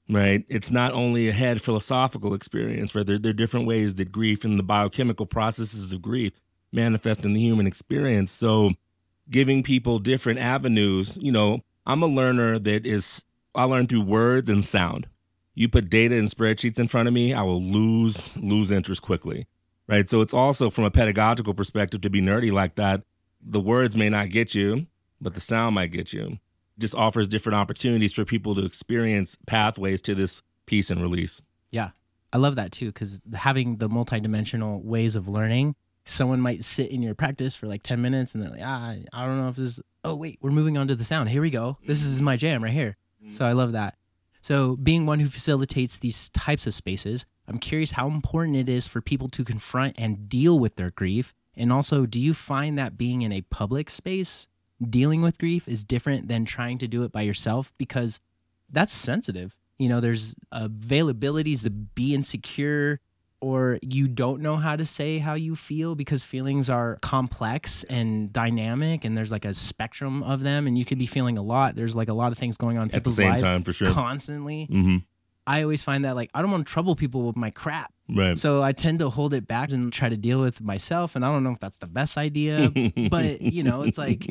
right? 0.10 0.46
It's 0.48 0.72
not 0.72 0.94
only 0.94 1.27
a 1.27 1.34
head 1.34 1.62
philosophical 1.62 2.34
experience, 2.34 2.96
right? 2.96 3.06
There, 3.06 3.18
there 3.18 3.32
are 3.32 3.34
different 3.34 3.68
ways 3.68 3.96
that 3.96 4.12
grief 4.12 4.46
and 4.46 4.58
the 4.58 4.63
biochemical 4.63 5.25
processes 5.25 5.92
of 5.92 6.01
grief 6.01 6.34
manifest 6.72 7.25
in 7.25 7.34
the 7.34 7.42
human 7.42 7.68
experience. 7.68 8.32
So, 8.32 8.72
giving 9.29 9.63
people 9.63 10.00
different 10.00 10.39
avenues, 10.39 11.17
you 11.19 11.31
know, 11.31 11.62
I'm 11.86 12.03
a 12.03 12.07
learner 12.07 12.60
that 12.60 12.86
is, 12.86 13.24
I 13.55 13.63
learn 13.63 13.88
through 13.88 14.01
words 14.01 14.50
and 14.50 14.63
sound. 14.63 15.07
You 15.55 15.67
put 15.69 15.89
data 15.89 16.15
and 16.15 16.29
spreadsheets 16.29 16.79
in 16.79 16.88
front 16.88 17.07
of 17.07 17.13
me, 17.13 17.34
I 17.34 17.41
will 17.41 17.62
lose, 17.62 18.36
lose 18.38 18.72
interest 18.72 19.01
quickly, 19.01 19.48
right? 19.88 20.10
So, 20.10 20.22
it's 20.22 20.34
also 20.34 20.69
from 20.69 20.84
a 20.84 20.91
pedagogical 20.91 21.53
perspective 21.53 22.01
to 22.01 22.10
be 22.10 22.22
nerdy 22.22 22.51
like 22.51 22.75
that. 22.75 23.03
The 23.41 23.62
words 23.62 23.96
may 23.96 24.10
not 24.10 24.29
get 24.29 24.53
you, 24.53 24.88
but 25.19 25.34
the 25.34 25.41
sound 25.41 25.75
might 25.75 25.91
get 25.91 26.13
you 26.13 26.39
just 26.77 26.96
offers 26.96 27.27
different 27.27 27.55
opportunities 27.55 28.13
for 28.13 28.25
people 28.25 28.55
to 28.55 28.65
experience 28.65 29.38
pathways 29.48 30.01
to 30.03 30.15
this 30.15 30.41
peace 30.65 30.89
and 30.89 31.01
release. 31.01 31.41
Yeah. 31.72 31.91
I 32.34 32.38
love 32.38 32.55
that 32.55 32.72
too 32.72 32.88
because 32.88 33.19
having 33.34 33.77
the 33.77 33.89
multidimensional 33.89 34.84
ways 34.84 35.15
of 35.15 35.27
learning, 35.27 35.75
someone 36.07 36.39
might 36.39 36.63
sit 36.63 36.91
in 36.91 37.01
your 37.01 37.15
practice 37.15 37.55
for 37.55 37.67
like 37.67 37.83
10 37.83 38.01
minutes 38.01 38.33
and 38.33 38.43
they're 38.43 38.51
like, 38.51 38.61
ah, 38.63 38.95
I 39.13 39.25
don't 39.25 39.39
know 39.39 39.49
if 39.49 39.55
this 39.55 39.77
is, 39.77 39.81
oh, 40.03 40.15
wait, 40.15 40.39
we're 40.41 40.51
moving 40.51 40.77
on 40.77 40.87
to 40.87 40.95
the 40.95 41.03
sound. 41.03 41.29
Here 41.29 41.41
we 41.41 41.49
go. 41.49 41.77
This 41.85 42.03
is 42.05 42.21
my 42.21 42.37
jam 42.37 42.63
right 42.63 42.73
here. 42.73 42.97
So 43.31 43.45
I 43.45 43.51
love 43.53 43.73
that. 43.73 43.95
So, 44.41 44.77
being 44.77 45.05
one 45.05 45.19
who 45.19 45.27
facilitates 45.27 45.99
these 45.99 46.29
types 46.29 46.65
of 46.65 46.73
spaces, 46.73 47.25
I'm 47.49 47.57
curious 47.57 47.91
how 47.91 48.07
important 48.07 48.55
it 48.55 48.69
is 48.69 48.87
for 48.87 49.01
people 49.01 49.27
to 49.29 49.43
confront 49.43 49.95
and 49.97 50.29
deal 50.29 50.57
with 50.57 50.77
their 50.77 50.91
grief. 50.91 51.33
And 51.55 51.73
also, 51.73 52.05
do 52.05 52.21
you 52.21 52.33
find 52.33 52.77
that 52.77 52.97
being 52.97 53.23
in 53.23 53.33
a 53.33 53.41
public 53.41 53.89
space, 53.89 54.47
dealing 54.81 55.21
with 55.21 55.37
grief, 55.37 55.67
is 55.67 55.83
different 55.83 56.29
than 56.29 56.45
trying 56.45 56.77
to 56.77 56.87
do 56.87 57.03
it 57.03 57.11
by 57.11 57.23
yourself? 57.23 57.73
Because 57.77 58.21
that's 58.69 58.93
sensitive. 58.93 59.53
You 59.77 59.89
know, 59.89 59.99
there's 59.99 60.33
availabilities 60.53 61.63
to 61.63 61.69
be 61.69 62.15
insecure 62.15 63.01
or 63.39 63.77
you 63.82 64.08
don't 64.08 64.41
know 64.41 64.56
how 64.56 64.75
to 64.75 64.86
say 64.86 65.20
how 65.20 65.36
you 65.36 65.56
feel 65.56 65.96
because 65.96 66.24
feelings 66.24 66.70
are 66.70 66.98
complex 67.01 67.84
and 67.86 68.32
dynamic 68.34 69.05
and 69.05 69.18
there's 69.18 69.31
like 69.31 69.46
a 69.46 69.53
spectrum 69.53 70.24
of 70.24 70.42
them 70.42 70.66
and 70.68 70.77
you 70.77 70.85
could 70.85 70.98
be 70.98 71.05
feeling 71.05 71.38
a 71.38 71.42
lot. 71.44 71.75
There's 71.75 71.96
like 71.96 72.07
a 72.09 72.14
lot 72.14 72.31
of 72.31 72.38
things 72.38 72.57
going 72.57 72.77
on 72.77 72.90
in 72.90 72.96
At 72.96 73.03
the 73.03 73.11
same 73.11 73.29
lives 73.29 73.44
time, 73.44 73.64
for 73.64 73.74
sure. 73.74 73.92
constantly. 73.92 74.66
hmm 74.66 74.98
I 75.50 75.61
always 75.64 75.81
find 75.81 76.03
that 76.03 76.18
like 76.18 76.29
I 76.33 76.42
don't 76.42 76.51
want 76.51 76.68
to 76.68 76.74
trouble 76.74 76.94
people 76.98 77.25
with 77.25 77.38
my 77.38 77.51
crap. 77.51 77.94
Right. 78.14 78.38
So 78.38 78.61
I 78.61 78.74
tend 78.74 79.00
to 79.00 79.09
hold 79.09 79.33
it 79.33 79.48
back 79.48 79.72
and 79.72 79.94
try 79.94 80.09
to 80.09 80.18
deal 80.18 80.42
with 80.42 80.59
myself 80.59 81.16
and 81.16 81.24
I 81.25 81.31
don't 81.31 81.44
know 81.44 81.51
if 81.51 81.59
that's 81.61 81.77
the 81.77 81.88
best 81.88 82.18
idea, 82.18 82.70
but 83.09 83.40
you 83.42 83.64
know, 83.64 83.83
it's 83.83 83.98
like 83.98 84.27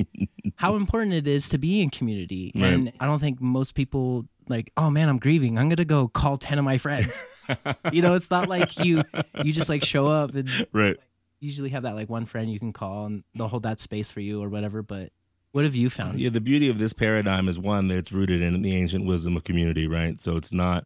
how 0.56 0.76
important 0.76 1.14
it 1.14 1.26
is 1.26 1.48
to 1.50 1.58
be 1.58 1.80
in 1.80 1.88
community. 1.88 2.52
Right. 2.54 2.64
And 2.72 2.92
I 3.00 3.06
don't 3.06 3.18
think 3.18 3.40
most 3.40 3.74
people 3.74 4.26
like, 4.48 4.72
oh 4.76 4.90
man, 4.90 5.08
I'm 5.08 5.18
grieving. 5.18 5.58
I'm 5.58 5.68
gonna 5.68 5.84
go 5.84 6.08
call 6.08 6.36
ten 6.36 6.58
of 6.58 6.64
my 6.64 6.78
friends. 6.78 7.24
you 7.92 8.02
know, 8.02 8.14
it's 8.14 8.30
not 8.30 8.48
like 8.48 8.78
you 8.84 9.02
you 9.44 9.52
just 9.52 9.68
like 9.68 9.84
show 9.84 10.06
up 10.06 10.34
and 10.34 10.66
right. 10.72 10.96
usually 11.40 11.70
have 11.70 11.84
that 11.84 11.94
like 11.94 12.08
one 12.08 12.26
friend 12.26 12.50
you 12.50 12.58
can 12.58 12.72
call 12.72 13.06
and 13.06 13.24
they'll 13.34 13.48
hold 13.48 13.62
that 13.64 13.80
space 13.80 14.10
for 14.10 14.20
you 14.20 14.42
or 14.42 14.48
whatever. 14.48 14.82
But 14.82 15.12
what 15.52 15.64
have 15.64 15.74
you 15.74 15.88
found? 15.88 16.20
Yeah, 16.20 16.30
the 16.30 16.40
beauty 16.40 16.68
of 16.68 16.78
this 16.78 16.92
paradigm 16.92 17.48
is 17.48 17.58
one 17.58 17.88
that's 17.88 18.12
rooted 18.12 18.42
in 18.42 18.60
the 18.62 18.74
ancient 18.74 19.06
wisdom 19.06 19.36
of 19.36 19.44
community, 19.44 19.86
right? 19.86 20.20
So 20.20 20.36
it's 20.36 20.52
not 20.52 20.84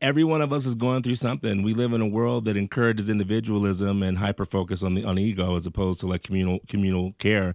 every 0.00 0.24
one 0.24 0.42
of 0.42 0.52
us 0.52 0.66
is 0.66 0.74
going 0.74 1.02
through 1.02 1.14
something. 1.14 1.62
We 1.62 1.72
live 1.72 1.92
in 1.92 2.00
a 2.00 2.06
world 2.06 2.44
that 2.44 2.56
encourages 2.56 3.08
individualism 3.08 4.02
and 4.02 4.18
hyper 4.18 4.44
focus 4.44 4.82
on 4.82 4.94
the 4.94 5.04
on 5.04 5.18
ego 5.18 5.56
as 5.56 5.66
opposed 5.66 6.00
to 6.00 6.06
like 6.06 6.22
communal 6.22 6.60
communal 6.68 7.12
care. 7.18 7.54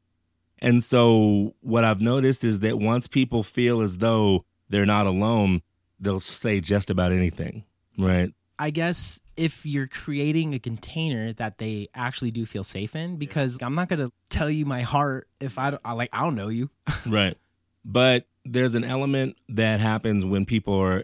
And 0.58 0.84
so 0.84 1.56
what 1.62 1.84
I've 1.84 2.02
noticed 2.02 2.44
is 2.44 2.60
that 2.60 2.80
once 2.80 3.08
people 3.08 3.44
feel 3.44 3.82
as 3.82 3.98
though 3.98 4.46
they're 4.70 4.86
not 4.86 5.06
alone, 5.06 5.62
they'll 6.00 6.20
say 6.20 6.62
just 6.62 6.90
about 6.90 7.12
anything, 7.12 7.66
right? 7.98 8.34
I 8.58 8.70
guess 8.72 9.20
if 9.38 9.66
you're 9.66 9.88
creating 9.88 10.54
a 10.54 10.60
container 10.60 11.32
that 11.34 11.58
they 11.60 11.88
actually 11.96 12.32
do 12.32 12.46
feel 12.46 12.64
safe 12.64 12.96
in, 12.96 13.18
because 13.18 13.58
I'm 13.62 13.76
not 13.76 13.90
gonna 13.90 14.12
tell 14.30 14.50
you 14.50 14.66
my 14.66 14.82
heart 14.82 15.28
if 15.40 15.58
I, 15.58 15.72
don't, 15.72 15.82
I 15.86 15.94
like 15.94 16.10
I 16.12 16.22
don't 16.24 16.36
know 16.36 16.50
you. 16.50 16.70
right. 17.06 17.38
But 17.86 18.28
there's 18.44 18.76
an 18.76 18.84
element 18.84 19.38
that 19.48 19.80
happens 19.80 20.26
when 20.26 20.46
people 20.46 20.74
are, 20.80 21.04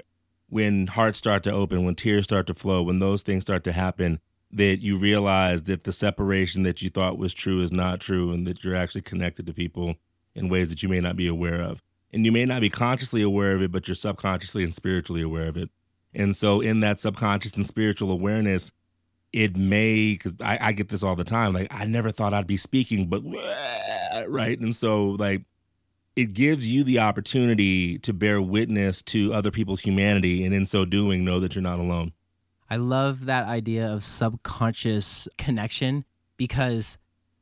when 0.49 0.87
hearts 0.87 1.17
start 1.17 1.43
to 1.43 1.51
open, 1.51 1.85
when 1.85 1.95
tears 1.95 2.25
start 2.25 2.47
to 2.47 2.53
flow, 2.53 2.83
when 2.83 2.99
those 2.99 3.23
things 3.23 3.43
start 3.43 3.63
to 3.63 3.71
happen, 3.71 4.19
that 4.51 4.81
you 4.81 4.97
realize 4.97 5.63
that 5.63 5.83
the 5.83 5.91
separation 5.91 6.63
that 6.63 6.81
you 6.81 6.89
thought 6.89 7.17
was 7.17 7.33
true 7.33 7.61
is 7.61 7.71
not 7.71 7.99
true 7.99 8.31
and 8.31 8.45
that 8.47 8.63
you're 8.63 8.75
actually 8.75 9.01
connected 9.01 9.45
to 9.47 9.53
people 9.53 9.95
in 10.33 10.49
ways 10.49 10.69
that 10.69 10.83
you 10.83 10.89
may 10.89 10.99
not 10.99 11.15
be 11.15 11.27
aware 11.27 11.61
of. 11.61 11.81
And 12.15 12.25
you 12.25 12.31
may 12.31 12.45
not 12.45 12.61
be 12.61 12.69
consciously 12.69 13.21
aware 13.21 13.53
of 13.53 13.61
it, 13.61 13.73
but 13.73 13.89
you're 13.89 13.95
subconsciously 13.95 14.63
and 14.63 14.73
spiritually 14.73 15.21
aware 15.21 15.47
of 15.49 15.57
it. 15.57 15.69
And 16.13 16.33
so, 16.33 16.61
in 16.61 16.79
that 16.79 16.97
subconscious 17.01 17.57
and 17.57 17.67
spiritual 17.67 18.09
awareness, 18.09 18.71
it 19.33 19.57
may, 19.57 20.13
because 20.13 20.33
I, 20.39 20.57
I 20.61 20.71
get 20.71 20.87
this 20.87 21.03
all 21.03 21.17
the 21.17 21.25
time, 21.25 21.51
like, 21.51 21.67
I 21.71 21.83
never 21.83 22.11
thought 22.11 22.33
I'd 22.33 22.47
be 22.47 22.55
speaking, 22.55 23.09
but, 23.09 23.21
right? 24.29 24.57
And 24.57 24.73
so, 24.73 25.07
like, 25.07 25.43
it 26.15 26.33
gives 26.33 26.69
you 26.69 26.85
the 26.85 26.99
opportunity 26.99 27.99
to 27.99 28.13
bear 28.13 28.41
witness 28.41 29.01
to 29.01 29.33
other 29.33 29.51
people's 29.51 29.81
humanity. 29.81 30.45
And 30.45 30.55
in 30.55 30.65
so 30.65 30.85
doing, 30.85 31.25
know 31.25 31.41
that 31.41 31.53
you're 31.53 31.61
not 31.61 31.79
alone. 31.79 32.13
I 32.69 32.77
love 32.77 33.25
that 33.25 33.45
idea 33.45 33.91
of 33.91 34.05
subconscious 34.05 35.27
connection 35.37 36.05
because 36.37 36.97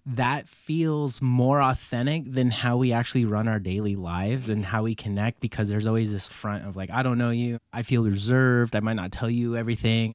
that 0.05 0.47
feels 0.49 1.21
more 1.21 1.61
authentic 1.61 2.25
than 2.25 2.51
how 2.51 2.77
we 2.77 2.91
actually 2.91 3.25
run 3.25 3.47
our 3.47 3.59
daily 3.59 3.95
lives 3.95 4.49
and 4.49 4.65
how 4.65 4.83
we 4.83 4.95
connect 4.95 5.39
because 5.39 5.69
there's 5.69 5.87
always 5.87 6.11
this 6.11 6.27
front 6.27 6.65
of 6.65 6.75
like 6.75 6.89
I 6.91 7.03
don't 7.03 7.17
know 7.17 7.29
you. 7.29 7.59
I 7.71 7.83
feel 7.83 8.03
reserved. 8.03 8.75
I 8.75 8.81
might 8.81 8.95
not 8.95 9.11
tell 9.11 9.29
you 9.29 9.55
everything. 9.55 10.13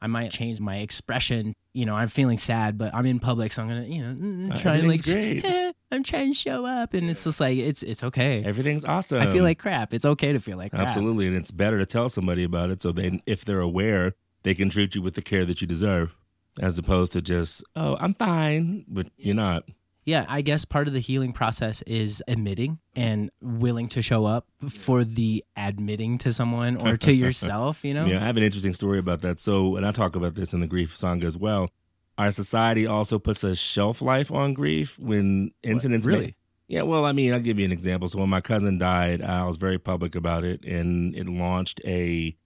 I 0.00 0.08
might 0.08 0.30
change 0.30 0.60
my 0.60 0.78
expression. 0.78 1.54
You 1.72 1.86
know, 1.86 1.94
I'm 1.94 2.08
feeling 2.08 2.38
sad, 2.38 2.78
but 2.78 2.94
I'm 2.94 3.06
in 3.06 3.18
public, 3.18 3.52
so 3.52 3.62
I'm 3.62 3.68
gonna, 3.68 3.84
you 3.84 4.02
know, 4.02 4.14
mm, 4.14 4.60
try 4.60 4.76
and 4.76 4.88
like. 4.88 5.74
I'm 5.92 6.02
trying 6.02 6.32
to 6.32 6.38
show 6.38 6.66
up, 6.66 6.94
and 6.94 7.08
it's 7.08 7.24
just 7.24 7.38
like 7.38 7.56
it's 7.58 7.82
it's 7.82 8.02
okay. 8.02 8.42
Everything's 8.44 8.84
awesome. 8.84 9.22
I 9.22 9.32
feel 9.32 9.44
like 9.44 9.58
crap. 9.58 9.94
It's 9.94 10.04
okay 10.04 10.32
to 10.32 10.40
feel 10.40 10.56
like 10.56 10.72
crap. 10.72 10.88
Absolutely. 10.88 11.28
And 11.28 11.36
it's 11.36 11.50
better 11.50 11.78
to 11.78 11.86
tell 11.86 12.08
somebody 12.08 12.42
about 12.44 12.70
it 12.70 12.82
so 12.82 12.92
they, 12.92 13.20
if 13.24 13.44
they're 13.44 13.60
aware, 13.60 14.14
they 14.42 14.54
can 14.54 14.68
treat 14.68 14.94
you 14.94 15.02
with 15.02 15.14
the 15.14 15.22
care 15.22 15.44
that 15.44 15.60
you 15.60 15.66
deserve 15.66 16.16
as 16.60 16.78
opposed 16.78 17.12
to 17.12 17.22
just, 17.22 17.62
oh, 17.74 17.96
I'm 18.00 18.14
fine, 18.14 18.84
but 18.88 19.08
you're 19.16 19.34
not. 19.34 19.64
Yeah, 20.04 20.24
I 20.28 20.40
guess 20.42 20.64
part 20.64 20.86
of 20.86 20.94
the 20.94 21.00
healing 21.00 21.32
process 21.32 21.82
is 21.82 22.22
admitting 22.28 22.78
and 22.94 23.28
willing 23.42 23.88
to 23.88 24.02
show 24.02 24.24
up 24.24 24.46
for 24.70 25.02
the 25.02 25.44
admitting 25.56 26.18
to 26.18 26.32
someone 26.32 26.76
or 26.76 26.96
to 26.98 27.12
yourself, 27.24 27.84
you 27.84 27.92
know? 27.92 28.06
Yeah, 28.06 28.22
I 28.22 28.26
have 28.26 28.36
an 28.36 28.44
interesting 28.44 28.72
story 28.72 29.00
about 29.00 29.22
that. 29.22 29.40
So, 29.40 29.74
and 29.74 29.84
I 29.84 29.90
talk 29.90 30.14
about 30.14 30.36
this 30.36 30.52
in 30.52 30.60
the 30.60 30.68
grief 30.68 30.94
song 30.94 31.24
as 31.24 31.36
well. 31.36 31.70
Our 32.18 32.30
society 32.30 32.86
also 32.86 33.18
puts 33.18 33.42
a 33.42 33.56
shelf 33.56 34.00
life 34.00 34.30
on 34.30 34.54
grief 34.54 34.96
when 34.98 35.50
incidents. 35.64 36.06
may- 36.06 36.14
really? 36.14 36.36
yeah, 36.68 36.82
well, 36.82 37.04
I 37.04 37.10
mean, 37.10 37.34
I'll 37.34 37.40
give 37.40 37.58
you 37.58 37.64
an 37.64 37.72
example. 37.72 38.06
So, 38.06 38.20
when 38.20 38.30
my 38.30 38.40
cousin 38.40 38.78
died, 38.78 39.22
I 39.22 39.44
was 39.44 39.56
very 39.56 39.78
public 39.78 40.14
about 40.14 40.44
it, 40.44 40.64
and 40.64 41.16
it 41.16 41.28
launched 41.28 41.80
a 41.84 42.36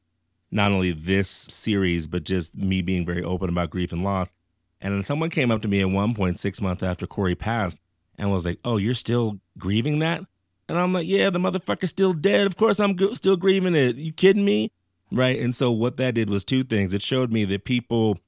not 0.51 0.73
only 0.73 0.93
this 0.93 1.29
series, 1.29 2.07
but 2.07 2.25
just 2.25 2.57
me 2.57 2.83
being 2.83 3.07
very 3.07 3.23
open 3.23 3.49
about 3.49 3.71
grief 3.71 3.93
and 3.93 4.05
loss. 4.05 4.33
And 4.81 4.95
then 4.95 5.03
someone 5.03 5.31
came 5.31 5.51
up 5.51 5.63
to 5.63 5.69
me 5.69 5.81
at 5.81 5.91
one 5.91 6.15
point, 6.15 6.39
six 6.39 6.61
months 6.61 6.83
after 6.83 7.07
Corey 7.07 7.35
passed, 7.35 7.81
and 8.19 8.31
was 8.31 8.45
like, 8.45 8.59
"Oh, 8.65 8.77
you're 8.77 8.95
still 8.95 9.41
grieving 9.59 9.99
that?" 10.01 10.25
And 10.69 10.79
I'm 10.79 10.93
like, 10.93 11.07
"Yeah, 11.07 11.31
the 11.31 11.39
motherfucker's 11.39 11.91
still 11.91 12.13
dead. 12.13 12.47
Of 12.47 12.57
course, 12.57 12.81
I'm 12.81 12.97
still 13.15 13.37
grieving 13.37 13.75
it. 13.75 13.97
You 13.97 14.13
kidding 14.13 14.45
me?" 14.45 14.73
Right? 15.13 15.41
And 15.41 15.55
so 15.55 15.71
what 15.71 15.97
that 15.97 16.15
did 16.15 16.31
was 16.31 16.45
two 16.45 16.63
things. 16.63 16.95
It 16.95 17.03
showed 17.03 17.33
me 17.33 17.45
that 17.47 17.65
people 17.65 18.19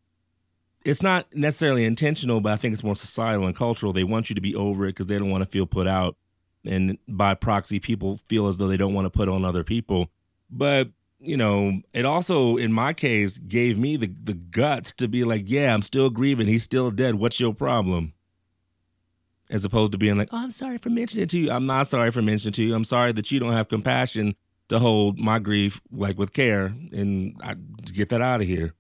it's 0.85 1.03
not 1.03 1.27
necessarily 1.35 1.85
intentional, 1.85 2.41
but 2.41 2.53
I 2.53 2.57
think 2.57 2.73
it's 2.73 2.85
more 2.85 2.97
societal 2.97 3.47
and 3.47 3.57
cultural. 3.57 3.93
They 3.93 4.05
want 4.05 4.29
you 4.29 4.35
to 4.35 4.41
be 4.41 4.55
over 4.55 4.85
it 4.85 4.91
because 4.91 5.07
they 5.07 5.19
don't 5.19 5.31
want 5.31 5.43
to 5.43 5.51
feel 5.51 5.67
put 5.67 5.87
out. 5.87 6.17
And 6.65 6.99
by 7.09 7.35
proxy, 7.35 7.81
people 7.81 8.17
feel 8.17 8.49
as 8.49 8.59
though 8.59 8.69
they 8.69 8.77
don't 8.77 8.95
want 8.95 9.07
to 9.07 9.11
put 9.11 9.29
on 9.29 9.45
other 9.45 9.65
people. 9.65 10.11
But, 10.51 10.91
you 11.23 11.37
know, 11.37 11.81
it 11.93 12.05
also, 12.05 12.57
in 12.57 12.73
my 12.73 12.93
case, 12.93 13.39
gave 13.39 13.79
me 13.79 13.97
the, 13.97 14.13
the 14.23 14.35
guts 14.35 14.93
to 14.93 15.09
be 15.09 15.25
like, 15.25 15.45
yeah, 15.47 15.73
I'm 15.73 15.83
still 15.83 16.11
grieving. 16.11 16.49
He's 16.49 16.65
still 16.65 16.91
dead. 16.91 17.15
What's 17.15 17.39
your 17.39 17.55
problem? 17.55 18.13
As 19.49 19.65
opposed 19.65 19.93
to 19.93 19.99
being 19.99 20.17
like, 20.17 20.29
oh, 20.33 20.39
I'm 20.39 20.51
sorry 20.51 20.79
for 20.79 20.91
mentioning 20.91 21.25
it 21.25 21.31
to 21.31 21.39
you. 21.39 21.51
I'm 21.51 21.67
not 21.67 21.87
sorry 21.87 22.11
for 22.11 22.23
mentioning 22.23 22.53
it 22.53 22.57
to 22.57 22.63
you. 22.63 22.75
I'm 22.75 22.85
sorry 22.85 23.13
that 23.13 23.31
you 23.31 23.39
don't 23.39 23.53
have 23.53 23.69
compassion 23.69 24.35
to 24.69 24.79
hold 24.79 25.19
my 25.19 25.39
grief 25.39 25.81
like 25.91 26.19
with 26.19 26.33
care 26.33 26.67
and 26.93 27.39
I, 27.43 27.55
get 27.93 28.09
that 28.09 28.23
out 28.23 28.41
of 28.41 28.47
here. 28.47 28.75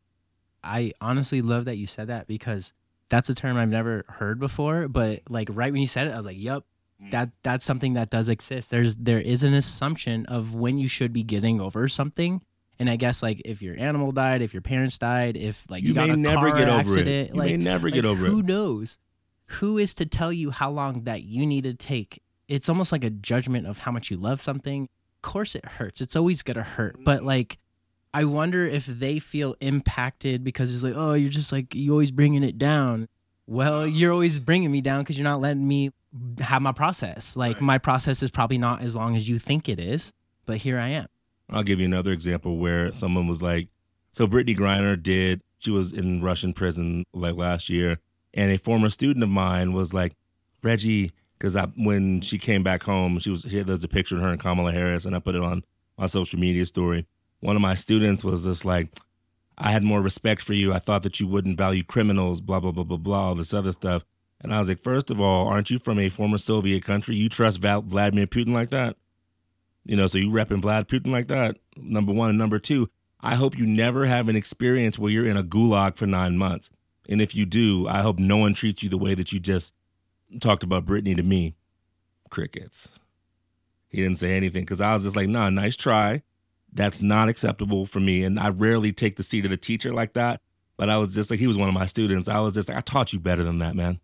I 0.64 0.92
honestly 1.00 1.42
love 1.42 1.66
that 1.66 1.76
you 1.76 1.86
said 1.86 2.08
that 2.08 2.26
because 2.26 2.72
that's 3.08 3.28
a 3.28 3.34
term 3.34 3.56
I've 3.56 3.68
never 3.68 4.04
heard 4.08 4.38
before. 4.38 4.88
But 4.88 5.20
like 5.28 5.48
right 5.52 5.70
when 5.70 5.80
you 5.80 5.86
said 5.86 6.06
it, 6.06 6.14
I 6.14 6.16
was 6.16 6.24
like, 6.26 6.38
"Yep. 6.38 6.64
Mm. 7.02 7.10
that 7.10 7.30
that's 7.42 7.64
something 7.64 7.94
that 7.94 8.10
does 8.10 8.28
exist." 8.28 8.70
There's 8.70 8.96
there 8.96 9.20
is 9.20 9.42
an 9.42 9.54
assumption 9.54 10.26
of 10.26 10.54
when 10.54 10.78
you 10.78 10.88
should 10.88 11.12
be 11.12 11.22
getting 11.22 11.60
over 11.60 11.88
something. 11.88 12.42
And 12.78 12.90
I 12.90 12.96
guess 12.96 13.22
like 13.22 13.42
if 13.44 13.62
your 13.62 13.78
animal 13.78 14.12
died, 14.12 14.42
if 14.42 14.52
your 14.52 14.62
parents 14.62 14.98
died, 14.98 15.36
if 15.36 15.64
like 15.68 15.82
you, 15.82 15.90
you 15.90 15.94
got 15.94 16.10
a 16.10 16.16
never 16.16 16.50
car 16.50 16.58
get 16.58 16.68
over 16.68 16.80
accident, 16.80 17.08
it. 17.08 17.28
You 17.30 17.38
like, 17.38 17.50
may 17.50 17.56
never 17.56 17.88
like, 17.88 17.94
get 17.94 18.04
over 18.04 18.24
who 18.24 18.26
it. 18.26 18.30
Who 18.30 18.42
knows? 18.42 18.98
Who 19.46 19.78
is 19.78 19.94
to 19.94 20.06
tell 20.06 20.32
you 20.32 20.50
how 20.50 20.70
long 20.70 21.04
that 21.04 21.22
you 21.22 21.46
need 21.46 21.64
to 21.64 21.74
take? 21.74 22.22
It's 22.48 22.68
almost 22.68 22.90
like 22.90 23.04
a 23.04 23.10
judgment 23.10 23.66
of 23.66 23.78
how 23.78 23.92
much 23.92 24.10
you 24.10 24.16
love 24.16 24.40
something. 24.40 24.88
Of 25.16 25.22
course, 25.22 25.54
it 25.54 25.64
hurts. 25.64 26.00
It's 26.00 26.16
always 26.16 26.42
gonna 26.42 26.62
hurt, 26.62 26.96
but 27.04 27.20
mm. 27.20 27.26
like 27.26 27.58
I 28.14 28.24
wonder 28.24 28.66
if 28.66 28.86
they 28.86 29.18
feel 29.18 29.56
impacted 29.60 30.44
because 30.44 30.74
it's 30.74 30.82
like, 30.82 30.94
oh, 30.96 31.14
you're 31.14 31.30
just 31.30 31.52
like 31.52 31.74
you 31.74 31.92
always 31.92 32.10
bringing 32.10 32.42
it 32.42 32.58
down. 32.58 33.08
Well, 33.46 33.86
you're 33.86 34.12
always 34.12 34.38
bringing 34.38 34.70
me 34.70 34.80
down 34.80 35.02
because 35.02 35.16
you're 35.18 35.24
not 35.24 35.40
letting 35.40 35.66
me 35.66 35.90
have 36.40 36.62
my 36.62 36.72
process. 36.72 37.36
Like 37.36 37.56
right. 37.56 37.62
my 37.62 37.78
process 37.78 38.22
is 38.22 38.30
probably 38.30 38.58
not 38.58 38.82
as 38.82 38.94
long 38.96 39.16
as 39.16 39.28
you 39.28 39.38
think 39.38 39.68
it 39.68 39.80
is, 39.80 40.12
but 40.46 40.58
here 40.58 40.78
I 40.78 40.88
am. 40.88 41.06
I'll 41.50 41.62
give 41.62 41.80
you 41.80 41.86
another 41.86 42.12
example 42.12 42.56
where 42.58 42.90
someone 42.92 43.26
was 43.26 43.42
like, 43.42 43.68
so 44.12 44.26
Brittney 44.26 44.56
Griner 44.56 45.00
did. 45.00 45.42
She 45.58 45.70
was 45.70 45.92
in 45.92 46.22
Russian 46.22 46.52
prison 46.52 47.04
like 47.12 47.36
last 47.36 47.68
year, 47.68 47.98
and 48.34 48.50
a 48.50 48.58
former 48.58 48.88
student 48.88 49.22
of 49.22 49.28
mine 49.28 49.72
was 49.72 49.94
like, 49.94 50.14
Reggie, 50.62 51.12
because 51.38 51.56
when 51.76 52.20
she 52.20 52.38
came 52.38 52.62
back 52.62 52.82
home, 52.82 53.18
she 53.18 53.30
was 53.30 53.44
here. 53.44 53.64
There's 53.64 53.84
a 53.84 53.88
picture 53.88 54.16
of 54.16 54.22
her 54.22 54.28
and 54.28 54.40
Kamala 54.40 54.72
Harris, 54.72 55.04
and 55.04 55.14
I 55.14 55.18
put 55.18 55.34
it 55.34 55.42
on 55.42 55.62
my 55.96 56.06
social 56.06 56.38
media 56.38 56.64
story 56.66 57.06
one 57.42 57.56
of 57.56 57.62
my 57.62 57.74
students 57.74 58.24
was 58.24 58.44
just 58.44 58.64
like, 58.64 58.88
I 59.58 59.72
had 59.72 59.82
more 59.82 60.00
respect 60.00 60.42
for 60.42 60.54
you. 60.54 60.72
I 60.72 60.78
thought 60.78 61.02
that 61.02 61.20
you 61.20 61.26
wouldn't 61.26 61.58
value 61.58 61.82
criminals, 61.82 62.40
blah, 62.40 62.60
blah, 62.60 62.70
blah, 62.70 62.84
blah, 62.84 62.96
blah, 62.96 63.28
all 63.28 63.34
this 63.34 63.52
other 63.52 63.72
stuff. 63.72 64.04
And 64.42 64.52
I 64.52 64.58
was 64.58 64.68
like, 64.68 64.80
first 64.80 65.10
of 65.10 65.20
all, 65.20 65.46
aren't 65.46 65.70
you 65.70 65.78
from 65.78 65.98
a 65.98 66.08
former 66.08 66.38
Soviet 66.38 66.84
country? 66.84 67.14
You 67.14 67.28
trust 67.28 67.60
Val- 67.60 67.82
Vladimir 67.82 68.26
Putin 68.26 68.52
like 68.52 68.70
that? 68.70 68.96
You 69.84 69.96
know, 69.96 70.06
so 70.06 70.18
you 70.18 70.30
repping 70.30 70.62
Vlad 70.62 70.86
Putin 70.86 71.12
like 71.12 71.28
that? 71.28 71.58
Number 71.76 72.12
one. 72.12 72.30
And 72.30 72.38
number 72.38 72.58
two, 72.58 72.88
I 73.20 73.36
hope 73.36 73.56
you 73.56 73.66
never 73.66 74.06
have 74.06 74.28
an 74.28 74.36
experience 74.36 74.98
where 74.98 75.10
you're 75.10 75.26
in 75.26 75.36
a 75.36 75.44
gulag 75.44 75.96
for 75.96 76.06
nine 76.06 76.36
months. 76.36 76.70
And 77.08 77.20
if 77.20 77.34
you 77.34 77.46
do, 77.46 77.86
I 77.88 78.02
hope 78.02 78.18
no 78.18 78.36
one 78.36 78.54
treats 78.54 78.82
you 78.82 78.88
the 78.88 78.98
way 78.98 79.14
that 79.14 79.32
you 79.32 79.40
just 79.40 79.74
talked 80.40 80.62
about 80.62 80.86
Brittney 80.86 81.14
to 81.16 81.22
me. 81.22 81.54
Crickets. 82.30 82.88
He 83.88 84.02
didn't 84.02 84.18
say 84.18 84.36
anything 84.36 84.62
because 84.62 84.80
I 84.80 84.94
was 84.94 85.04
just 85.04 85.16
like, 85.16 85.28
nah, 85.28 85.50
nice 85.50 85.76
try. 85.76 86.22
That's 86.72 87.02
not 87.02 87.28
acceptable 87.28 87.86
for 87.86 88.00
me. 88.00 88.24
And 88.24 88.40
I 88.40 88.48
rarely 88.48 88.92
take 88.92 89.16
the 89.16 89.22
seat 89.22 89.44
of 89.44 89.50
the 89.50 89.56
teacher 89.56 89.92
like 89.92 90.14
that. 90.14 90.40
But 90.76 90.88
I 90.88 90.96
was 90.96 91.14
just 91.14 91.30
like, 91.30 91.38
he 91.38 91.46
was 91.46 91.58
one 91.58 91.68
of 91.68 91.74
my 91.74 91.86
students. 91.86 92.28
I 92.28 92.40
was 92.40 92.54
just 92.54 92.68
like, 92.68 92.78
I 92.78 92.80
taught 92.80 93.12
you 93.12 93.20
better 93.20 93.44
than 93.44 93.58
that, 93.58 93.76
man. 93.76 94.00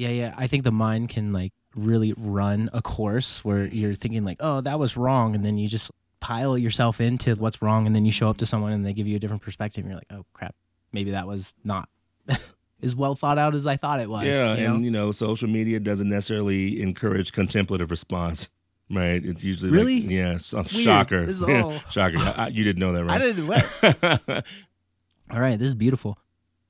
Yeah, 0.00 0.08
yeah. 0.08 0.34
I 0.34 0.46
think 0.46 0.64
the 0.64 0.72
mind 0.72 1.10
can 1.10 1.30
like 1.30 1.52
really 1.76 2.14
run 2.16 2.70
a 2.72 2.80
course 2.80 3.44
where 3.44 3.66
you're 3.66 3.94
thinking 3.94 4.24
like, 4.24 4.38
oh, 4.40 4.62
that 4.62 4.78
was 4.78 4.96
wrong. 4.96 5.34
And 5.34 5.44
then 5.44 5.58
you 5.58 5.68
just 5.68 5.90
pile 6.20 6.56
yourself 6.56 7.02
into 7.02 7.34
what's 7.34 7.60
wrong. 7.60 7.86
And 7.86 7.94
then 7.94 8.06
you 8.06 8.10
show 8.10 8.30
up 8.30 8.38
to 8.38 8.46
someone 8.46 8.72
and 8.72 8.86
they 8.86 8.94
give 8.94 9.06
you 9.06 9.16
a 9.16 9.18
different 9.18 9.42
perspective. 9.42 9.84
And 9.84 9.90
you're 9.90 9.98
like, 9.98 10.10
oh, 10.10 10.24
crap. 10.32 10.54
Maybe 10.90 11.10
that 11.10 11.26
was 11.26 11.54
not 11.64 11.90
as 12.82 12.96
well 12.96 13.14
thought 13.14 13.36
out 13.36 13.54
as 13.54 13.66
I 13.66 13.76
thought 13.76 14.00
it 14.00 14.08
was. 14.08 14.24
Yeah. 14.24 14.54
You 14.54 14.68
know? 14.68 14.74
And, 14.76 14.84
you 14.86 14.90
know, 14.90 15.12
social 15.12 15.50
media 15.50 15.78
doesn't 15.78 16.08
necessarily 16.08 16.80
encourage 16.80 17.32
contemplative 17.32 17.90
response. 17.90 18.48
Right. 18.92 19.24
It's 19.24 19.44
usually 19.44 19.70
really 19.70 20.00
like, 20.00 20.10
yeah, 20.10 20.36
some 20.38 20.64
shocker. 20.64 21.32
All... 21.48 21.78
shocker. 21.90 22.18
I, 22.18 22.48
you 22.48 22.64
didn't 22.64 22.80
know 22.80 22.92
that, 22.92 23.04
right? 23.04 23.22
I 23.22 23.24
didn't. 23.24 23.46
What? 23.46 24.44
all 25.30 25.38
right. 25.38 25.56
This 25.56 25.68
is 25.68 25.76
beautiful. 25.76 26.18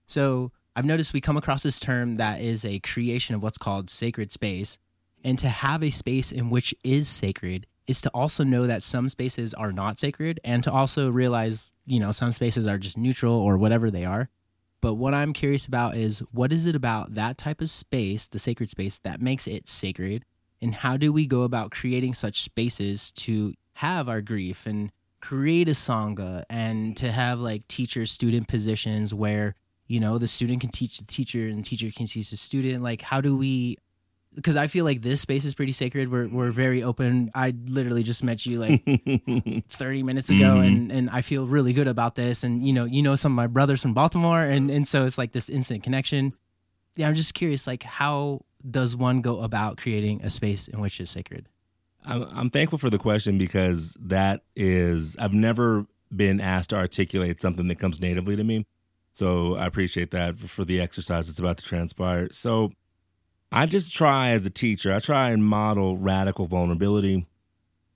So 0.06 0.52
I've 0.76 0.84
noticed 0.84 1.12
we 1.12 1.20
come 1.20 1.36
across 1.36 1.62
this 1.62 1.80
term 1.80 2.16
that 2.16 2.40
is 2.40 2.64
a 2.64 2.80
creation 2.80 3.34
of 3.34 3.42
what's 3.42 3.58
called 3.58 3.90
sacred 3.90 4.32
space, 4.32 4.78
and 5.24 5.38
to 5.38 5.48
have 5.48 5.82
a 5.82 5.90
space 5.90 6.32
in 6.32 6.50
which 6.50 6.74
is 6.84 7.08
sacred 7.08 7.66
is 7.86 8.00
to 8.02 8.10
also 8.10 8.44
know 8.44 8.66
that 8.66 8.82
some 8.82 9.08
spaces 9.08 9.52
are 9.52 9.72
not 9.72 9.98
sacred, 9.98 10.38
and 10.44 10.62
to 10.64 10.72
also 10.72 11.10
realize 11.10 11.74
you 11.86 12.00
know 12.00 12.12
some 12.12 12.32
spaces 12.32 12.66
are 12.66 12.78
just 12.78 12.96
neutral 12.96 13.34
or 13.34 13.56
whatever 13.58 13.90
they 13.90 14.04
are. 14.04 14.28
But 14.80 14.94
what 14.94 15.12
I'm 15.12 15.32
curious 15.32 15.66
about 15.66 15.96
is 15.96 16.20
what 16.32 16.52
is 16.52 16.66
it 16.66 16.74
about 16.74 17.14
that 17.14 17.36
type 17.36 17.60
of 17.60 17.68
space, 17.68 18.28
the 18.28 18.38
sacred 18.38 18.70
space, 18.70 18.98
that 19.00 19.20
makes 19.20 19.46
it 19.46 19.68
sacred? 19.68 20.24
and 20.60 20.74
how 20.74 20.96
do 20.96 21.12
we 21.12 21.26
go 21.26 21.42
about 21.42 21.70
creating 21.70 22.14
such 22.14 22.42
spaces 22.42 23.12
to 23.12 23.54
have 23.74 24.08
our 24.08 24.20
grief 24.20 24.66
and 24.66 24.92
create 25.20 25.68
a 25.68 25.72
sangha 25.72 26.44
and 26.48 26.96
to 26.96 27.10
have 27.12 27.38
like 27.38 27.66
teacher 27.68 28.06
student 28.06 28.48
positions 28.48 29.12
where 29.12 29.54
you 29.90 30.00
know 30.00 30.18
the 30.18 30.28
student 30.28 30.60
can 30.60 30.70
teach 30.70 30.98
the 30.98 31.04
teacher 31.04 31.48
and 31.48 31.58
the 31.58 31.62
teacher 31.62 31.90
can 31.94 32.06
teach 32.06 32.30
the 32.30 32.36
student 32.36 32.82
like 32.82 33.02
how 33.02 33.20
do 33.20 33.36
we 33.36 33.76
because 34.32 34.56
I 34.56 34.68
feel 34.68 34.84
like 34.84 35.02
this 35.02 35.20
space 35.20 35.44
is 35.44 35.56
pretty 35.56 35.72
sacred. 35.72 36.10
We're 36.10 36.28
we're 36.28 36.52
very 36.52 36.84
open. 36.84 37.32
I 37.34 37.52
literally 37.64 38.04
just 38.04 38.22
met 38.22 38.46
you 38.46 38.60
like 38.60 38.84
30 39.68 40.02
minutes 40.04 40.30
ago 40.30 40.38
mm-hmm. 40.38 40.62
and 40.62 40.92
and 40.92 41.10
I 41.10 41.20
feel 41.20 41.46
really 41.46 41.72
good 41.72 41.88
about 41.88 42.14
this 42.14 42.44
and 42.44 42.64
you 42.64 42.72
know, 42.72 42.84
you 42.84 43.02
know 43.02 43.16
some 43.16 43.32
of 43.32 43.36
my 43.36 43.48
brothers 43.48 43.82
from 43.82 43.92
Baltimore 43.92 44.40
and 44.40 44.70
and 44.70 44.86
so 44.86 45.04
it's 45.04 45.18
like 45.18 45.32
this 45.32 45.50
instant 45.50 45.82
connection. 45.82 46.34
Yeah, 46.94 47.08
I'm 47.08 47.14
just 47.14 47.34
curious 47.34 47.66
like 47.66 47.82
how 47.82 48.42
does 48.68 48.94
one 48.94 49.20
go 49.20 49.40
about 49.40 49.78
creating 49.78 50.22
a 50.22 50.30
space 50.30 50.68
in 50.68 50.80
which 50.80 51.00
is 51.00 51.10
sacred? 51.10 51.48
I'm, 52.04 52.22
I'm 52.32 52.50
thankful 52.50 52.78
for 52.78 52.90
the 52.90 52.98
question 52.98 53.38
because 53.38 53.96
that 54.00 54.42
is, 54.56 55.16
I've 55.18 55.34
never 55.34 55.86
been 56.14 56.40
asked 56.40 56.70
to 56.70 56.76
articulate 56.76 57.40
something 57.40 57.68
that 57.68 57.78
comes 57.78 58.00
natively 58.00 58.36
to 58.36 58.44
me. 58.44 58.64
So 59.12 59.56
I 59.56 59.66
appreciate 59.66 60.10
that 60.12 60.38
for 60.38 60.64
the 60.64 60.80
exercise 60.80 61.26
that's 61.26 61.38
about 61.38 61.58
to 61.58 61.64
transpire. 61.64 62.28
So 62.32 62.70
I 63.52 63.66
just 63.66 63.94
try 63.94 64.30
as 64.30 64.46
a 64.46 64.50
teacher, 64.50 64.94
I 64.94 65.00
try 65.00 65.30
and 65.30 65.44
model 65.44 65.96
radical 65.96 66.46
vulnerability, 66.46 67.26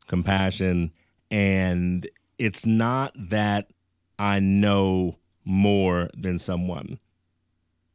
compassion, 0.07 0.93
and 1.31 2.09
it's 2.39 2.67
not 2.67 3.13
that 3.17 3.71
I 4.19 4.41
know 4.41 5.19
more 5.45 6.11
than 6.17 6.39
someone. 6.39 6.99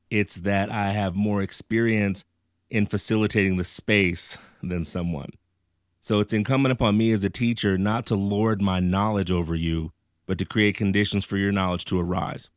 It's 0.10 0.36
that 0.36 0.71
I 0.71 0.91
have 0.91 1.15
more 1.15 1.41
experience 1.41 2.23
in 2.69 2.86
facilitating 2.86 3.58
the 3.58 3.63
space 3.63 4.38
than 4.63 4.86
someone. 4.86 5.32
So 5.99 6.19
it's 6.19 6.34
incumbent 6.34 6.71
upon 6.71 6.97
me 6.97 7.12
as 7.12 7.23
a 7.23 7.29
teacher 7.29 7.77
not 7.77 8.05
to 8.08 8.15
lord 8.15 8.62
my 8.62 8.79
knowledge 8.79 9.32
over 9.32 9.55
you, 9.55 9.91
but 10.25 10.38
to 10.38 10.45
create 10.45 10.77
conditions 10.77 11.25
for 11.25 11.38
your 11.38 11.51
knowledge 11.51 11.86
to 11.86 11.99
arise. 11.99 12.49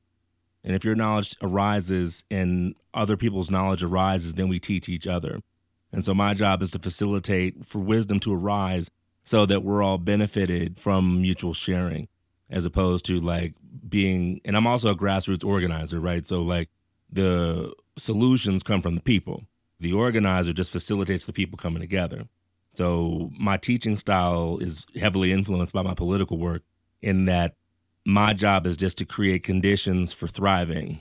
And 0.64 0.75
if 0.75 0.85
your 0.85 0.94
knowledge 0.94 1.37
arises 1.42 2.25
and 2.31 2.75
other 2.94 3.16
people's 3.16 3.51
knowledge 3.51 3.83
arises, 3.83 4.35
then 4.35 4.48
we 4.48 4.61
teach 4.61 4.88
each 4.88 5.07
other. 5.07 5.40
And 5.92 6.05
so 6.05 6.14
my 6.14 6.35
job 6.35 6.62
is 6.62 6.70
to 6.70 6.79
facilitate 6.79 7.66
for 7.66 7.79
wisdom 7.79 8.20
to 8.20 8.33
arise 8.33 8.90
so 9.25 9.44
that 9.46 9.62
we're 9.62 9.83
all 9.83 9.98
benefited 9.98 10.79
from 10.79 11.20
mutual 11.20 11.55
sharing 11.55 12.09
as 12.48 12.64
opposed 12.64 13.05
to 13.07 13.18
like 13.18 13.55
being 13.88 14.40
and 14.44 14.57
I'm 14.57 14.66
also 14.66 14.90
a 14.90 14.96
grassroots 14.96 15.44
organizer, 15.44 16.01
right? 16.01 16.25
So 16.25 16.42
like 16.42 16.68
the 17.11 17.72
solutions 17.96 18.62
come 18.62 18.81
from 18.81 18.94
the 18.94 19.01
people 19.01 19.44
the 19.83 19.92
organizer 19.92 20.53
just 20.53 20.70
facilitates 20.70 21.25
the 21.25 21.33
people 21.33 21.59
coming 21.59 21.81
together. 21.81 22.29
So 22.75 23.31
my 23.38 23.57
teaching 23.59 23.98
style 23.98 24.59
is 24.59 24.87
heavily 24.98 25.33
influenced 25.33 25.75
by 25.75 25.83
my 25.83 25.94
political 25.94 26.38
work 26.38 26.62
in 27.03 27.27
that 27.27 27.57
my 28.04 28.32
job 28.34 28.66
is 28.66 28.76
just 28.76 28.98
to 28.98 29.04
create 29.04 29.42
conditions 29.42 30.12
for 30.12 30.26
thriving, 30.26 31.00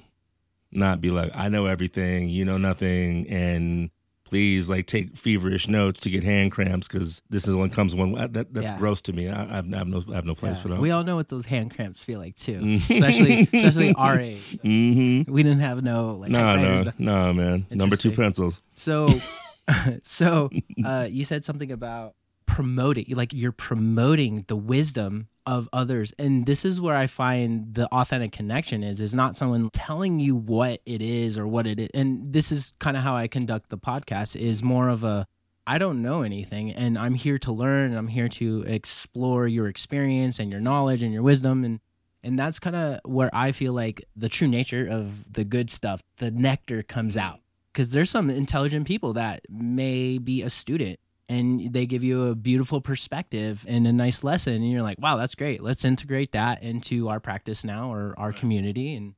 not 0.71 1.01
be 1.01 1.09
like, 1.09 1.31
I 1.35 1.49
know 1.49 1.65
everything, 1.65 2.29
you 2.29 2.45
know 2.45 2.57
nothing, 2.57 3.27
and 3.27 3.89
please 4.31 4.69
like 4.69 4.87
take 4.87 5.17
feverish 5.17 5.67
notes 5.67 5.99
to 5.99 6.09
get 6.09 6.23
hand 6.23 6.53
cramps 6.53 6.87
because 6.87 7.21
this 7.29 7.49
is 7.49 7.53
when 7.53 7.69
comes 7.69 7.93
one 7.93 8.13
that, 8.13 8.53
that's 8.53 8.71
yeah. 8.71 8.77
gross 8.77 9.01
to 9.01 9.11
me. 9.11 9.27
I, 9.27 9.43
I, 9.43 9.55
have 9.55 9.65
no 9.65 10.01
I 10.09 10.15
have 10.15 10.25
no 10.25 10.35
place 10.35 10.55
yeah. 10.55 10.61
for 10.61 10.67
that. 10.69 10.79
We 10.79 10.91
all 10.91 11.03
know 11.03 11.17
what 11.17 11.27
those 11.27 11.45
hand 11.45 11.75
cramps 11.75 12.01
feel 12.01 12.19
like 12.19 12.37
too, 12.37 12.61
mm-hmm. 12.61 12.93
especially 12.93 13.41
especially 13.41 13.93
our 13.97 14.17
age. 14.17 14.59
Mm-hmm. 14.63 15.31
We 15.31 15.43
didn't 15.43 15.59
have 15.59 15.83
no 15.83 16.15
like 16.15 16.31
no 16.31 16.55
no 16.55 16.91
no 16.97 17.33
man 17.33 17.67
number 17.71 17.97
two 17.97 18.11
pencils. 18.11 18.61
So 18.77 19.09
so 20.01 20.49
uh, 20.85 21.07
you 21.11 21.25
said 21.25 21.43
something 21.43 21.71
about 21.71 22.15
promoting 22.45 23.05
like 23.09 23.33
you're 23.33 23.51
promoting 23.51 24.45
the 24.47 24.55
wisdom 24.55 25.27
of 25.45 25.69
others. 25.73 26.13
And 26.19 26.45
this 26.45 26.65
is 26.65 26.79
where 26.79 26.95
i 26.95 27.07
find 27.07 27.73
the 27.73 27.87
authentic 27.87 28.31
connection 28.31 28.83
is 28.83 29.01
is 29.01 29.15
not 29.15 29.35
someone 29.35 29.69
telling 29.71 30.19
you 30.19 30.35
what 30.35 30.81
it 30.85 31.01
is 31.01 31.37
or 31.37 31.47
what 31.47 31.67
it 31.67 31.79
is. 31.79 31.89
And 31.93 32.31
this 32.31 32.51
is 32.51 32.73
kind 32.79 32.95
of 32.95 33.03
how 33.03 33.15
i 33.15 33.27
conduct 33.27 33.69
the 33.69 33.77
podcast 33.77 34.39
is 34.39 34.61
more 34.61 34.89
of 34.89 35.03
a 35.03 35.27
i 35.67 35.77
don't 35.77 36.01
know 36.01 36.21
anything 36.23 36.71
and 36.71 36.97
i'm 36.97 37.13
here 37.13 37.37
to 37.37 37.51
learn 37.51 37.91
and 37.91 37.97
i'm 37.97 38.07
here 38.07 38.27
to 38.27 38.63
explore 38.63 39.47
your 39.47 39.67
experience 39.67 40.39
and 40.39 40.51
your 40.51 40.61
knowledge 40.61 41.03
and 41.03 41.13
your 41.13 41.23
wisdom. 41.23 41.63
And 41.63 41.79
and 42.23 42.37
that's 42.37 42.59
kind 42.59 42.75
of 42.75 42.99
where 43.05 43.29
i 43.33 43.51
feel 43.51 43.73
like 43.73 44.03
the 44.15 44.29
true 44.29 44.47
nature 44.47 44.87
of 44.87 45.33
the 45.33 45.43
good 45.43 45.69
stuff 45.69 46.01
the 46.17 46.31
nectar 46.31 46.83
comes 46.83 47.17
out. 47.17 47.39
Because 47.71 47.91
there's 47.91 48.09
some 48.09 48.29
intelligent 48.29 48.85
people 48.85 49.13
that 49.13 49.43
may 49.49 50.17
be 50.17 50.41
a 50.41 50.49
student 50.49 50.99
and 51.31 51.73
they 51.73 51.85
give 51.85 52.03
you 52.03 52.27
a 52.27 52.35
beautiful 52.35 52.81
perspective 52.81 53.63
and 53.67 53.87
a 53.87 53.93
nice 53.93 54.23
lesson. 54.23 54.53
And 54.55 54.69
you're 54.69 54.83
like 54.83 54.99
wow 54.99 55.15
that's 55.15 55.35
great. 55.35 55.63
Let's 55.63 55.85
integrate 55.85 56.33
that 56.33 56.61
into 56.61 57.07
our 57.09 57.19
practice 57.19 57.63
now 57.63 57.91
or 57.93 58.13
our 58.17 58.33
community. 58.33 58.95
And 58.95 59.15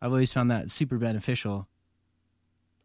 i've 0.00 0.10
always 0.10 0.32
found 0.32 0.50
that 0.50 0.70
super 0.70 0.98
beneficial. 0.98 1.68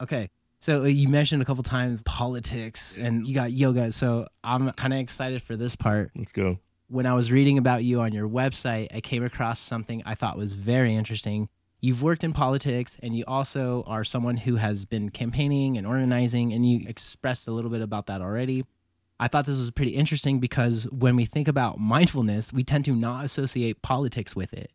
Okay. 0.02 0.30
So 0.60 0.82
uh, 0.82 0.86
you 0.86 1.08
mentioned 1.08 1.42
a 1.42 1.46
couple 1.46 1.64
times 1.64 2.04
politics 2.04 2.98
and 2.98 3.28
you 3.28 3.34
got 3.34 3.52
yoga. 3.52 3.92
So 3.92 4.28
i'm 4.44 4.72
kind 4.74 4.94
of 4.94 5.00
excited 5.00 5.42
for 5.42 5.56
this 5.56 5.76
part. 5.76 6.12
Let's 6.16 6.32
go. 6.34 6.60
when 6.90 7.06
i 7.06 7.14
was 7.14 7.32
reading 7.32 7.58
about 7.58 7.84
you 7.84 8.02
on 8.02 8.14
your 8.14 8.28
website 8.30 8.88
i 8.94 9.02
came 9.02 9.24
across 9.24 9.60
something 9.60 10.02
i 10.06 10.16
thought 10.16 10.38
was 10.38 10.54
very 10.54 10.96
interesting 10.96 11.50
you've 11.80 12.02
worked 12.02 12.24
in 12.24 12.34
politics 12.34 12.98
and 13.02 13.16
you 13.16 13.24
also 13.28 13.84
are 13.86 14.04
someone 14.04 14.38
who 14.38 14.56
has 14.56 14.86
been 14.86 15.10
campaigning 15.10 15.78
and 15.78 15.86
organizing 15.86 16.54
and 16.54 16.70
you 16.70 16.88
expressed 16.88 17.48
a 17.48 17.52
little 17.52 17.70
bit 17.70 17.82
about 17.82 18.08
that 18.08 18.22
already. 18.22 18.66
I 19.20 19.28
thought 19.28 19.46
this 19.46 19.58
was 19.58 19.72
pretty 19.72 19.92
interesting 19.92 20.40
because 20.40 20.84
when 20.92 21.16
we 21.16 21.26
think 21.26 21.48
about 21.48 21.80
mindfulness 21.80 22.54
we 22.54 22.64
tend 22.64 22.86
to 22.86 22.96
not 22.96 23.26
associate 23.26 23.82
politics 23.82 24.36
with 24.36 24.54
it. 24.54 24.72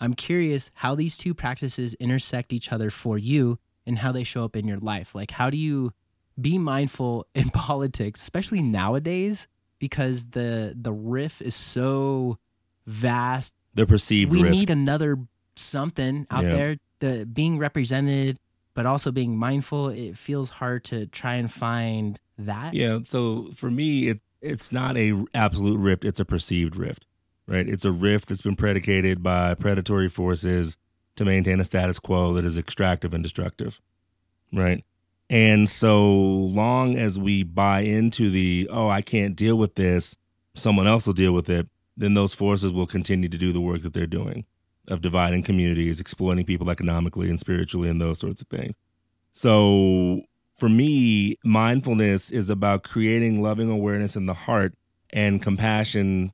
I'm 0.00 0.14
curious 0.14 0.70
how 0.74 0.94
these 0.94 1.16
two 1.16 1.32
practices 1.32 1.94
intersect 1.94 2.52
each 2.52 2.72
other 2.72 2.90
for 2.90 3.18
you 3.18 3.58
and 3.86 3.98
how 3.98 4.10
they 4.12 4.24
show 4.24 4.44
up 4.44 4.56
in 4.56 4.66
your 4.66 4.78
life. 4.78 5.14
Like 5.14 5.30
how 5.30 5.50
do 5.50 5.56
you 5.56 5.92
be 6.40 6.58
mindful 6.58 7.26
in 7.34 7.50
politics 7.50 8.20
especially 8.20 8.62
nowadays 8.62 9.48
because 9.78 10.26
the 10.26 10.74
the 10.80 10.92
riff 10.92 11.42
is 11.42 11.54
so 11.54 12.38
vast. 12.86 13.54
The 13.74 13.86
perceived 13.86 14.30
we 14.30 14.42
rift. 14.42 14.52
need 14.52 14.70
another 14.70 15.18
something 15.62 16.26
out 16.30 16.44
Yeah. 16.44 16.50
there 16.50 16.76
the 17.00 17.26
being 17.26 17.58
represented 17.58 18.38
but 18.74 18.86
also 18.86 19.10
being 19.12 19.36
mindful 19.36 19.88
it 19.88 20.16
feels 20.16 20.50
hard 20.50 20.84
to 20.84 21.06
try 21.06 21.34
and 21.34 21.52
find 21.52 22.18
that 22.38 22.74
Yeah. 22.74 23.00
So 23.02 23.50
for 23.54 23.70
me, 23.70 24.08
it 24.08 24.20
it's 24.40 24.72
not 24.72 24.96
a 24.96 25.24
absolute 25.34 25.78
rift; 25.78 26.04
it's 26.04 26.18
a 26.18 26.24
perceived 26.24 26.74
rift, 26.74 27.06
right? 27.46 27.68
It's 27.68 27.84
a 27.84 27.92
rift 27.92 28.28
that's 28.28 28.42
been 28.42 28.56
predicated 28.56 29.22
by 29.22 29.54
predatory 29.54 30.08
forces 30.08 30.76
to 31.16 31.24
maintain 31.24 31.60
a 31.60 31.64
status 31.64 31.98
quo 32.00 32.32
that 32.34 32.44
is 32.44 32.58
extractive 32.58 33.14
and 33.14 33.22
destructive, 33.22 33.80
right? 34.52 34.84
And 35.30 35.68
so 35.68 36.12
long 36.12 36.96
as 36.96 37.18
we 37.18 37.42
buy 37.44 37.80
into 37.80 38.30
the 38.30 38.68
oh, 38.72 38.88
I 38.88 39.02
can't 39.02 39.36
deal 39.36 39.56
with 39.56 39.76
this, 39.76 40.16
someone 40.54 40.86
else 40.88 41.06
will 41.06 41.14
deal 41.14 41.32
with 41.32 41.48
it, 41.48 41.68
then 41.96 42.14
those 42.14 42.34
forces 42.34 42.72
will 42.72 42.86
continue 42.86 43.28
to 43.28 43.38
do 43.38 43.52
the 43.52 43.60
work 43.60 43.82
that 43.82 43.92
they're 43.92 44.06
doing 44.06 44.44
of 44.88 45.00
dividing 45.00 45.42
communities, 45.42 46.00
exploiting 46.00 46.44
people 46.44 46.70
economically 46.70 47.30
and 47.30 47.38
spiritually, 47.38 47.88
and 47.88 48.00
those 48.00 48.18
sorts 48.18 48.40
of 48.40 48.48
things. 48.48 48.74
So 49.32 50.22
for 50.58 50.68
me, 50.68 51.36
mindfulness 51.44 52.30
is 52.30 52.50
about 52.50 52.82
creating 52.84 53.42
loving 53.42 53.70
awareness 53.70 54.16
in 54.16 54.26
the 54.26 54.34
heart 54.34 54.74
and 55.10 55.42
compassion 55.42 56.32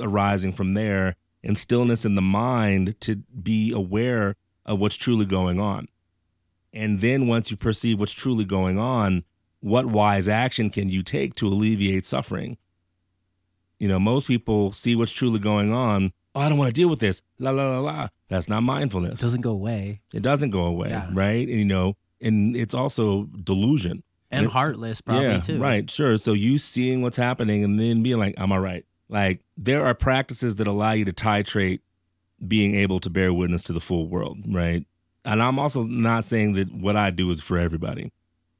arising 0.00 0.52
from 0.52 0.74
there 0.74 1.16
and 1.42 1.56
stillness 1.56 2.04
in 2.04 2.14
the 2.14 2.22
mind 2.22 2.98
to 3.00 3.16
be 3.16 3.72
aware 3.72 4.36
of 4.64 4.78
what's 4.78 4.96
truly 4.96 5.26
going 5.26 5.60
on. 5.60 5.88
And 6.72 7.00
then 7.00 7.28
once 7.28 7.50
you 7.50 7.56
perceive 7.56 8.00
what's 8.00 8.12
truly 8.12 8.44
going 8.44 8.78
on, 8.78 9.24
what 9.60 9.86
wise 9.86 10.28
action 10.28 10.70
can 10.70 10.90
you 10.90 11.02
take 11.02 11.34
to 11.36 11.46
alleviate 11.46 12.06
suffering? 12.06 12.56
You 13.78 13.88
know, 13.88 13.98
most 13.98 14.26
people 14.26 14.72
see 14.72 14.96
what's 14.96 15.12
truly 15.12 15.38
going 15.38 15.72
on. 15.72 16.12
Oh, 16.34 16.40
I 16.40 16.48
don't 16.48 16.58
want 16.58 16.68
to 16.68 16.72
deal 16.80 16.88
with 16.88 16.98
this. 16.98 17.22
La 17.38 17.50
la 17.50 17.70
la 17.70 17.80
la. 17.80 18.08
That's 18.28 18.48
not 18.48 18.62
mindfulness. 18.62 19.20
it 19.20 19.24
doesn't 19.24 19.42
go 19.42 19.50
away 19.52 20.00
It 20.12 20.22
doesn't 20.22 20.50
go 20.50 20.64
away, 20.64 20.88
Yeah. 20.90 21.08
right? 21.12 21.46
And, 21.48 21.58
you 21.58 21.64
know, 21.64 21.96
and 22.20 22.56
it's 22.56 22.74
also 22.74 23.24
delusion. 23.42 24.02
and 24.30 24.46
It- 24.46 24.50
heartless 24.50 25.00
probably 25.00 25.26
yeah, 25.28 25.38
too 25.40 25.58
right, 25.60 25.88
sure. 25.88 26.16
So 26.16 26.32
you 26.32 26.58
seeing 26.58 27.02
what's 27.02 27.16
happening 27.16 27.62
and 27.62 27.78
then 27.78 28.02
being 28.02 28.18
like, 28.18 28.34
"I'm 28.36 28.50
all 28.50 28.58
right." 28.58 28.84
Like 29.08 29.42
there 29.56 29.84
are 29.86 29.94
practices 29.94 30.56
that 30.56 30.66
allow 30.66 30.90
you 30.92 31.04
to 31.04 31.12
titrate 31.12 31.80
being 32.44 32.74
able 32.74 32.98
to 33.00 33.10
bear 33.10 33.32
witness 33.32 33.62
to 33.64 33.72
the 33.72 33.80
full 33.80 34.08
world, 34.08 34.38
right? 34.48 34.84
And 35.24 35.40
I'm 35.40 35.58
also 35.60 35.82
not 35.84 36.24
saying 36.24 36.54
that 36.54 36.72
what 36.74 36.96
I 36.96 37.10
do 37.10 37.30
is 37.30 37.40
for 37.42 37.58
everybody, 37.58 38.10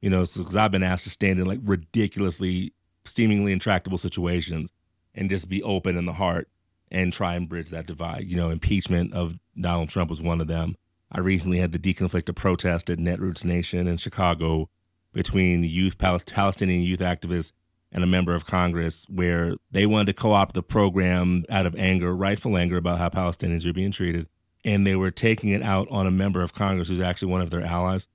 you 0.01 0.09
know, 0.09 0.21
because 0.21 0.55
I've 0.55 0.71
been 0.71 0.83
asked 0.83 1.03
to 1.05 1.09
stand 1.09 1.39
in 1.39 1.45
like 1.45 1.59
ridiculously, 1.63 2.71
seemingly 3.03 3.51
intractable 3.51 3.97
situations 3.97 4.71
and 5.13 5.29
just 5.29 5.49
be 5.49 5.61
open 5.63 5.97
in 5.97 6.05
the 6.05 6.13
heart 6.13 6.47
and 6.91 7.11
try 7.11 7.35
and 7.35 7.49
bridge 7.49 7.69
that 7.69 7.87
divide. 7.87 8.25
You 8.25 8.37
know, 8.37 8.49
impeachment 8.49 9.13
of 9.13 9.37
Donald 9.59 9.89
Trump 9.89 10.09
was 10.09 10.21
one 10.21 10.41
of 10.41 10.47
them. 10.47 10.75
I 11.11 11.19
recently 11.19 11.59
had 11.59 11.71
the 11.71 11.79
deconflict 11.79 12.29
of 12.29 12.35
protest 12.35 12.89
at 12.89 12.97
Netroots 12.97 13.45
Nation 13.45 13.87
in 13.87 13.97
Chicago 13.97 14.69
between 15.13 15.63
youth 15.63 15.97
Palestinian 15.97 16.81
youth 16.81 16.99
activists 16.99 17.51
and 17.91 18.03
a 18.03 18.07
member 18.07 18.35
of 18.35 18.45
Congress, 18.45 19.05
where 19.07 19.55
they 19.71 19.85
wanted 19.85 20.07
to 20.07 20.13
co-opt 20.13 20.53
the 20.53 20.61
program 20.61 21.45
out 21.49 21.65
of 21.65 21.75
anger, 21.75 22.13
rightful 22.13 22.57
anger 22.57 22.75
about 22.75 22.97
how 22.97 23.07
Palestinians 23.07 23.65
are 23.65 23.71
being 23.71 23.93
treated, 23.93 24.27
and 24.65 24.85
they 24.85 24.95
were 24.95 25.11
taking 25.11 25.51
it 25.51 25.61
out 25.61 25.87
on 25.89 26.05
a 26.05 26.11
member 26.11 26.41
of 26.41 26.53
Congress 26.53 26.89
who's 26.89 26.99
actually 26.99 27.31
one 27.31 27.41
of 27.41 27.51
their 27.51 27.63
allies. 27.63 28.07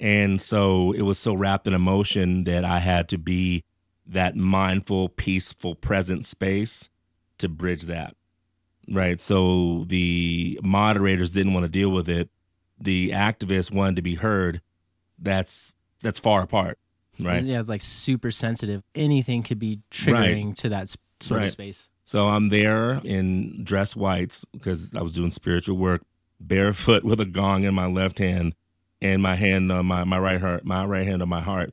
And 0.00 0.40
so 0.40 0.92
it 0.92 1.02
was 1.02 1.18
so 1.18 1.34
wrapped 1.34 1.66
in 1.66 1.74
emotion 1.74 2.44
that 2.44 2.64
I 2.64 2.78
had 2.78 3.10
to 3.10 3.18
be 3.18 3.62
that 4.06 4.36
mindful, 4.36 5.10
peaceful, 5.10 5.74
present 5.74 6.24
space 6.24 6.88
to 7.36 7.48
bridge 7.48 7.82
that. 7.82 8.15
Right. 8.90 9.20
So 9.20 9.84
the 9.88 10.58
moderators 10.62 11.30
didn't 11.32 11.54
want 11.54 11.64
to 11.64 11.68
deal 11.68 11.90
with 11.90 12.08
it. 12.08 12.28
The 12.78 13.10
activists 13.10 13.70
wanted 13.72 13.96
to 13.96 14.02
be 14.02 14.14
heard. 14.16 14.60
That's 15.18 15.72
that's 16.02 16.18
far 16.20 16.42
apart. 16.42 16.78
Right. 17.18 17.42
yeah 17.42 17.60
it's 17.60 17.68
like 17.70 17.80
super 17.80 18.30
sensitive 18.30 18.82
anything 18.94 19.42
could 19.42 19.58
be 19.58 19.80
triggering 19.90 20.54
to 20.56 20.68
that 20.68 20.94
sort 21.20 21.38
Right. 21.40 21.46
of 21.46 21.52
space 21.52 21.88
So 22.04 22.26
I'm 22.28 22.50
there 22.50 23.00
in 23.04 23.64
dress 23.64 23.96
whites 23.96 24.44
because 24.52 24.92
I 24.94 25.00
was 25.00 25.14
doing 25.14 25.30
spiritual 25.30 25.78
work, 25.78 26.02
barefoot 26.38 27.04
with 27.08 27.18
a 27.18 27.24
gong 27.24 27.64
in 27.64 27.72
my 27.74 27.86
left 27.86 28.18
hand 28.18 28.54
and 29.00 29.22
my 29.22 29.34
hand 29.34 29.72
on 29.72 29.86
my, 29.86 30.04
my 30.04 30.18
right 30.18 30.38
heart, 30.38 30.66
my 30.66 30.84
right 30.84 31.06
hand 31.06 31.22
on 31.22 31.28
my 31.30 31.40
heart. 31.40 31.72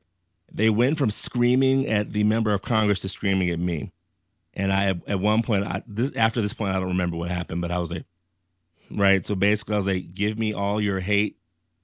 They 0.50 0.70
went 0.70 0.98
from 0.98 1.10
screaming 1.10 1.88
at 1.88 2.14
the 2.14 2.24
member 2.24 2.54
of 2.54 2.62
Congress 2.62 3.02
to 3.02 3.10
screaming 3.10 3.50
at 3.50 3.60
me. 3.60 3.92
And 4.54 4.72
I 4.72 4.96
at 5.08 5.20
one 5.20 5.42
point 5.42 5.66
I 5.66 5.82
this 5.88 6.12
after 6.16 6.42
this 6.42 6.54
point 6.54 6.76
I 6.76 6.80
don't 6.80 6.90
remember 6.90 7.18
what 7.18 7.32
happened, 7.32 7.62
but 7.62 7.72
I 7.72 7.80
was 7.80 7.92
like, 7.92 8.06
right. 8.92 9.26
So 9.26 9.36
basically 9.36 9.74
I 9.74 9.78
was 9.78 9.88
like, 9.88 10.14
give 10.14 10.38
me 10.38 10.54
all 10.54 10.80
your 10.80 11.00
hate 11.00 11.38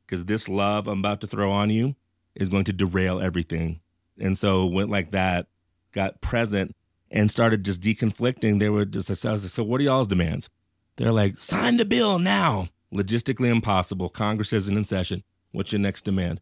because 0.06 0.26
this 0.26 0.48
love 0.48 0.88
I'm 0.88 1.00
about 1.00 1.22
to 1.22 1.28
throw 1.28 1.52
on 1.52 1.70
you 1.70 1.96
is 2.36 2.50
going 2.50 2.66
to 2.66 2.74
derail 2.74 3.20
everything. 3.20 3.80
And 4.20 4.38
so 4.38 4.66
went 4.66 4.90
like 4.90 5.12
that, 5.12 5.48
got 5.92 6.22
present 6.22 6.76
and 7.12 7.32
started 7.32 7.66
just 7.66 7.82
deconflicting. 7.82 8.60
They 8.60 8.70
were 8.70 8.86
just, 8.86 9.10
I 9.10 9.32
was 9.32 9.44
like, 9.44 9.52
so 9.52 9.64
what 9.64 9.82
are 9.82 9.84
y'all's 9.84 10.08
demands? 10.08 10.50
They're 10.98 11.12
like, 11.12 11.38
sign 11.38 11.78
the 11.78 11.86
bill 11.86 12.20
now. 12.20 12.68
Logistically 12.94 13.50
impossible. 13.50 14.10
Congress 14.10 14.52
isn't 14.52 14.76
in 14.76 14.84
session. 14.84 15.24
What's 15.52 15.72
your 15.72 15.80
next 15.80 16.04
demand? 16.04 16.42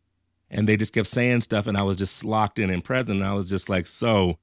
And 0.50 0.68
they 0.68 0.78
just 0.78 0.94
kept 0.94 1.08
saying 1.08 1.42
stuff, 1.42 1.68
and 1.68 1.78
I 1.78 1.84
was 1.84 1.98
just 1.98 2.24
locked 2.24 2.58
in 2.58 2.70
and 2.70 2.84
present. 2.84 3.20
And 3.20 3.28
I 3.28 3.34
was 3.34 3.50
just 3.50 3.70
like, 3.70 3.86
so 3.86 4.40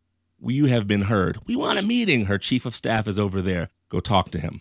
you 0.52 0.66
have 0.66 0.86
been 0.86 1.02
heard. 1.02 1.38
We 1.46 1.56
want 1.56 1.78
a 1.78 1.82
meeting. 1.82 2.26
Her 2.26 2.38
chief 2.38 2.66
of 2.66 2.74
staff 2.74 3.08
is 3.08 3.18
over 3.18 3.40
there. 3.40 3.68
Go 3.88 4.00
talk 4.00 4.30
to 4.30 4.40
him. 4.40 4.60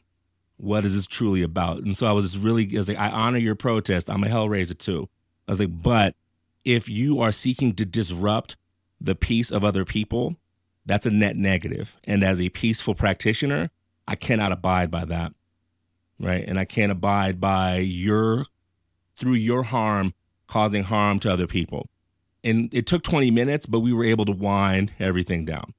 What 0.57 0.85
is 0.85 0.93
this 0.93 1.07
truly 1.07 1.41
about? 1.41 1.79
And 1.79 1.97
so 1.97 2.07
I 2.07 2.11
was 2.11 2.37
really, 2.37 2.69
I 2.75 2.77
was 2.77 2.87
like, 2.87 2.99
I 2.99 3.09
honor 3.09 3.39
your 3.39 3.55
protest. 3.55 4.09
I'm 4.09 4.23
a 4.23 4.27
hellraiser 4.27 4.77
too. 4.77 5.09
I 5.47 5.51
was 5.51 5.59
like, 5.59 5.81
but 5.81 6.15
if 6.63 6.87
you 6.87 7.19
are 7.19 7.31
seeking 7.31 7.73
to 7.73 7.85
disrupt 7.85 8.55
the 9.01 9.15
peace 9.15 9.51
of 9.51 9.63
other 9.63 9.83
people, 9.83 10.37
that's 10.85 11.05
a 11.05 11.11
net 11.11 11.35
negative. 11.35 11.97
And 12.03 12.23
as 12.23 12.39
a 12.39 12.49
peaceful 12.49 12.95
practitioner, 12.95 13.69
I 14.07 14.15
cannot 14.15 14.51
abide 14.51 14.91
by 14.91 15.05
that. 15.05 15.33
Right. 16.19 16.45
And 16.47 16.59
I 16.59 16.65
can't 16.65 16.91
abide 16.91 17.41
by 17.41 17.77
your, 17.77 18.45
through 19.17 19.33
your 19.33 19.63
harm, 19.63 20.13
causing 20.47 20.83
harm 20.83 21.19
to 21.21 21.33
other 21.33 21.47
people. 21.47 21.89
And 22.43 22.69
it 22.73 22.85
took 22.85 23.03
20 23.03 23.31
minutes, 23.31 23.65
but 23.65 23.79
we 23.79 23.93
were 23.93 24.03
able 24.03 24.25
to 24.25 24.31
wind 24.31 24.91
everything 24.99 25.45
down. 25.45 25.73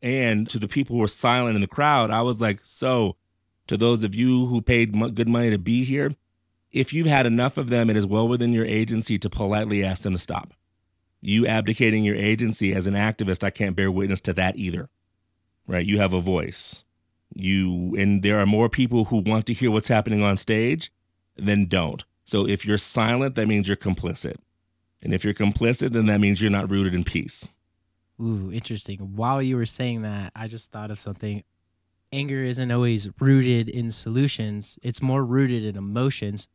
And 0.00 0.48
to 0.50 0.58
the 0.58 0.68
people 0.68 0.96
who 0.96 1.00
were 1.00 1.08
silent 1.08 1.56
in 1.56 1.60
the 1.60 1.66
crowd, 1.66 2.10
I 2.10 2.22
was 2.22 2.40
like, 2.40 2.60
so 2.62 3.16
to 3.66 3.76
those 3.76 4.04
of 4.04 4.14
you 4.14 4.46
who 4.46 4.62
paid 4.62 4.94
mo- 4.94 5.10
good 5.10 5.28
money 5.28 5.50
to 5.50 5.58
be 5.58 5.84
here, 5.84 6.12
if 6.70 6.92
you've 6.92 7.06
had 7.06 7.26
enough 7.26 7.56
of 7.56 7.70
them, 7.70 7.90
it 7.90 7.96
is 7.96 8.06
well 8.06 8.28
within 8.28 8.52
your 8.52 8.64
agency 8.64 9.18
to 9.18 9.30
politely 9.30 9.84
ask 9.84 10.02
them 10.02 10.12
to 10.12 10.18
stop. 10.18 10.50
You 11.20 11.46
abdicating 11.46 12.04
your 12.04 12.14
agency 12.14 12.72
as 12.72 12.86
an 12.86 12.94
activist, 12.94 13.42
I 13.42 13.50
can't 13.50 13.76
bear 13.76 13.90
witness 13.90 14.20
to 14.22 14.32
that 14.34 14.56
either. 14.56 14.88
Right? 15.66 15.84
You 15.84 15.98
have 15.98 16.12
a 16.12 16.20
voice. 16.20 16.84
You 17.34 17.94
and 17.98 18.22
there 18.22 18.38
are 18.38 18.46
more 18.46 18.68
people 18.68 19.06
who 19.06 19.18
want 19.18 19.46
to 19.46 19.52
hear 19.52 19.70
what's 19.70 19.88
happening 19.88 20.22
on 20.22 20.36
stage 20.36 20.90
than 21.36 21.66
don't. 21.66 22.04
So 22.24 22.46
if 22.46 22.64
you're 22.64 22.78
silent, 22.78 23.34
that 23.34 23.48
means 23.48 23.68
you're 23.68 23.76
complicit. 23.76 24.36
And 25.02 25.14
if 25.14 25.24
you're 25.24 25.34
complicit, 25.34 25.92
then 25.92 26.06
that 26.06 26.20
means 26.20 26.40
you're 26.40 26.50
not 26.50 26.70
rooted 26.70 26.94
in 26.94 27.04
peace. 27.04 27.48
Ooh, 28.20 28.50
interesting. 28.52 28.98
While 29.16 29.40
you 29.40 29.56
were 29.56 29.66
saying 29.66 30.02
that, 30.02 30.32
I 30.34 30.48
just 30.48 30.72
thought 30.72 30.90
of 30.90 30.98
something. 30.98 31.44
Anger 32.12 32.42
isn't 32.42 32.70
always 32.70 33.08
rooted 33.20 33.68
in 33.68 33.90
solutions, 33.90 34.78
it's 34.82 35.02
more 35.02 35.24
rooted 35.24 35.64
in 35.64 35.76
emotions. 35.76 36.48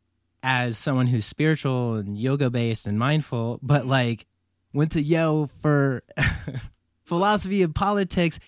As 0.46 0.78
someone 0.78 1.08
who's 1.08 1.26
spiritual 1.26 1.96
and 1.96 2.18
yoga 2.18 2.50
based 2.50 2.86
and 2.86 3.00
mindful, 3.00 3.60
but 3.62 3.88
like 3.88 4.26
went 4.74 4.92
to 4.92 5.02
Yale 5.02 5.50
for 5.62 6.04
philosophy 7.04 7.62
of 7.62 7.74
politics, 7.74 8.40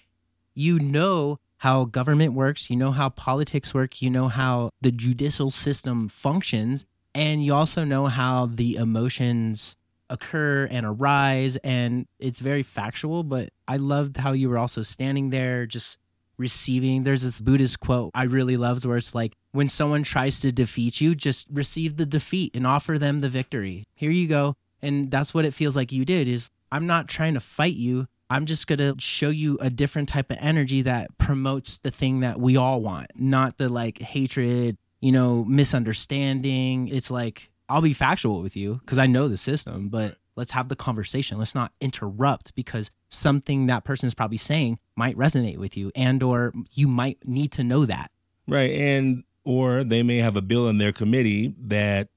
you 0.53 0.77
know 0.77 1.39
how 1.57 1.85
government 1.85 2.33
works, 2.33 2.69
you 2.69 2.75
know 2.75 2.91
how 2.91 3.07
politics 3.07 3.73
work, 3.73 4.01
you 4.01 4.09
know 4.09 4.27
how 4.27 4.71
the 4.81 4.91
judicial 4.91 5.51
system 5.51 6.09
functions, 6.09 6.85
and 7.13 7.45
you 7.45 7.53
also 7.53 7.85
know 7.85 8.07
how 8.07 8.45
the 8.45 8.75
emotions 8.75 9.77
occur 10.09 10.67
and 10.69 10.85
arise 10.85 11.55
and 11.57 12.05
it's 12.19 12.39
very 12.39 12.63
factual 12.63 13.23
but 13.23 13.49
i 13.67 13.77
loved 13.77 14.17
how 14.17 14.31
you 14.31 14.47
were 14.47 14.57
also 14.57 14.83
standing 14.83 15.29
there 15.29 15.65
just 15.65 15.97
receiving. 16.37 17.03
There's 17.03 17.21
this 17.21 17.41
buddhist 17.41 17.79
quote 17.79 18.11
i 18.13 18.23
really 18.23 18.57
loved 18.57 18.85
where 18.85 18.97
it's 18.97 19.15
like 19.15 19.33
when 19.51 19.69
someone 19.69 20.03
tries 20.03 20.39
to 20.41 20.51
defeat 20.51 21.01
you 21.01 21.15
just 21.15 21.47
receive 21.51 21.97
the 21.97 22.05
defeat 22.05 22.55
and 22.55 22.67
offer 22.67 22.97
them 22.97 23.21
the 23.21 23.29
victory. 23.29 23.83
Here 23.95 24.11
you 24.11 24.27
go. 24.27 24.55
And 24.81 25.09
that's 25.09 25.33
what 25.33 25.45
it 25.45 25.53
feels 25.53 25.75
like 25.75 25.91
you 25.91 26.05
did 26.05 26.27
is 26.27 26.49
i'm 26.71 26.87
not 26.87 27.07
trying 27.07 27.33
to 27.35 27.39
fight 27.39 27.75
you. 27.75 28.07
I'm 28.29 28.47
just 28.47 28.65
going 28.65 28.79
to 28.79 28.95
show 28.97 29.29
you 29.29 29.59
a 29.61 29.69
different 29.69 30.09
type 30.09 30.31
of 30.31 30.37
energy 30.41 30.81
that 30.81 31.15
promotes 31.19 31.77
the 31.77 31.91
thing 31.91 32.21
that 32.21 32.39
we 32.39 32.57
all 32.57 32.81
want 32.81 33.11
not 33.15 33.57
the 33.57 33.69
like 33.69 33.99
hatred 33.99 34.77
you 34.99 35.11
know 35.11 35.45
misunderstanding. 35.45 36.87
It's 36.87 37.11
like 37.11 37.51
I'll 37.69 37.81
be 37.81 37.93
factual 37.93 38.41
with 38.41 38.55
you 38.55 38.75
because 38.75 38.97
I 38.97 39.07
know 39.07 39.27
the 39.27 39.37
system, 39.37 39.89
but 39.89 40.17
let's 40.35 40.51
have 40.51 40.67
the 40.69 40.75
conversation. 40.75 41.37
Let's 41.37 41.55
not 41.55 41.71
interrupt 41.81 42.53
because 42.55 42.91
something 43.09 43.65
that 43.67 43.83
person 43.83 44.07
is 44.07 44.13
probably 44.13 44.37
saying 44.37 44.79
might 44.95 45.17
resonate 45.17 45.57
with 45.57 45.75
you 45.77 45.91
and 45.95 46.21
or 46.21 46.53
you 46.71 46.87
might 46.87 47.19
need 47.27 47.51
to 47.53 47.63
know 47.63 47.85
that. 47.85 48.11
Right. 48.47 48.71
And 48.71 49.23
or 49.43 49.83
they 49.83 50.03
may 50.03 50.17
have 50.17 50.35
a 50.35 50.41
bill 50.41 50.67
in 50.69 50.77
their 50.77 50.91
committee 50.91 51.53
that 51.59 52.09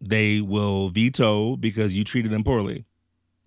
they 0.00 0.40
will 0.40 0.90
veto 0.90 1.56
because 1.56 1.94
you 1.94 2.04
treated 2.04 2.30
them 2.30 2.44
poorly. 2.44 2.84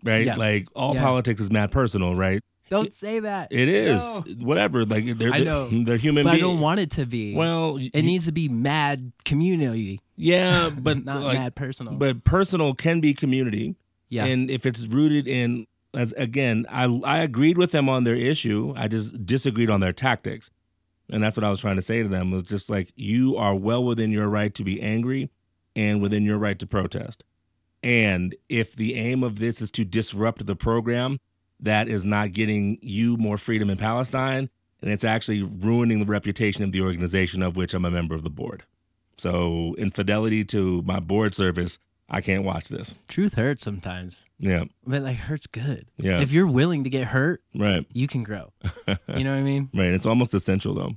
Right? 0.03 0.25
Yeah. 0.25 0.35
Like 0.35 0.67
all 0.75 0.93
Yeah. 0.95 1.03
politics 1.03 1.39
is 1.41 1.51
mad 1.51 1.71
personal, 1.71 2.15
right? 2.15 2.41
Don't 2.71 2.93
say 2.93 3.19
that. 3.19 3.49
It 3.51 3.67
is. 3.67 4.01
No. 4.01 4.21
Whatever. 4.39 4.85
Like 4.85 5.17
they're 5.17 5.33
I 5.33 5.39
know. 5.43 5.67
they're 5.83 5.97
human 5.97 6.23
But 6.23 6.33
I 6.35 6.39
don't 6.39 6.61
want 6.61 6.79
it 6.79 6.89
to 6.91 7.05
be. 7.05 7.35
well, 7.35 7.77
it 7.77 8.01
needs 8.01 8.25
to 8.27 8.31
be 8.31 8.47
mad 8.47 9.11
community, 9.25 9.99
yeah, 10.15 10.69
but 10.77 11.03
not 11.03 11.21
like, 11.21 11.37
mad 11.37 11.55
personal. 11.55 11.93
but 11.93 12.23
personal 12.23 12.73
can 12.73 13.01
be 13.01 13.13
community. 13.13 13.75
yeah. 14.07 14.23
And 14.23 14.49
if 14.49 14.65
it's 14.65 14.87
rooted 14.87 15.27
in, 15.27 15.67
as 15.93 16.13
again, 16.13 16.65
I 16.69 16.85
I 17.03 17.17
agreed 17.19 17.57
with 17.57 17.71
them 17.73 17.89
on 17.89 18.05
their 18.05 18.15
issue. 18.15 18.73
I 18.77 18.87
just 18.87 19.25
disagreed 19.25 19.69
on 19.69 19.81
their 19.81 19.91
tactics, 19.93 20.49
and 21.09 21.21
that's 21.21 21.35
what 21.35 21.43
I 21.43 21.49
was 21.49 21.59
trying 21.59 21.75
to 21.75 21.81
say 21.81 22.01
to 22.01 22.07
them. 22.07 22.31
Was 22.31 22.43
just 22.43 22.69
like 22.69 22.93
you 22.95 23.35
are 23.35 23.53
well 23.53 23.83
within 23.83 24.11
your 24.11 24.29
right 24.29 24.53
to 24.55 24.63
be 24.63 24.81
angry, 24.81 25.29
and 25.75 26.01
within 26.01 26.23
your 26.23 26.37
right 26.37 26.57
to 26.59 26.65
protest. 26.65 27.25
And 27.83 28.33
if 28.47 28.75
the 28.75 28.95
aim 28.95 29.23
of 29.23 29.39
this 29.39 29.59
is 29.61 29.71
to 29.71 29.83
disrupt 29.83 30.45
the 30.45 30.55
program, 30.55 31.17
that 31.61 31.87
is 31.87 32.03
not 32.05 32.31
getting 32.33 32.77
you 32.81 33.17
more 33.17 33.37
freedom 33.37 33.69
in 33.69 33.77
Palestine, 33.77 34.49
and 34.81 34.91
it's 34.91 35.03
actually 35.03 35.41
ruining 35.43 35.99
the 35.99 36.05
reputation 36.05 36.63
of 36.63 36.71
the 36.71 36.81
organization 36.81 37.41
of 37.43 37.55
which 37.55 37.73
I'm 37.73 37.85
a 37.85 37.91
member 37.91 38.15
of 38.15 38.23
the 38.23 38.29
board. 38.29 38.63
So, 39.17 39.75
in 39.77 39.91
fidelity 39.91 40.43
to 40.45 40.81
my 40.81 40.99
board 40.99 41.35
service, 41.35 41.77
I 42.09 42.21
can't 42.21 42.43
watch 42.43 42.69
this. 42.69 42.95
Truth 43.07 43.35
hurts 43.35 43.63
sometimes, 43.63 44.25
Yeah, 44.39 44.63
but 44.85 45.01
like 45.03 45.17
hurts 45.17 45.47
good. 45.47 45.85
yeah, 45.97 46.19
If 46.19 46.31
you're 46.31 46.47
willing 46.47 46.83
to 46.83 46.89
get 46.89 47.07
hurt, 47.07 47.41
right, 47.55 47.85
you 47.93 48.07
can 48.07 48.23
grow. 48.23 48.51
You 48.87 49.23
know 49.23 49.31
what 49.31 49.39
I 49.39 49.43
mean? 49.43 49.69
right. 49.75 49.93
It's 49.93 50.05
almost 50.07 50.33
essential 50.33 50.73
though. 50.73 50.95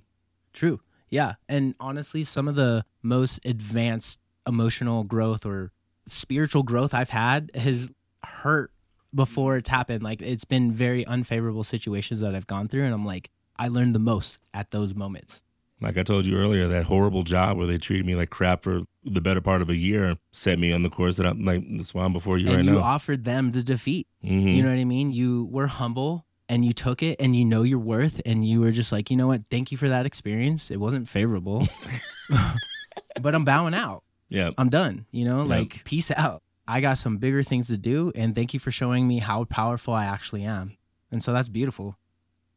True. 0.52 0.80
Yeah. 1.10 1.34
And 1.48 1.74
honestly, 1.78 2.24
some 2.24 2.48
of 2.48 2.54
the 2.56 2.84
most 3.02 3.38
advanced 3.44 4.18
emotional 4.46 5.04
growth 5.04 5.44
or 5.46 5.70
spiritual 6.06 6.62
growth 6.64 6.92
I've 6.94 7.10
had 7.10 7.50
has 7.54 7.90
hurt 8.24 8.72
before 9.14 9.56
it's 9.56 9.68
happened. 9.68 10.02
Like 10.02 10.20
it's 10.22 10.44
been 10.44 10.72
very 10.72 11.06
unfavorable 11.06 11.64
situations 11.64 12.20
that 12.20 12.34
I've 12.34 12.46
gone 12.46 12.68
through. 12.68 12.84
And 12.84 12.92
I'm 12.94 13.04
like, 13.06 13.30
I 13.56 13.68
learned 13.68 13.94
the 13.94 13.98
most 14.00 14.38
at 14.52 14.70
those 14.70 14.94
moments. 14.94 15.42
Like 15.80 15.98
I 15.98 16.02
told 16.02 16.24
you 16.24 16.36
earlier, 16.36 16.66
that 16.68 16.84
horrible 16.84 17.24
job 17.24 17.56
where 17.58 17.66
they 17.66 17.78
treated 17.78 18.06
me 18.06 18.14
like 18.14 18.30
crap 18.30 18.62
for 18.62 18.82
the 19.04 19.20
better 19.20 19.40
part 19.40 19.60
of 19.60 19.68
a 19.68 19.76
year 19.76 20.16
set 20.32 20.58
me 20.58 20.72
on 20.72 20.82
the 20.82 20.88
course 20.90 21.16
that 21.16 21.26
I'm 21.26 21.44
like. 21.44 21.62
That's 21.76 21.92
why 21.92 22.04
I'm 22.04 22.12
before 22.12 22.38
you 22.38 22.46
and 22.46 22.56
right 22.56 22.64
you 22.64 22.70
now. 22.70 22.76
You 22.78 22.82
offered 22.82 23.24
them 23.24 23.52
the 23.52 23.62
defeat. 23.62 24.06
Mhm. 24.24 24.56
You 24.56 24.62
know 24.62 24.70
what 24.70 24.78
I 24.78 24.84
mean? 24.84 25.12
You 25.12 25.44
were 25.50 25.66
humble 25.66 26.24
and 26.48 26.64
you 26.64 26.72
took 26.72 27.02
it 27.02 27.16
and 27.20 27.34
you 27.36 27.44
know 27.44 27.62
your 27.64 27.80
worth 27.80 28.20
and 28.24 28.46
you 28.48 28.60
were 28.60 28.70
just 28.70 28.92
like, 28.92 29.10
you 29.10 29.16
know 29.16 29.26
what? 29.26 29.42
Thank 29.50 29.72
you 29.72 29.78
for 29.78 29.88
that 29.88 30.06
experience. 30.06 30.70
It 30.70 30.78
wasn't 30.78 31.08
favorable, 31.08 31.66
but 33.20 33.34
I'm 33.34 33.44
bowing 33.44 33.74
out. 33.74 34.02
yeah, 34.28 34.50
I'm 34.58 34.70
done. 34.70 35.06
You 35.10 35.24
know, 35.24 35.40
Yep. 35.42 35.48
like 35.48 35.84
peace 35.84 36.10
out. 36.10 36.42
I 36.66 36.80
got 36.80 36.98
some 36.98 37.18
bigger 37.18 37.42
things 37.42 37.68
to 37.68 37.76
do, 37.76 38.12
and 38.14 38.34
thank 38.34 38.54
you 38.54 38.60
for 38.60 38.70
showing 38.70 39.06
me 39.06 39.18
how 39.18 39.44
powerful 39.44 39.94
I 39.94 40.04
actually 40.04 40.42
am. 40.42 40.76
And 41.10 41.22
so 41.22 41.32
that's 41.32 41.48
beautiful. 41.48 41.96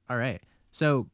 All 0.09 0.17
right. 0.17 0.41
So 0.71 1.09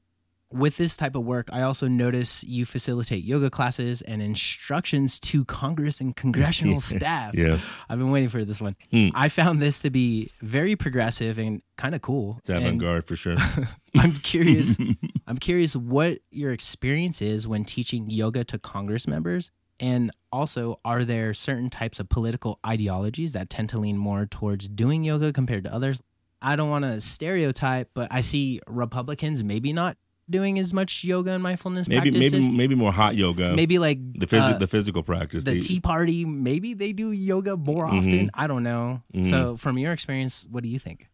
with 0.52 0.78
this 0.78 0.96
type 0.96 1.16
of 1.16 1.24
work, 1.26 1.50
I 1.52 1.64
also 1.64 1.88
notice 1.88 2.44
you 2.44 2.66
facilitate 2.66 3.24
yoga 3.24 3.50
classes 3.50 4.02
and 4.04 4.22
instructions 4.22 5.20
to 5.22 5.44
Congress 5.46 6.00
and 6.00 6.16
congressional 6.16 6.80
staff. 6.82 7.34
yeah. 7.34 7.58
I've 7.90 7.98
been 7.98 8.12
waiting 8.12 8.30
for 8.30 8.46
this 8.46 8.62
one. 8.62 8.76
Hmm. 8.92 9.10
I 9.16 9.30
found 9.30 9.62
this 9.62 9.80
to 9.80 9.90
be 9.90 10.30
very 10.42 10.76
progressive 10.76 11.40
and 11.40 11.62
kind 11.78 11.96
of 11.96 12.02
cool. 12.02 12.38
It's 12.40 12.50
avant 12.50 12.78
garde 12.80 13.08
for 13.08 13.16
sure. 13.16 13.38
I'm 13.96 14.14
curious. 14.14 14.78
I'm 15.28 15.38
curious 15.38 15.76
what 15.76 16.20
your 16.30 16.52
experience 16.52 17.22
is 17.22 17.48
when 17.48 17.66
teaching 17.66 18.10
yoga 18.10 18.44
to 18.46 18.60
Congress 18.60 19.08
members, 19.08 19.50
and 19.84 20.12
also, 20.32 20.80
are 20.86 21.04
there 21.04 21.34
certain 21.34 21.70
types 21.70 22.00
of 22.00 22.08
political 22.08 22.58
ideologies 22.66 23.34
that 23.34 23.50
tend 23.50 23.68
to 23.70 23.80
lean 23.80 23.98
more 23.98 24.26
towards 24.26 24.70
doing 24.70 25.04
yoga 25.04 25.34
compared 25.34 25.66
to 25.66 25.74
others? 25.74 26.02
I 26.42 26.56
don't 26.56 26.70
want 26.70 26.86
to 26.86 27.02
stereotype, 27.02 27.90
but 27.94 28.08
I 28.10 28.22
see 28.22 28.62
Republicans 28.66 29.44
maybe 29.44 29.74
not 29.74 29.98
doing 30.30 30.58
as 30.58 30.74
much 30.74 31.04
yoga 31.04 31.32
and 31.32 31.44
mindfulness 31.44 31.90
maybe 31.90 32.12
practices. 32.12 32.46
maybe 32.48 32.58
maybe 32.58 32.76
more 32.76 32.94
hot 32.94 33.18
yoga. 33.18 33.54
Maybe 33.56 33.78
like 33.78 34.00
the 34.18 34.26
physical 34.26 34.56
uh, 34.56 34.60
the 34.60 34.68
physical 34.68 35.04
practice. 35.04 35.44
the 35.44 35.60
Tea 35.60 35.82
Party, 35.82 36.24
maybe 36.24 36.74
they 36.74 36.94
do 36.94 37.12
yoga 37.12 37.58
more 37.58 37.86
often. 37.86 38.28
Mhm. 38.28 38.30
I 38.34 38.48
don't 38.48 38.64
know. 38.64 39.04
Mhm. 39.14 39.30
So, 39.30 39.58
from 39.58 39.78
your 39.78 39.92
experience, 39.92 40.48
what 40.50 40.64
do 40.64 40.70
you 40.70 40.80
think? 40.80 41.10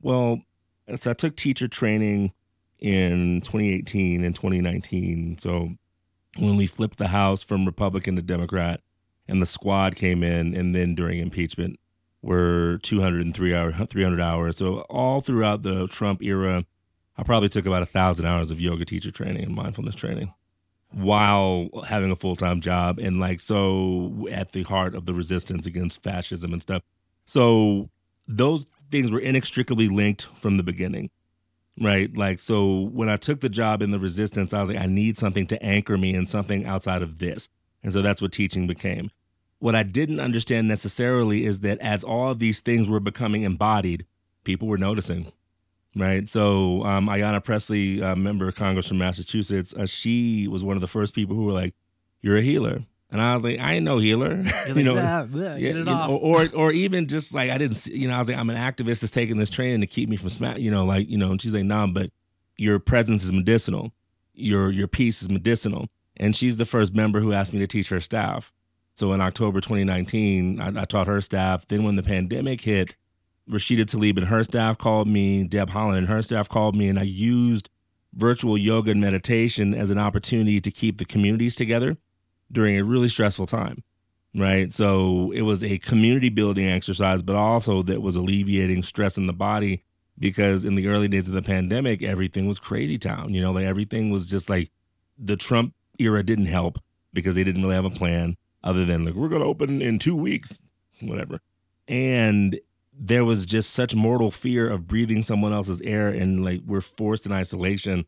Well, 0.00 0.42
so 0.94 1.10
I 1.10 1.14
took 1.14 1.34
teacher 1.34 1.66
training 1.66 2.32
in 2.78 3.40
2018 3.40 4.22
and 4.22 4.32
2019. 4.32 5.38
So 5.38 5.70
when 6.38 6.56
we 6.56 6.66
flipped 6.66 6.98
the 6.98 7.08
House 7.08 7.42
from 7.42 7.66
Republican 7.66 8.16
to 8.16 8.22
Democrat, 8.22 8.80
and 9.28 9.42
the 9.42 9.46
squad 9.46 9.96
came 9.96 10.22
in, 10.22 10.54
and 10.54 10.74
then 10.74 10.94
during 10.94 11.18
impeachment 11.18 11.78
were 12.22 12.78
203 12.82 13.54
hour 13.54 13.72
300 13.72 14.20
hours. 14.20 14.56
So 14.56 14.80
all 14.82 15.20
throughout 15.20 15.62
the 15.62 15.86
Trump 15.88 16.22
era, 16.22 16.64
I 17.16 17.22
probably 17.22 17.48
took 17.48 17.66
about 17.66 17.82
a 17.82 17.86
thousand 17.86 18.26
hours 18.26 18.50
of 18.50 18.60
yoga 18.60 18.84
teacher 18.84 19.10
training 19.10 19.44
and 19.44 19.54
mindfulness 19.54 19.94
training 19.94 20.32
while 20.92 21.68
having 21.86 22.10
a 22.10 22.16
full 22.16 22.36
time 22.36 22.60
job 22.60 22.98
and 22.98 23.18
like 23.18 23.40
so 23.40 24.28
at 24.30 24.52
the 24.52 24.62
heart 24.62 24.94
of 24.94 25.06
the 25.06 25.14
resistance 25.14 25.66
against 25.66 26.02
fascism 26.02 26.52
and 26.52 26.62
stuff. 26.62 26.82
So 27.24 27.90
those 28.28 28.66
things 28.90 29.10
were 29.10 29.20
inextricably 29.20 29.88
linked 29.88 30.22
from 30.22 30.56
the 30.56 30.62
beginning. 30.62 31.10
Right. 31.80 32.14
Like, 32.16 32.38
so 32.38 32.80
when 32.92 33.08
I 33.08 33.16
took 33.16 33.40
the 33.40 33.48
job 33.48 33.82
in 33.82 33.90
the 33.90 33.98
resistance, 33.98 34.54
I 34.54 34.60
was 34.60 34.70
like, 34.70 34.78
I 34.78 34.86
need 34.86 35.18
something 35.18 35.46
to 35.48 35.62
anchor 35.62 35.98
me 35.98 36.14
in 36.14 36.26
something 36.26 36.64
outside 36.64 37.02
of 37.02 37.18
this. 37.18 37.48
And 37.82 37.92
so 37.92 38.00
that's 38.02 38.22
what 38.22 38.32
teaching 38.32 38.66
became. 38.66 39.10
What 39.58 39.74
I 39.74 39.82
didn't 39.82 40.20
understand 40.20 40.68
necessarily 40.68 41.44
is 41.44 41.60
that 41.60 41.78
as 41.80 42.02
all 42.02 42.30
of 42.30 42.38
these 42.38 42.60
things 42.60 42.88
were 42.88 43.00
becoming 43.00 43.42
embodied, 43.42 44.06
people 44.44 44.68
were 44.68 44.78
noticing. 44.78 45.32
Right. 45.94 46.28
So, 46.28 46.84
um, 46.84 47.08
Ayanna 47.08 47.42
Pressley, 47.42 48.02
uh, 48.02 48.14
member 48.16 48.48
of 48.48 48.54
Congress 48.54 48.88
from 48.88 48.98
Massachusetts, 48.98 49.72
uh, 49.72 49.86
she 49.86 50.46
was 50.46 50.62
one 50.62 50.76
of 50.76 50.82
the 50.82 50.86
first 50.86 51.14
people 51.14 51.34
who 51.34 51.46
were 51.46 51.52
like, 51.52 51.74
You're 52.20 52.36
a 52.36 52.42
healer. 52.42 52.80
And 53.10 53.20
I 53.20 53.34
was 53.34 53.44
like, 53.44 53.60
I 53.60 53.74
ain't 53.74 53.84
no 53.84 53.98
healer. 53.98 54.44
you 54.74 54.82
know, 54.82 54.96
"Ah, 54.98 55.24
blah, 55.28 55.54
yeah, 55.54 55.58
get 55.58 55.76
it 55.76 55.78
you 55.78 55.84
know, 55.84 55.92
off. 55.92 56.10
or 56.10 56.48
or 56.54 56.72
even 56.72 57.06
just 57.06 57.32
like 57.32 57.50
I 57.50 57.58
didn't, 57.58 57.76
see, 57.76 57.96
you 57.96 58.08
know, 58.08 58.14
I 58.14 58.18
was 58.18 58.28
like, 58.28 58.36
I'm 58.36 58.50
an 58.50 58.56
activist 58.56 59.00
that's 59.00 59.12
taking 59.12 59.36
this 59.36 59.50
training 59.50 59.80
to 59.82 59.86
keep 59.86 60.08
me 60.08 60.16
from 60.16 60.28
smack, 60.28 60.58
you 60.58 60.70
know, 60.70 60.84
like 60.84 61.08
you 61.08 61.16
know. 61.16 61.30
And 61.30 61.40
she's 61.40 61.54
like, 61.54 61.64
Nah, 61.64 61.86
but 61.86 62.10
your 62.56 62.78
presence 62.78 63.22
is 63.24 63.32
medicinal. 63.32 63.92
Your 64.34 64.70
your 64.70 64.88
peace 64.88 65.22
is 65.22 65.30
medicinal. 65.30 65.88
And 66.16 66.34
she's 66.34 66.56
the 66.56 66.64
first 66.64 66.94
member 66.94 67.20
who 67.20 67.32
asked 67.32 67.52
me 67.52 67.58
to 67.60 67.66
teach 67.66 67.90
her 67.90 68.00
staff. 68.00 68.52
So 68.94 69.12
in 69.12 69.20
October 69.20 69.60
2019, 69.60 70.60
I, 70.60 70.82
I 70.82 70.84
taught 70.86 71.06
her 71.06 71.20
staff. 71.20 71.68
Then 71.68 71.84
when 71.84 71.96
the 71.96 72.02
pandemic 72.02 72.62
hit, 72.62 72.96
Rashida 73.48 73.84
Tlaib 73.84 74.16
and 74.16 74.28
her 74.28 74.42
staff 74.42 74.78
called 74.78 75.06
me. 75.06 75.44
Deb 75.44 75.70
Haaland 75.70 75.98
and 75.98 76.08
her 76.08 76.22
staff 76.22 76.48
called 76.48 76.74
me, 76.74 76.88
and 76.88 76.98
I 76.98 77.02
used 77.02 77.70
virtual 78.14 78.56
yoga 78.56 78.90
and 78.92 79.00
meditation 79.00 79.74
as 79.74 79.90
an 79.90 79.98
opportunity 79.98 80.60
to 80.60 80.70
keep 80.70 80.96
the 80.96 81.04
communities 81.04 81.54
together 81.54 81.98
during 82.50 82.76
a 82.78 82.84
really 82.84 83.08
stressful 83.08 83.46
time. 83.46 83.82
Right. 84.34 84.70
So 84.70 85.30
it 85.30 85.42
was 85.42 85.64
a 85.64 85.78
community 85.78 86.28
building 86.28 86.68
exercise, 86.68 87.22
but 87.22 87.36
also 87.36 87.82
that 87.84 88.02
was 88.02 88.16
alleviating 88.16 88.82
stress 88.82 89.16
in 89.16 89.26
the 89.26 89.32
body 89.32 89.80
because 90.18 90.64
in 90.64 90.74
the 90.74 90.88
early 90.88 91.08
days 91.08 91.26
of 91.26 91.32
the 91.32 91.40
pandemic, 91.40 92.02
everything 92.02 92.46
was 92.46 92.58
crazy 92.58 92.98
town. 92.98 93.32
You 93.32 93.40
know, 93.40 93.52
like 93.52 93.64
everything 93.64 94.10
was 94.10 94.26
just 94.26 94.50
like 94.50 94.70
the 95.18 95.36
Trump 95.36 95.74
era 95.98 96.22
didn't 96.22 96.46
help 96.46 96.78
because 97.14 97.34
they 97.34 97.44
didn't 97.44 97.62
really 97.62 97.74
have 97.74 97.86
a 97.86 97.90
plan 97.90 98.36
other 98.62 98.84
than 98.84 99.06
like, 99.06 99.14
we're 99.14 99.28
going 99.28 99.40
to 99.40 99.48
open 99.48 99.80
in 99.80 99.98
two 99.98 100.16
weeks, 100.16 100.60
whatever. 101.00 101.40
And 101.88 102.60
there 102.92 103.24
was 103.24 103.46
just 103.46 103.70
such 103.70 103.94
mortal 103.94 104.30
fear 104.30 104.68
of 104.68 104.86
breathing 104.86 105.22
someone 105.22 105.52
else's 105.52 105.80
air 105.82 106.08
and 106.08 106.44
like 106.44 106.60
we're 106.66 106.80
forced 106.80 107.26
in 107.26 107.32
isolation. 107.32 108.04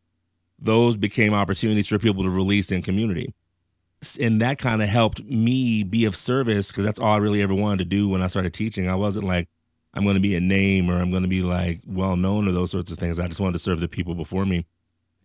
Those 0.58 0.96
became 0.96 1.32
opportunities 1.32 1.88
for 1.88 1.98
people 1.98 2.24
to 2.24 2.30
release 2.30 2.72
in 2.72 2.82
community. 2.82 3.34
And 4.20 4.40
that 4.40 4.58
kind 4.58 4.82
of 4.82 4.88
helped 4.88 5.24
me 5.24 5.82
be 5.82 6.04
of 6.04 6.14
service 6.14 6.70
because 6.70 6.84
that's 6.84 7.00
all 7.00 7.14
I 7.14 7.16
really 7.16 7.42
ever 7.42 7.54
wanted 7.54 7.78
to 7.78 7.84
do 7.84 8.08
when 8.08 8.22
I 8.22 8.28
started 8.28 8.54
teaching. 8.54 8.88
I 8.88 8.94
wasn't 8.94 9.24
like, 9.24 9.48
I'm 9.92 10.04
going 10.04 10.14
to 10.14 10.20
be 10.20 10.36
a 10.36 10.40
name 10.40 10.88
or 10.88 11.00
I'm 11.00 11.10
going 11.10 11.24
to 11.24 11.28
be 11.28 11.42
like 11.42 11.80
well 11.86 12.16
known 12.16 12.46
or 12.46 12.52
those 12.52 12.70
sorts 12.70 12.92
of 12.92 12.98
things. 12.98 13.18
I 13.18 13.26
just 13.26 13.40
wanted 13.40 13.54
to 13.54 13.58
serve 13.58 13.80
the 13.80 13.88
people 13.88 14.14
before 14.14 14.46
me. 14.46 14.66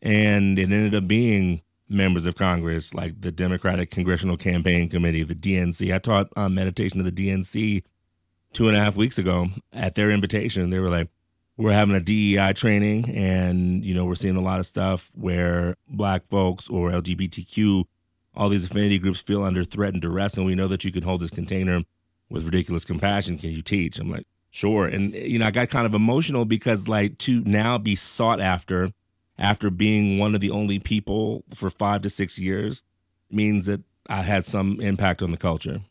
And 0.02 0.58
it 0.58 0.64
ended 0.64 0.96
up 0.96 1.08
being 1.08 1.62
members 1.88 2.26
of 2.26 2.36
Congress, 2.36 2.94
like 2.94 3.22
the 3.22 3.32
Democratic 3.32 3.92
Congressional 3.92 4.38
Campaign 4.38 4.90
Committee, 4.90 5.24
the 5.24 5.36
DNC. 5.36 5.94
I 5.94 6.00
taught 6.00 6.30
um, 6.36 6.56
meditation 6.56 6.98
to 6.98 7.10
the 7.10 7.12
DNC 7.12 7.84
two 8.54 8.68
and 8.68 8.78
a 8.78 8.80
half 8.80 8.96
weeks 8.96 9.18
ago 9.18 9.48
at 9.72 9.96
their 9.96 10.10
invitation. 10.10 10.70
They 10.70 10.80
were 10.80 10.90
like, 10.90 11.10
we're 11.58 11.74
having 11.74 11.96
a 11.96 12.00
DEI 12.00 12.54
training, 12.54 13.10
and 13.16 13.86
you 13.86 13.94
know 13.94 14.06
we're 14.06 14.16
seeing 14.16 14.36
a 14.36 14.42
lot 14.42 14.60
of 14.60 14.66
stuff 14.66 15.12
where 15.14 15.76
Black 15.88 16.28
folks 16.28 16.68
or 16.68 16.90
LGBTQ, 16.90 17.84
all 18.36 18.50
these 18.50 18.66
affinity 18.66 19.00
groups 19.00 19.22
feel 19.22 19.44
under 19.44 19.64
threat 19.64 19.94
and 19.94 20.02
duress, 20.02 20.38
and 20.38 20.46
we 20.46 20.56
know 20.56 20.68
that 20.68 20.84
you 20.84 20.92
can 20.92 21.04
hold 21.04 21.22
this 21.22 21.30
container 21.30 21.84
with 22.30 22.46
ridiculous 22.46 22.86
compassion. 22.86 23.38
Can 23.38 23.52
you 23.52 23.62
teach? 23.62 24.00
I'm 24.00 24.10
like, 24.10 24.26
sure. 24.50 24.88
And 24.88 25.14
you 25.14 25.40
know, 25.40 25.46
I 25.46 25.52
got 25.52 25.70
kind 25.70 25.86
of 25.86 25.94
emotional 25.94 26.46
because 26.46 26.88
like 26.88 27.18
to 27.20 27.42
now 27.42 27.78
be 27.78 27.96
sought 27.96 28.40
after 28.42 28.92
after 29.38 29.70
being 29.70 30.20
one 30.20 30.36
of 30.36 30.42
the 30.42 30.52
only 30.52 30.80
people 30.80 31.44
for 31.54 31.70
five 31.70 32.02
to 32.04 32.10
six 32.10 32.38
years 32.38 32.84
means 33.32 33.66
that 33.66 33.82
I 34.08 34.22
had 34.22 34.46
some 34.46 34.80
impact 34.80 35.22
on 35.22 35.32
the 35.32 35.38
culture. 35.38 35.82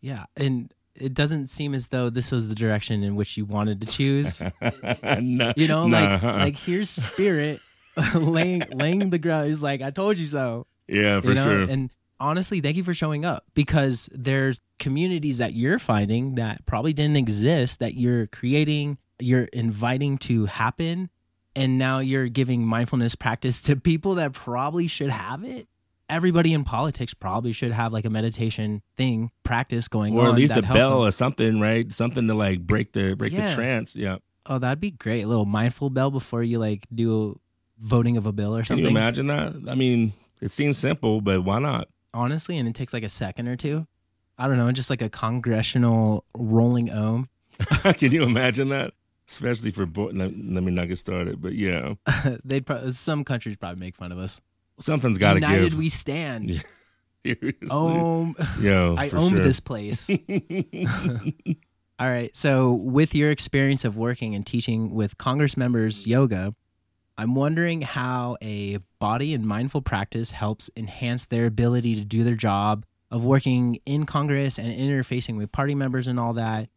Yeah, 0.00 0.24
and 0.36 0.72
it 0.94 1.14
doesn't 1.14 1.46
seem 1.48 1.74
as 1.74 1.88
though 1.88 2.10
this 2.10 2.30
was 2.30 2.48
the 2.48 2.54
direction 2.54 3.02
in 3.02 3.16
which 3.16 3.36
you 3.36 3.44
wanted 3.44 3.80
to 3.80 3.86
choose. 3.86 4.42
no, 5.20 5.52
You 5.56 5.68
know, 5.68 5.86
no, 5.86 5.98
like 5.98 6.22
uh-uh. 6.22 6.38
like 6.38 6.56
here's 6.56 6.90
spirit 6.90 7.60
laying 8.14 8.62
laying 8.72 9.10
the 9.10 9.18
ground. 9.18 9.48
He's 9.48 9.62
like, 9.62 9.82
I 9.82 9.90
told 9.90 10.18
you 10.18 10.26
so. 10.26 10.66
Yeah, 10.92 11.20
for 11.20 11.28
you 11.28 11.34
know? 11.34 11.44
sure. 11.44 11.60
And 11.62 11.90
honestly, 12.20 12.60
thank 12.60 12.76
you 12.76 12.84
for 12.84 12.94
showing 12.94 13.24
up 13.24 13.44
because 13.54 14.08
there's 14.12 14.60
communities 14.78 15.38
that 15.38 15.54
you're 15.54 15.78
finding 15.78 16.34
that 16.36 16.64
probably 16.66 16.92
didn't 16.92 17.16
exist 17.16 17.80
that 17.80 17.94
you're 17.94 18.26
creating, 18.28 18.98
you're 19.18 19.44
inviting 19.52 20.18
to 20.18 20.46
happen, 20.46 21.10
and 21.56 21.78
now 21.78 21.98
you're 21.98 22.28
giving 22.28 22.66
mindfulness 22.66 23.14
practice 23.14 23.60
to 23.62 23.76
people 23.76 24.14
that 24.16 24.32
probably 24.32 24.86
should 24.86 25.10
have 25.10 25.44
it. 25.44 25.68
Everybody 26.08 26.52
in 26.52 26.64
politics 26.64 27.14
probably 27.14 27.52
should 27.52 27.72
have 27.72 27.92
like 27.92 28.04
a 28.04 28.10
meditation 28.10 28.82
thing 28.96 29.30
practice 29.44 29.88
going 29.88 30.14
or 30.14 30.20
on. 30.22 30.26
Or 30.26 30.30
at 30.30 30.34
least 30.36 30.56
a 30.56 30.62
bell 30.62 30.90
them. 31.00 31.08
or 31.08 31.10
something, 31.10 31.58
right? 31.60 31.90
Something 31.90 32.26
to 32.28 32.34
like 32.34 32.60
break 32.66 32.92
the 32.92 33.14
break 33.14 33.32
Yeah. 33.32 33.48
the 33.48 33.54
trance. 33.54 33.96
Yeah. 33.96 34.18
Oh, 34.44 34.58
that'd 34.58 34.80
be 34.80 34.90
great. 34.90 35.22
A 35.22 35.26
little 35.26 35.46
mindful 35.46 35.88
bell 35.88 36.10
before 36.10 36.42
you 36.42 36.58
like 36.58 36.86
do 36.94 37.38
voting 37.78 38.16
of 38.18 38.26
a 38.26 38.32
bill 38.32 38.54
or 38.54 38.58
Can 38.58 38.66
something. 38.66 38.84
you 38.84 38.90
imagine 38.90 39.28
that? 39.28 39.54
I 39.68 39.74
mean, 39.74 40.12
it 40.42 40.50
seems 40.50 40.76
simple, 40.76 41.20
but 41.20 41.44
why 41.44 41.60
not? 41.60 41.88
Honestly, 42.12 42.58
and 42.58 42.68
it 42.68 42.74
takes 42.74 42.92
like 42.92 43.04
a 43.04 43.08
second 43.08 43.46
or 43.48 43.56
two. 43.56 43.86
I 44.36 44.48
don't 44.48 44.56
know, 44.56 44.70
just 44.72 44.90
like 44.90 45.00
a 45.00 45.08
congressional 45.08 46.24
rolling 46.36 46.90
ohm. 46.90 47.28
Can 47.94 48.10
you 48.12 48.24
imagine 48.24 48.70
that? 48.70 48.92
Especially 49.28 49.70
for 49.70 49.86
bo- 49.86 50.10
let, 50.12 50.32
let 50.36 50.64
me 50.64 50.72
not 50.72 50.88
get 50.88 50.98
started, 50.98 51.40
but 51.40 51.54
yeah, 51.54 51.94
They'd 52.44 52.66
pro- 52.66 52.90
some 52.90 53.24
countries 53.24 53.56
probably 53.56 53.78
make 53.78 53.94
fun 53.94 54.10
of 54.10 54.18
us. 54.18 54.40
something's 54.80 55.16
got 55.16 55.34
to 55.34 55.40
give. 55.40 55.48
United 55.48 55.74
we 55.74 55.88
stand. 55.88 56.50
Yeah. 56.50 56.60
Seriously. 57.24 58.34
Yo, 58.60 58.96
I 58.98 59.10
owned 59.10 59.36
sure. 59.36 59.44
this 59.44 59.60
place. 59.60 60.10
All 60.10 62.08
right. 62.08 62.34
So, 62.34 62.72
with 62.72 63.14
your 63.14 63.30
experience 63.30 63.84
of 63.84 63.96
working 63.96 64.34
and 64.34 64.44
teaching 64.44 64.92
with 64.92 65.18
Congress 65.18 65.56
members 65.56 66.04
yoga, 66.04 66.52
I'm 67.18 67.34
wondering 67.34 67.82
how 67.82 68.36
a 68.42 68.78
body 68.98 69.34
and 69.34 69.46
mindful 69.46 69.82
practice 69.82 70.30
helps 70.30 70.70
enhance 70.76 71.26
their 71.26 71.46
ability 71.46 71.94
to 71.96 72.04
do 72.04 72.24
their 72.24 72.34
job 72.34 72.86
of 73.10 73.24
working 73.24 73.78
in 73.84 74.06
Congress 74.06 74.58
and 74.58 74.72
interfacing 74.72 75.36
with 75.36 75.52
party 75.52 75.74
members 75.74 76.08
and 76.08 76.18
all 76.18 76.32
that. 76.34 76.68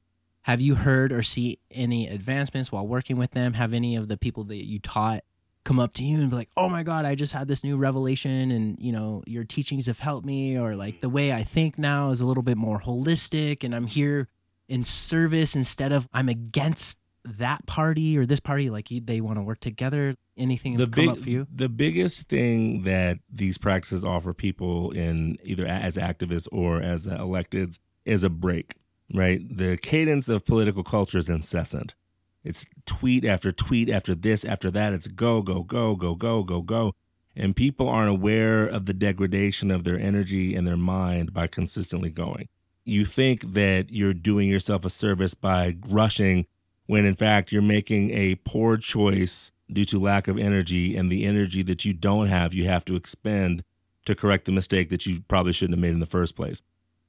Have 0.43 0.61
you 0.61 0.75
heard 0.75 1.11
or 1.11 1.23
see 1.23 1.59
any 1.71 2.07
advancements 2.07 2.71
while 2.71 2.85
working 2.85 3.17
with 3.17 3.31
them? 3.31 3.53
Have 3.53 3.73
any 3.73 3.95
of 3.95 4.09
the 4.09 4.17
people 4.17 4.43
that 4.45 4.65
you 4.65 4.79
taught 4.79 5.21
come 5.63 5.79
up 5.79 5.93
to 5.93 6.03
you 6.03 6.19
and 6.19 6.29
be 6.29 6.35
like, 6.35 6.51
"Oh 6.55 6.69
my 6.69 6.83
god, 6.83 7.05
I 7.05 7.15
just 7.15 7.33
had 7.33 7.47
this 7.47 7.63
new 7.63 7.77
revelation 7.77 8.51
and, 8.51 8.77
you 8.79 8.91
know, 8.91 9.23
your 9.25 9.43
teachings 9.43 9.87
have 9.87 9.99
helped 9.99 10.25
me 10.25 10.57
or 10.59 10.75
like 10.75 11.01
the 11.01 11.09
way 11.09 11.33
I 11.33 11.43
think 11.43 11.79
now 11.79 12.11
is 12.11 12.21
a 12.21 12.25
little 12.25 12.43
bit 12.43 12.57
more 12.57 12.79
holistic 12.79 13.63
and 13.63 13.73
I'm 13.73 13.87
here 13.87 14.27
in 14.67 14.83
service 14.83 15.55
instead 15.55 15.91
of 15.91 16.07
I'm 16.13 16.29
against 16.29 16.99
that 17.25 17.65
party 17.65 18.17
or 18.17 18.25
this 18.25 18.39
party 18.39 18.69
like 18.69 18.91
you, 18.91 19.01
they 19.01 19.21
want 19.21 19.37
to 19.37 19.43
work 19.43 19.59
together." 19.59 20.15
Anything 20.37 20.75
the 20.75 20.85
big 20.85 21.07
up 21.09 21.19
for 21.19 21.29
you? 21.29 21.47
the 21.49 21.69
biggest 21.69 22.27
thing 22.27 22.83
that 22.83 23.19
these 23.31 23.57
practices 23.57 24.03
offer 24.03 24.33
people 24.33 24.91
in 24.91 25.37
either 25.43 25.65
as 25.65 25.95
activists 25.95 26.47
or 26.51 26.81
as 26.81 27.07
uh, 27.07 27.17
electeds 27.17 27.79
is 28.03 28.25
a 28.25 28.29
break 28.29 28.75
right 29.13 29.39
the 29.57 29.77
cadence 29.77 30.27
of 30.27 30.43
political 30.45 30.83
culture 30.83 31.17
is 31.17 31.29
incessant 31.29 31.95
it's 32.43 32.65
tweet 32.85 33.23
after 33.23 33.53
tweet 33.53 33.89
after 33.89 34.13
this 34.13 34.43
after 34.43 34.69
that 34.69 34.91
it's 34.91 35.07
go 35.07 35.41
go 35.41 35.63
go 35.63 35.95
go 35.95 36.15
go 36.15 36.43
go 36.43 36.61
go 36.61 36.93
and 37.33 37.55
people 37.55 37.87
aren't 37.87 38.09
aware 38.09 38.65
of 38.67 38.87
the 38.87 38.93
degradation 38.93 39.71
of 39.71 39.85
their 39.85 39.97
energy 39.97 40.53
and 40.53 40.67
their 40.67 40.75
mind 40.75 41.33
by 41.33 41.47
consistently 41.47 42.09
going 42.09 42.49
you 42.83 43.05
think 43.05 43.53
that 43.53 43.89
you're 43.89 44.13
doing 44.13 44.49
yourself 44.49 44.83
a 44.83 44.89
service 44.89 45.33
by 45.33 45.77
rushing 45.87 46.45
when 46.85 47.05
in 47.05 47.15
fact 47.15 47.51
you're 47.51 47.61
making 47.61 48.11
a 48.11 48.35
poor 48.35 48.77
choice 48.77 49.51
due 49.71 49.85
to 49.85 49.99
lack 49.99 50.27
of 50.27 50.37
energy 50.37 50.95
and 50.95 51.11
the 51.11 51.25
energy 51.25 51.63
that 51.63 51.85
you 51.85 51.93
don't 51.93 52.27
have 52.27 52.53
you 52.53 52.65
have 52.65 52.85
to 52.85 52.95
expend 52.95 53.63
to 54.05 54.15
correct 54.15 54.45
the 54.45 54.51
mistake 54.51 54.89
that 54.89 55.05
you 55.05 55.21
probably 55.27 55.51
shouldn't 55.51 55.75
have 55.75 55.81
made 55.81 55.93
in 55.93 55.99
the 55.99 56.05
first 56.05 56.35
place 56.35 56.61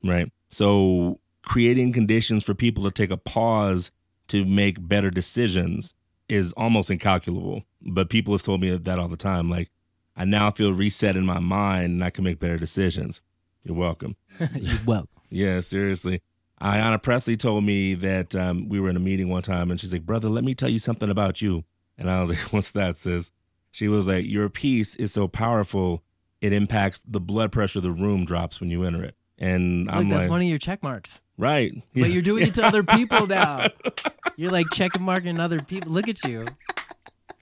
right? 0.05 0.31
So 0.49 1.21
creating 1.43 1.93
conditions 1.93 2.45
for 2.45 2.55
people 2.55 2.85
to 2.85 2.91
take 2.91 3.11
a 3.11 3.17
pause 3.17 3.91
to 4.29 4.45
make 4.45 4.87
better 4.87 5.11
decisions 5.11 5.95
is 6.29 6.53
almost 6.55 6.91
incalculable 6.91 7.63
but 7.81 8.11
people 8.11 8.35
have 8.35 8.43
told 8.43 8.61
me 8.61 8.77
that 8.77 8.99
all 8.99 9.07
the 9.07 9.17
time 9.17 9.49
like 9.49 9.71
i 10.17 10.25
now 10.25 10.51
feel 10.51 10.73
reset 10.73 11.17
in 11.17 11.25
my 11.25 11.39
mind 11.39 11.85
and 11.85 12.05
i 12.05 12.11
can 12.11 12.25
make 12.25 12.41
better 12.41 12.57
decisions. 12.57 13.21
You're 13.67 13.77
welcome. 13.77 14.17
You're 14.55 14.79
welcome. 14.87 15.09
Yeah, 15.29 15.61
seriously. 15.61 16.23
Ayanna 16.61 17.03
Pressley 17.03 17.37
told 17.37 17.65
me 17.65 17.95
that 17.95 18.35
um, 18.35 18.69
we 18.69 18.81
were 18.81 18.89
in 18.89 18.97
a 18.97 19.01
meeting 19.01 19.29
one 19.29 19.43
time 19.43 19.71
and 19.71 19.79
she's 19.79 19.93
like, 19.93 20.07
Brother, 20.07 20.29
let 20.29 20.45
me 20.45 20.55
tell 20.55 20.69
you 20.69 20.79
something 20.79 21.11
about 21.11 21.43
you. 21.43 21.65
And 21.99 22.11
I 22.11 22.21
was 22.21 22.31
like, 22.31 22.39
What's 22.53 22.71
that, 22.73 22.97
sis? 22.97 23.31
She 23.71 23.89
was 23.89 24.07
like, 24.07 24.25
Your 24.25 24.49
peace 24.49 24.97
is 24.97 25.13
so 25.13 25.29
powerful, 25.29 26.03
it 26.41 26.53
impacts 26.53 27.01
the 27.07 27.21
blood 27.21 27.53
pressure 27.53 27.81
the 27.81 27.91
room 27.91 28.25
drops 28.25 28.61
when 28.61 28.71
you 28.71 28.85
enter 28.85 29.05
it. 29.05 29.15
And 29.39 29.87
look, 29.87 29.95
I'm 29.95 30.03
that's 30.09 30.13
like, 30.13 30.21
that's 30.21 30.31
one 30.31 30.41
of 30.41 30.47
your 30.47 30.59
check 30.59 30.83
marks. 30.83 31.21
Right. 31.37 31.75
But 31.95 32.11
you're 32.11 32.23
doing 32.23 32.47
it 32.47 32.55
to 32.55 32.65
other 32.67 32.83
people 32.85 33.27
now. 33.27 33.67
You're 34.37 34.51
like 34.51 34.67
checking 34.73 35.03
marking 35.03 35.39
other 35.39 35.61
people. 35.61 35.93
Look 35.93 36.09
at 36.09 36.25
you. 36.25 36.47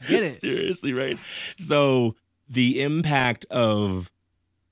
Get 0.09 0.23
it. 0.25 0.41
Seriously, 0.41 0.93
right? 0.93 1.19
So 1.59 2.17
the 2.49 2.83
impact 2.83 3.47
of 3.51 4.11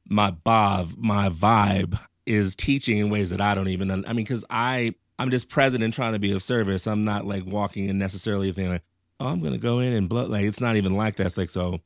my 0.09 0.30
bob, 0.32 0.90
my 0.97 1.28
vibe 1.28 1.99
is 2.27 2.55
teaching 2.55 2.99
in 2.99 3.11
ways 3.11 3.31
that 3.31 3.41
I 3.41 3.55
don't 3.55 3.68
even. 3.68 3.91
I 3.91 3.97
mean, 4.12 4.25
because 4.25 4.45
I 4.51 4.95
I'm 5.18 5.31
just 5.31 5.49
present 5.49 5.85
and 5.85 5.93
trying 5.93 6.14
to 6.14 6.18
be 6.18 6.33
of 6.33 6.43
service. 6.43 6.87
I'm 6.87 7.05
not 7.05 7.27
like 7.27 7.45
walking 7.47 7.89
in 7.89 7.99
necessarily 7.99 8.51
thinking 8.53 8.73
like, 8.73 8.83
oh, 9.20 9.29
I'm 9.29 9.41
gonna 9.41 9.59
go 9.59 9.79
in 9.79 9.93
and 9.93 10.09
blood. 10.09 10.31
Like 10.31 10.45
it's 10.45 10.61
not 10.61 10.77
even 10.77 10.95
like 10.97 11.16
that. 11.16 11.27
It's 11.27 11.39
like 11.39 11.51
so. 11.51 11.81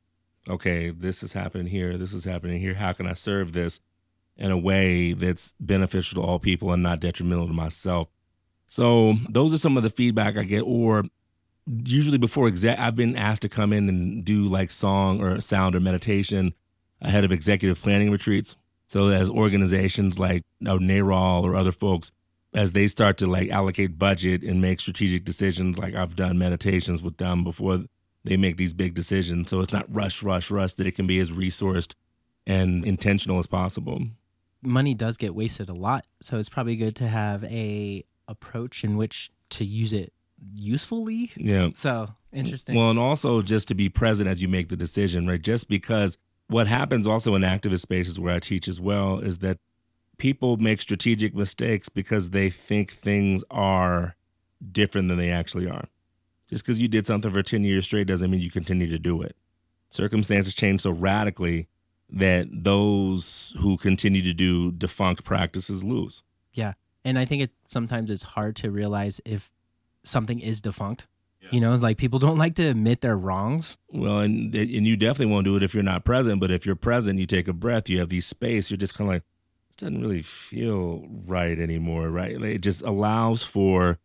Okay, 0.49 0.91
this 0.91 1.22
is 1.22 1.32
happening 1.32 1.66
here. 1.66 1.99
This 1.99 2.12
is 2.12 2.24
happening 2.24 2.61
here. 2.61 2.74
How 2.74 2.93
can 2.93 3.07
I 3.07 3.14
serve 3.14 3.53
this 3.53 3.80
in 4.37 4.51
a 4.51 4.59
way 4.59 5.12
that's 5.12 5.55
beneficial 5.59 6.22
to 6.22 6.26
all 6.26 6.39
people 6.39 6.72
and 6.72 6.82
not 6.82 7.01
detrimental 7.01 7.49
to 7.49 7.53
myself? 7.53 8.09
So 8.68 9.14
those 9.28 9.53
are 9.53 9.59
some 9.59 9.76
of 9.76 9.82
the 9.82 9.91
feedback 9.91 10.37
I 10.37 10.45
get, 10.45 10.61
or 10.61 11.05
usually 11.84 12.18
before 12.18 12.47
exec 12.47 12.78
I've 12.78 12.97
been 12.97 13.16
asked 13.16 13.43
to 13.43 13.49
come 13.49 13.72
in 13.72 13.89
and 13.89 14.24
do 14.24 14.45
like 14.45 14.70
song 14.70 15.20
or 15.20 15.41
sound 15.41 15.74
or 15.74 15.80
meditation 15.80 16.55
ahead 17.03 17.24
of 17.24 17.32
executive 17.32 17.82
planning 17.82 18.11
retreats. 18.11 18.57
So 18.89 19.09
as 19.09 19.28
organizations 19.28 20.18
like 20.18 20.43
you 20.61 20.64
know, 20.66 20.78
NARAL 20.78 21.43
or 21.43 21.57
other 21.57 21.72
folks, 21.72 22.12
as 22.55 22.72
they 22.72 22.87
start 22.87 23.18
to 23.18 23.26
like 23.26 23.51
allocate 23.51 23.99
budget 23.99 24.43
and 24.43 24.61
make 24.61 24.80
strategic 24.80 25.24
decisions, 25.24 25.78
like 25.78 25.95
I've 25.95 26.16
done 26.16 26.39
meditations 26.39 27.03
with 27.03 27.18
them 27.18 27.45
before 27.45 27.84
they 28.24 28.37
make 28.37 28.57
these 28.57 28.74
big 28.74 28.95
decisions. 28.95 29.51
So 29.51 29.61
it's 29.61 29.72
not 29.72 29.87
rush, 29.95 30.22
rush, 30.22 30.51
rush, 30.51 30.74
that 30.74 30.87
it 30.87 30.97
can 30.97 31.07
be 31.07 31.18
as 31.20 31.30
resourced 31.30 31.95
and 32.47 32.84
intentional 32.84 33.39
as 33.39 33.47
possible. 33.47 34.03
Money 34.62 34.95
does 34.95 35.16
get 35.16 35.34
wasted 35.34 35.68
a 35.68 35.74
lot, 35.74 36.07
so 36.22 36.39
it's 36.39 36.49
probably 36.49 36.76
good 36.76 36.97
to 36.97 37.07
have 37.07 37.45
a 37.45 38.05
approach 38.26 38.84
in 38.84 38.97
which 38.97 39.30
to 39.51 39.64
use 39.64 39.93
it 39.93 40.12
usefully. 40.55 41.30
Yeah. 41.37 41.70
So 41.74 42.09
interesting. 42.32 42.74
Well, 42.76 42.91
and 42.91 42.99
also 42.99 43.43
just 43.43 43.68
to 43.68 43.74
be 43.74 43.89
present 43.89 44.28
as 44.28 44.43
you 44.43 44.49
make 44.49 44.68
the 44.68 44.76
decision, 44.76 45.26
right? 45.26 45.41
Just 45.41 45.68
because 45.68 46.18
what 46.49 46.66
happens 46.66 47.07
also 47.07 47.34
in 47.34 47.42
activist 47.42 47.80
spaces 47.80 48.20
where 48.20 48.34
I 48.34 48.38
teach 48.38 48.68
as 48.68 48.80
well 48.80 49.18
is 49.18 49.38
that 49.38 49.59
people 50.18 50.57
make 50.57 50.80
strategic 50.80 51.34
mistakes 51.34 51.88
because 51.88 52.30
they 52.30 52.51
think 52.51 52.92
things 52.92 53.44
are 53.51 54.16
different 54.72 55.09
than 55.09 55.18
they 55.18 55.30
actually 55.30 55.68
are. 55.68 55.88
Just 56.49 56.64
because 56.64 56.78
you 56.78 56.88
did 56.88 57.07
something 57.07 57.30
for 57.30 57.42
10 57.42 57.64
years 57.64 57.84
straight 57.84 58.07
doesn't 58.07 58.30
mean 58.30 58.40
you 58.40 58.51
continue 58.51 58.88
to 58.88 58.99
do 58.99 59.20
it. 59.22 59.36
Circumstances 59.90 60.55
change 60.55 60.82
so 60.82 60.90
radically 60.90 61.68
that 62.09 62.47
those 62.51 63.57
who 63.61 63.76
continue 63.76 64.22
to 64.22 64.32
do 64.32 64.70
defunct 64.70 65.24
practices 65.24 65.82
lose. 65.82 66.22
yeah, 66.53 66.74
and 67.05 67.18
I 67.18 67.24
think 67.24 67.42
it 67.42 67.51
sometimes 67.66 68.11
it's 68.11 68.22
hard 68.22 68.57
to 68.57 68.70
realize 68.70 69.20
if 69.24 69.51
something 70.03 70.40
is 70.40 70.61
defunct. 70.61 71.07
You 71.51 71.61
know, 71.61 71.74
like 71.76 71.97
people 71.97 72.18
don't 72.18 72.38
like 72.44 72.55
to 72.57 72.64
admit 72.64 73.01
their 73.01 73.16
wrongs. 73.16 73.78
Well, 73.90 74.18
and 74.18 74.55
and 74.55 74.86
you 74.86 74.97
definitely 74.97 75.32
won't 75.32 75.44
do 75.44 75.57
it 75.57 75.62
if 75.62 75.74
you're 75.74 75.82
not 75.82 76.05
present. 76.05 76.40
But 76.40 76.51
if 76.51 76.66
you're 76.66 76.76
present, 76.76 77.18
you 77.18 77.26
take 77.26 77.49
a 77.49 77.53
breath, 77.53 77.88
you 77.88 77.99
have 78.01 78.09
these 78.09 78.26
space. 78.26 78.70
You're 78.70 78.78
just 78.78 78.94
kind 78.94 79.11
of 79.11 79.14
like, 79.14 79.22
this 79.68 79.76
doesn't 79.76 80.01
really 80.01 80.22
feel 80.22 81.07
right 81.26 81.59
anymore, 81.59 82.11
right? 82.11 82.40
Like, 82.40 82.57
It 82.57 82.62
just 82.62 82.82
allows 82.82 83.42
for 83.42 83.99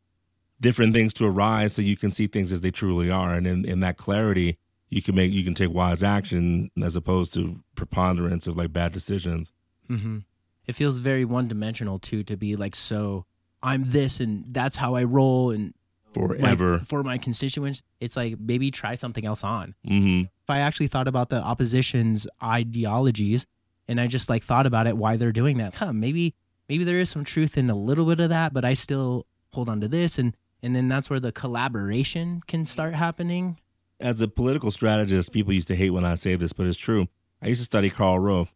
different 0.59 0.93
things 0.93 1.13
to 1.15 1.25
arise, 1.25 1.73
so 1.73 1.81
you 1.81 1.97
can 1.97 2.11
see 2.11 2.27
things 2.27 2.51
as 2.51 2.61
they 2.61 2.71
truly 2.71 3.09
are, 3.09 3.33
and 3.33 3.47
in, 3.47 3.65
in 3.65 3.79
that 3.79 3.97
clarity, 3.97 4.59
you 4.89 5.01
can 5.01 5.15
make 5.15 5.31
you 5.31 5.43
can 5.43 5.55
take 5.55 5.73
wise 5.73 6.03
action 6.03 6.69
as 6.81 6.95
opposed 6.95 7.33
to 7.33 7.63
preponderance 7.75 8.45
of 8.45 8.57
like 8.57 8.71
bad 8.71 8.91
decisions. 8.91 9.51
Mm-hmm. 9.89 10.19
It 10.67 10.75
feels 10.75 10.99
very 10.99 11.25
one 11.25 11.47
dimensional 11.47 11.97
too 11.97 12.23
to 12.25 12.37
be 12.37 12.55
like 12.55 12.75
so. 12.75 13.25
I'm 13.63 13.83
this 13.85 14.19
and 14.19 14.45
that's 14.49 14.75
how 14.75 14.95
I 14.95 15.03
roll 15.03 15.51
and 15.51 15.73
Forever. 16.13 16.79
for 16.79 17.03
my 17.03 17.17
constituents. 17.17 17.81
It's 17.99 18.15
like 18.15 18.39
maybe 18.39 18.71
try 18.71 18.95
something 18.95 19.25
else 19.25 19.43
on. 19.43 19.75
hmm 19.87 20.21
If 20.43 20.49
I 20.49 20.59
actually 20.59 20.87
thought 20.87 21.07
about 21.07 21.29
the 21.29 21.41
opposition's 21.41 22.27
ideologies 22.43 23.45
and 23.87 23.99
I 23.99 24.07
just 24.07 24.29
like 24.29 24.43
thought 24.43 24.65
about 24.65 24.87
it 24.87 24.97
why 24.97 25.17
they're 25.17 25.31
doing 25.31 25.57
that, 25.57 25.75
huh, 25.75 25.93
maybe 25.93 26.35
maybe 26.69 26.83
there 26.83 26.99
is 26.99 27.09
some 27.09 27.23
truth 27.23 27.57
in 27.57 27.69
a 27.69 27.75
little 27.75 28.05
bit 28.05 28.19
of 28.19 28.29
that, 28.29 28.53
but 28.53 28.65
I 28.65 28.73
still 28.73 29.25
hold 29.53 29.69
on 29.69 29.79
to 29.81 29.87
this 29.87 30.17
and 30.17 30.35
and 30.63 30.75
then 30.75 30.87
that's 30.87 31.09
where 31.09 31.19
the 31.19 31.31
collaboration 31.31 32.41
can 32.47 32.65
start 32.65 32.93
happening. 32.93 33.57
As 33.99 34.21
a 34.21 34.27
political 34.27 34.69
strategist, 34.71 35.31
people 35.31 35.53
used 35.53 35.67
to 35.69 35.75
hate 35.75 35.89
when 35.91 36.05
I 36.05 36.15
say 36.15 36.35
this, 36.35 36.53
but 36.53 36.67
it's 36.67 36.77
true. 36.77 37.07
I 37.41 37.47
used 37.47 37.61
to 37.61 37.65
study 37.65 37.89
Karl 37.89 38.19
Rove. 38.19 38.53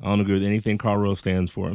I 0.00 0.06
don't 0.06 0.20
agree 0.20 0.34
with 0.34 0.44
anything 0.44 0.78
Karl 0.78 0.96
Rove 0.98 1.18
stands 1.18 1.50
for, 1.50 1.74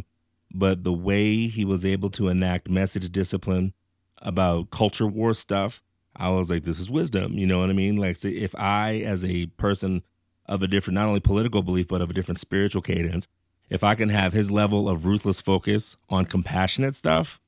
but 0.54 0.84
the 0.84 0.94
way 0.94 1.48
he 1.48 1.66
was 1.66 1.86
able 1.86 2.10
to 2.12 2.28
enact 2.30 2.70
message 2.70 3.10
discipline 3.12 3.74
about 4.22 4.72
culture 4.72 5.08
war 5.08 5.34
stuff, 5.34 5.82
I 6.16 6.30
was 6.30 6.50
like, 6.50 6.64
this 6.64 6.80
is 6.80 6.90
wisdom. 6.90 7.34
You 7.34 7.46
know 7.46 7.60
what 7.60 7.70
I 7.70 7.74
mean? 7.74 7.98
Like, 7.98 8.24
if 8.24 8.56
I, 8.56 9.02
as 9.06 9.24
a 9.26 9.48
person 9.48 10.04
of 10.46 10.62
a 10.64 10.68
different, 10.68 10.96
not 10.96 11.08
only 11.08 11.20
political 11.20 11.62
belief, 11.62 11.88
but 11.88 12.02
of 12.02 12.10
a 12.10 12.14
different 12.14 12.40
spiritual 12.40 12.82
cadence, 12.82 13.28
if 13.70 13.84
I 13.84 13.96
can 13.96 14.10
have 14.10 14.34
his 14.34 14.52
level 14.52 14.88
of 14.88 15.06
ruthless 15.06 15.42
focus 15.42 15.98
on 16.10 16.26
compassionate 16.26 16.96
stuff, 16.96 17.40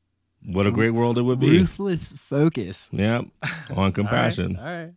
what 0.43 0.67
a 0.67 0.71
great 0.71 0.91
world 0.91 1.17
it 1.17 1.23
would 1.23 1.39
be. 1.39 1.59
Ruthless 1.59 2.13
focus. 2.13 2.89
Yeah, 2.91 3.21
on 3.75 3.91
compassion. 3.91 4.55
All 4.59 4.63
right. 4.63 4.71
All 4.71 4.83
right. 4.85 4.93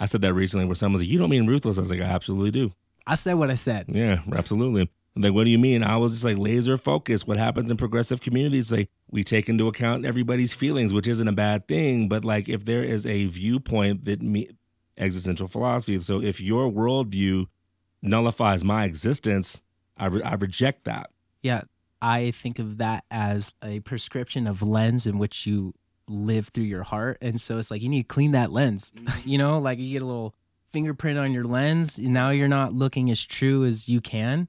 I 0.00 0.06
said 0.06 0.22
that 0.22 0.34
recently 0.34 0.66
where 0.66 0.74
someone 0.76 0.92
was 0.94 1.02
like, 1.02 1.10
You 1.10 1.18
don't 1.18 1.30
mean 1.30 1.46
ruthless? 1.46 1.78
I 1.78 1.80
was 1.80 1.90
like, 1.90 2.00
I 2.00 2.04
absolutely 2.04 2.52
do. 2.52 2.72
I 3.06 3.14
said 3.14 3.34
what 3.34 3.50
I 3.50 3.56
said. 3.56 3.86
Yeah, 3.88 4.20
absolutely. 4.32 4.90
I'm 5.18 5.22
like, 5.22 5.32
what 5.32 5.44
do 5.44 5.50
you 5.50 5.58
mean? 5.58 5.82
I 5.82 5.96
was 5.96 6.12
just 6.12 6.24
like 6.24 6.38
laser 6.38 6.76
focused. 6.76 7.26
What 7.26 7.38
happens 7.38 7.72
in 7.72 7.76
progressive 7.76 8.20
communities? 8.20 8.70
Like, 8.70 8.88
we 9.10 9.24
take 9.24 9.48
into 9.48 9.66
account 9.66 10.04
everybody's 10.04 10.54
feelings, 10.54 10.92
which 10.92 11.08
isn't 11.08 11.26
a 11.26 11.32
bad 11.32 11.66
thing. 11.66 12.08
But 12.08 12.24
like, 12.24 12.48
if 12.48 12.64
there 12.64 12.84
is 12.84 13.04
a 13.04 13.26
viewpoint 13.26 14.04
that 14.04 14.22
me, 14.22 14.48
existential 14.96 15.48
philosophy. 15.48 15.98
So 15.98 16.22
if 16.22 16.40
your 16.40 16.70
worldview 16.70 17.46
nullifies 18.00 18.62
my 18.62 18.84
existence, 18.84 19.60
I, 19.96 20.06
re- 20.06 20.22
I 20.22 20.34
reject 20.34 20.84
that. 20.84 21.10
Yeah, 21.42 21.62
I 22.00 22.30
think 22.30 22.60
of 22.60 22.78
that 22.78 23.02
as 23.10 23.54
a 23.60 23.80
prescription 23.80 24.46
of 24.46 24.62
lens 24.62 25.04
in 25.04 25.18
which 25.18 25.46
you 25.46 25.74
live 26.08 26.46
through 26.48 26.64
your 26.64 26.84
heart. 26.84 27.18
And 27.20 27.40
so 27.40 27.58
it's 27.58 27.72
like 27.72 27.82
you 27.82 27.88
need 27.88 28.02
to 28.02 28.14
clean 28.14 28.30
that 28.32 28.52
lens. 28.52 28.92
Mm-hmm. 28.96 29.20
you 29.28 29.38
know, 29.38 29.58
like 29.58 29.80
you 29.80 29.90
get 29.90 30.02
a 30.02 30.06
little 30.06 30.36
fingerprint 30.70 31.18
on 31.18 31.32
your 31.32 31.44
lens. 31.44 31.98
and 31.98 32.14
Now 32.14 32.30
you're 32.30 32.46
not 32.46 32.72
looking 32.72 33.10
as 33.10 33.24
true 33.24 33.64
as 33.64 33.88
you 33.88 34.00
can. 34.00 34.46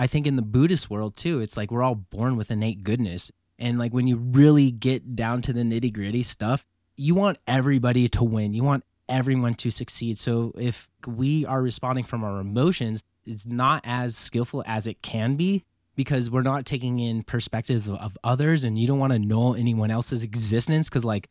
I 0.00 0.06
think 0.06 0.26
in 0.26 0.36
the 0.36 0.42
Buddhist 0.42 0.88
world 0.88 1.14
too, 1.14 1.40
it's 1.40 1.58
like 1.58 1.70
we're 1.70 1.82
all 1.82 1.94
born 1.94 2.36
with 2.36 2.50
innate 2.50 2.82
goodness. 2.82 3.30
And 3.58 3.78
like 3.78 3.92
when 3.92 4.06
you 4.06 4.16
really 4.16 4.70
get 4.70 5.14
down 5.14 5.42
to 5.42 5.52
the 5.52 5.60
nitty 5.60 5.92
gritty 5.92 6.22
stuff, 6.22 6.64
you 6.96 7.14
want 7.14 7.36
everybody 7.46 8.08
to 8.08 8.24
win. 8.24 8.54
You 8.54 8.64
want 8.64 8.82
everyone 9.10 9.56
to 9.56 9.70
succeed. 9.70 10.18
So 10.18 10.54
if 10.56 10.88
we 11.06 11.44
are 11.44 11.60
responding 11.60 12.04
from 12.04 12.24
our 12.24 12.40
emotions, 12.40 13.02
it's 13.26 13.46
not 13.46 13.82
as 13.84 14.16
skillful 14.16 14.64
as 14.66 14.86
it 14.86 15.02
can 15.02 15.34
be 15.34 15.66
because 15.96 16.30
we're 16.30 16.40
not 16.40 16.64
taking 16.64 16.98
in 16.98 17.22
perspectives 17.22 17.86
of, 17.86 17.96
of 17.96 18.16
others 18.24 18.64
and 18.64 18.78
you 18.78 18.86
don't 18.86 18.98
want 18.98 19.12
to 19.12 19.18
know 19.18 19.52
anyone 19.52 19.90
else's 19.90 20.22
existence 20.22 20.88
because 20.88 21.04
like 21.04 21.28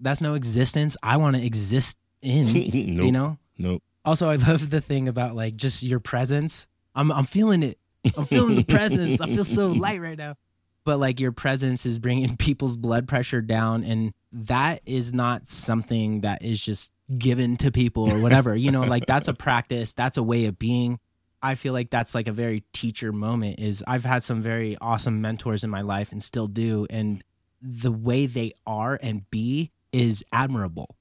that's 0.00 0.22
no 0.22 0.32
existence 0.32 0.96
I 1.02 1.18
want 1.18 1.36
to 1.36 1.44
exist 1.44 1.98
in. 2.22 2.46
nope. 2.54 2.72
You 2.72 3.12
know? 3.12 3.36
Nope. 3.58 3.82
Also, 4.06 4.30
I 4.30 4.36
love 4.36 4.70
the 4.70 4.80
thing 4.80 5.06
about 5.06 5.36
like 5.36 5.56
just 5.56 5.82
your 5.82 6.00
presence. 6.00 6.66
I'm 6.94 7.12
I'm 7.12 7.26
feeling 7.26 7.62
it. 7.62 7.78
I'm 8.16 8.24
feeling 8.24 8.56
the 8.56 8.64
presence. 8.64 9.20
I 9.20 9.26
feel 9.26 9.44
so 9.44 9.68
light 9.72 10.00
right 10.00 10.18
now. 10.18 10.36
But 10.84 10.98
like 10.98 11.18
your 11.18 11.32
presence 11.32 11.84
is 11.84 11.98
bringing 11.98 12.36
people's 12.38 12.76
blood 12.76 13.08
pressure 13.08 13.40
down, 13.40 13.84
and 13.84 14.12
that 14.32 14.82
is 14.86 15.12
not 15.12 15.48
something 15.48 16.20
that 16.20 16.42
is 16.42 16.60
just 16.60 16.92
given 17.18 17.56
to 17.58 17.70
people 17.70 18.10
or 18.10 18.18
whatever. 18.18 18.54
you 18.56 18.70
know, 18.70 18.82
like 18.82 19.06
that's 19.06 19.28
a 19.28 19.34
practice. 19.46 19.92
That's 19.92 20.16
a 20.16 20.22
way 20.22 20.46
of 20.46 20.58
being. 20.58 20.98
I 21.42 21.54
feel 21.54 21.72
like 21.72 21.90
that's 21.90 22.14
like 22.14 22.28
a 22.28 22.32
very 22.32 22.64
teacher 22.72 23.12
moment. 23.12 23.60
Is 23.60 23.84
I've 23.86 24.04
had 24.04 24.22
some 24.22 24.42
very 24.42 24.76
awesome 24.80 25.20
mentors 25.20 25.64
in 25.64 25.70
my 25.70 25.82
life 25.82 26.12
and 26.12 26.22
still 26.22 26.46
do, 26.46 26.86
and 26.90 27.22
the 27.60 27.92
way 27.92 28.26
they 28.26 28.52
are 28.66 28.98
and 29.02 29.28
be 29.30 29.72
is 29.92 30.24
admirable. 30.32 30.96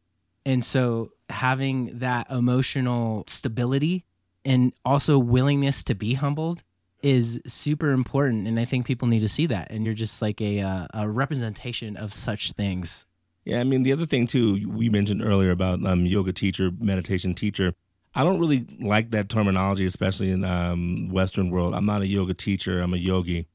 And 0.46 0.64
so 0.64 1.12
having 1.30 2.00
that 2.00 2.30
emotional 2.30 3.24
stability 3.28 4.06
and 4.44 4.74
also 4.86 5.18
willingness 5.18 5.84
to 5.86 5.96
be 5.96 6.14
humbled 6.14 6.64
is 7.06 7.40
super 7.46 7.92
important 7.92 8.48
and 8.48 8.60
I 8.60 8.66
think 8.66 8.88
people 8.88 9.08
need 9.08 9.20
to 9.20 9.30
see 9.30 9.46
that 9.46 9.70
and 9.70 9.86
you're 9.86 9.94
just 9.94 10.22
like 10.22 10.42
a 10.42 10.60
uh, 10.62 10.88
a 10.94 11.08
representation 11.08 11.96
of 11.98 12.14
such 12.14 12.54
things. 12.54 13.06
Yeah, 13.46 13.60
I 13.60 13.64
mean 13.64 13.84
the 13.84 13.92
other 13.92 14.08
thing 14.08 14.26
too, 14.26 14.68
we 14.68 14.90
mentioned 14.90 15.22
earlier 15.24 15.52
about 15.52 15.86
um, 15.86 16.08
yoga 16.08 16.34
teacher, 16.34 16.72
meditation 16.80 17.36
teacher. 17.36 17.74
I 18.16 18.24
don't 18.24 18.40
really 18.40 18.66
like 18.80 19.12
that 19.12 19.30
terminology, 19.30 19.86
especially 19.86 20.32
in 20.32 20.44
um, 20.44 21.10
Western 21.10 21.52
world. 21.52 21.76
I'm 21.76 21.86
not 21.86 22.02
a 22.02 22.08
yoga 22.08 22.34
teacher. 22.34 22.80
I'm 22.82 22.94
a 22.94 22.98
yogi 22.98 23.48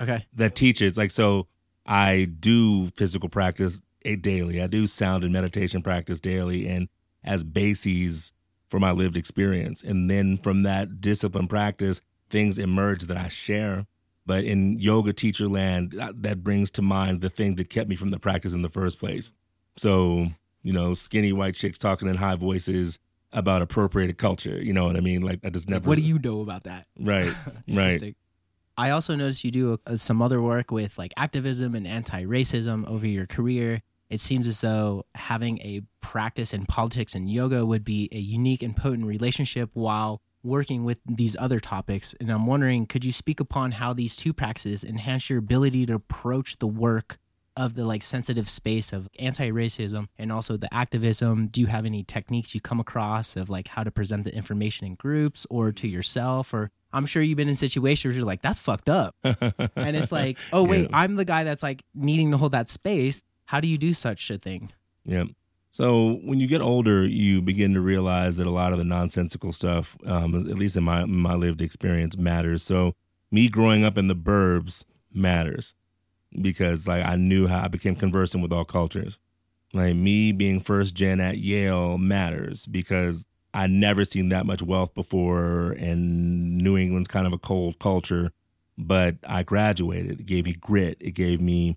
Okay. 0.00 0.24
that 0.34 0.54
teaches. 0.54 0.96
Like 0.96 1.10
so, 1.10 1.46
I 1.84 2.24
do 2.24 2.86
physical 2.96 3.28
practice 3.28 3.82
eh, 4.04 4.16
daily. 4.18 4.62
I 4.62 4.68
do 4.68 4.86
sound 4.86 5.22
and 5.24 5.32
meditation 5.32 5.82
practice 5.82 6.20
daily, 6.20 6.66
and 6.68 6.88
as 7.24 7.44
bases 7.44 8.32
for 8.68 8.80
my 8.80 8.90
lived 8.92 9.16
experience. 9.16 9.82
And 9.82 10.08
then 10.10 10.36
from 10.36 10.62
that 10.62 11.00
discipline 11.00 11.48
practice, 11.48 12.00
things 12.30 12.58
emerge 12.58 13.02
that 13.04 13.16
I 13.16 13.28
share. 13.28 13.86
But 14.24 14.44
in 14.44 14.78
yoga 14.78 15.12
teacher 15.12 15.48
land, 15.48 15.92
that- 15.92 16.42
brings 16.42 16.70
to 16.72 16.82
mind 16.82 17.20
the 17.20 17.30
thing 17.30 17.54
that 17.56 17.70
kept 17.70 17.88
me 17.88 17.96
from 17.96 18.10
the 18.10 18.18
practice 18.18 18.52
in 18.52 18.62
the 18.62 18.68
first 18.68 18.98
place. 18.98 19.32
So, 19.76 20.28
you 20.62 20.72
know, 20.72 20.94
skinny 20.94 21.32
white 21.32 21.54
chicks 21.54 21.78
talking 21.78 22.08
in 22.08 22.16
high 22.16 22.34
voices 22.34 22.98
about 23.32 23.62
appropriated 23.62 24.18
culture. 24.18 24.62
You 24.62 24.72
know 24.72 24.84
what 24.84 24.96
I 24.96 25.00
mean? 25.00 25.22
Like, 25.22 25.40
I 25.44 25.50
just 25.50 25.68
never. 25.68 25.88
What 25.88 25.98
do 25.98 26.02
you 26.02 26.18
know 26.18 26.40
about 26.40 26.64
that? 26.64 26.86
Right, 26.98 27.32
right. 27.68 28.16
I 28.78 28.90
also 28.90 29.14
noticed 29.14 29.44
you 29.44 29.50
do 29.50 29.80
uh, 29.86 29.96
some 29.96 30.20
other 30.20 30.42
work 30.42 30.70
with 30.70 30.98
like 30.98 31.12
activism 31.16 31.74
and 31.74 31.86
anti-racism 31.86 32.86
over 32.88 33.06
your 33.06 33.26
career. 33.26 33.82
It 34.10 34.20
seems 34.20 34.46
as 34.46 34.60
though 34.60 35.04
having 35.14 35.58
a 35.60 35.82
practice 36.00 36.52
in 36.52 36.66
politics 36.66 37.14
and 37.14 37.30
yoga 37.30 37.64
would 37.64 37.84
be 37.84 38.08
a 38.12 38.18
unique 38.18 38.62
and 38.62 38.76
potent 38.76 39.06
relationship 39.06 39.70
while 39.72 40.20
working 40.46 40.84
with 40.84 40.98
these 41.06 41.36
other 41.38 41.60
topics. 41.60 42.14
And 42.20 42.30
I'm 42.30 42.46
wondering, 42.46 42.86
could 42.86 43.04
you 43.04 43.12
speak 43.12 43.40
upon 43.40 43.72
how 43.72 43.92
these 43.92 44.16
two 44.16 44.32
practices 44.32 44.84
enhance 44.84 45.28
your 45.28 45.38
ability 45.40 45.86
to 45.86 45.94
approach 45.94 46.58
the 46.58 46.66
work 46.66 47.18
of 47.56 47.74
the 47.74 47.84
like 47.86 48.02
sensitive 48.02 48.48
space 48.50 48.92
of 48.92 49.08
anti-racism 49.18 50.06
and 50.18 50.30
also 50.30 50.56
the 50.56 50.72
activism? 50.72 51.48
Do 51.48 51.60
you 51.60 51.66
have 51.66 51.84
any 51.86 52.04
techniques 52.04 52.54
you 52.54 52.60
come 52.60 52.80
across 52.80 53.34
of 53.36 53.48
like 53.50 53.68
how 53.68 53.82
to 53.82 53.90
present 53.90 54.24
the 54.24 54.34
information 54.34 54.86
in 54.86 54.94
groups 54.94 55.46
or 55.50 55.72
to 55.72 55.88
yourself 55.88 56.52
or 56.54 56.70
I'm 56.92 57.04
sure 57.04 57.22
you've 57.22 57.36
been 57.36 57.48
in 57.48 57.56
situations 57.56 58.12
where 58.12 58.18
you're 58.18 58.26
like, 58.26 58.40
that's 58.40 58.58
fucked 58.58 58.88
up. 58.88 59.14
And 59.22 59.96
it's 59.96 60.12
like, 60.12 60.38
oh, 60.52 60.62
wait, 60.64 60.82
Yeah. 60.88 60.96
I'm 60.96 61.16
the 61.16 61.24
guy 61.26 61.44
that's 61.44 61.62
like 61.62 61.82
needing 61.94 62.30
to 62.30 62.38
hold 62.38 62.52
that 62.52 62.70
space. 62.70 63.22
How 63.46 63.60
do 63.60 63.68
you 63.68 63.76
do 63.76 63.92
such 63.92 64.30
a 64.30 64.38
thing? 64.38 64.72
Yeah. 65.04 65.24
So 65.76 66.14
when 66.24 66.40
you 66.40 66.46
get 66.46 66.62
older, 66.62 67.04
you 67.04 67.42
begin 67.42 67.74
to 67.74 67.82
realize 67.82 68.36
that 68.36 68.46
a 68.46 68.50
lot 68.50 68.72
of 68.72 68.78
the 68.78 68.84
nonsensical 68.84 69.52
stuff, 69.52 69.94
um, 70.06 70.34
at 70.34 70.56
least 70.56 70.74
in 70.78 70.84
my 70.84 71.04
my 71.04 71.34
lived 71.34 71.60
experience, 71.60 72.16
matters. 72.16 72.62
So 72.62 72.94
me 73.30 73.50
growing 73.50 73.84
up 73.84 73.98
in 73.98 74.08
the 74.08 74.16
burbs 74.16 74.84
matters 75.12 75.74
because 76.40 76.88
like 76.88 77.04
I 77.04 77.16
knew 77.16 77.46
how 77.46 77.64
I 77.64 77.68
became 77.68 77.94
conversant 77.94 78.42
with 78.42 78.54
all 78.54 78.64
cultures. 78.64 79.18
Like 79.74 79.94
me 79.96 80.32
being 80.32 80.60
first 80.60 80.94
gen 80.94 81.20
at 81.20 81.36
Yale 81.36 81.98
matters 81.98 82.64
because 82.64 83.26
I 83.52 83.66
never 83.66 84.06
seen 84.06 84.30
that 84.30 84.46
much 84.46 84.62
wealth 84.62 84.94
before, 84.94 85.72
and 85.72 86.56
New 86.56 86.78
England's 86.78 87.08
kind 87.08 87.26
of 87.26 87.34
a 87.34 87.38
cold 87.38 87.78
culture. 87.78 88.32
But 88.78 89.16
I 89.28 89.42
graduated. 89.42 90.20
It 90.20 90.26
gave 90.26 90.46
me 90.46 90.54
grit. 90.54 90.96
It 91.00 91.10
gave 91.10 91.42
me 91.42 91.76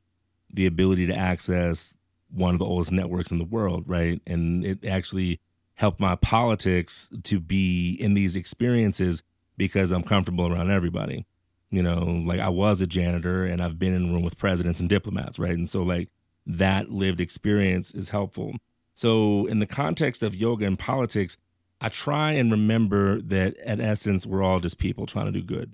the 0.49 0.67
ability 0.67 1.05
to 1.07 1.13
access 1.13 1.97
one 2.31 2.53
of 2.55 2.59
the 2.59 2.65
oldest 2.65 2.91
networks 2.91 3.31
in 3.31 3.39
the 3.39 3.45
world, 3.45 3.83
right? 3.87 4.21
And 4.27 4.65
it 4.65 4.85
actually 4.85 5.39
helped 5.75 5.99
my 5.99 6.15
politics 6.15 7.09
to 7.23 7.39
be 7.39 7.93
in 7.93 8.13
these 8.13 8.35
experiences 8.35 9.23
because 9.57 9.91
I'm 9.91 10.03
comfortable 10.03 10.51
around 10.51 10.71
everybody. 10.71 11.25
You 11.71 11.83
know, 11.83 11.99
like 12.25 12.39
I 12.39 12.49
was 12.49 12.81
a 12.81 12.87
janitor 12.87 13.45
and 13.45 13.61
I've 13.61 13.77
been 13.77 13.93
in 13.93 14.09
a 14.09 14.11
room 14.11 14.23
with 14.23 14.37
presidents 14.37 14.79
and 14.79 14.89
diplomats, 14.89 15.37
right? 15.37 15.53
And 15.53 15.69
so, 15.69 15.83
like, 15.83 16.09
that 16.47 16.89
lived 16.89 17.21
experience 17.21 17.93
is 17.93 18.09
helpful. 18.09 18.55
So, 18.95 19.45
in 19.45 19.59
the 19.59 19.67
context 19.67 20.23
of 20.23 20.35
yoga 20.35 20.65
and 20.65 20.77
politics, 20.77 21.37
I 21.79 21.89
try 21.89 22.33
and 22.33 22.51
remember 22.51 23.21
that 23.21 23.55
at 23.57 23.79
essence, 23.79 24.25
we're 24.25 24.43
all 24.43 24.59
just 24.59 24.79
people 24.79 25.05
trying 25.05 25.27
to 25.27 25.31
do 25.31 25.43
good. 25.43 25.73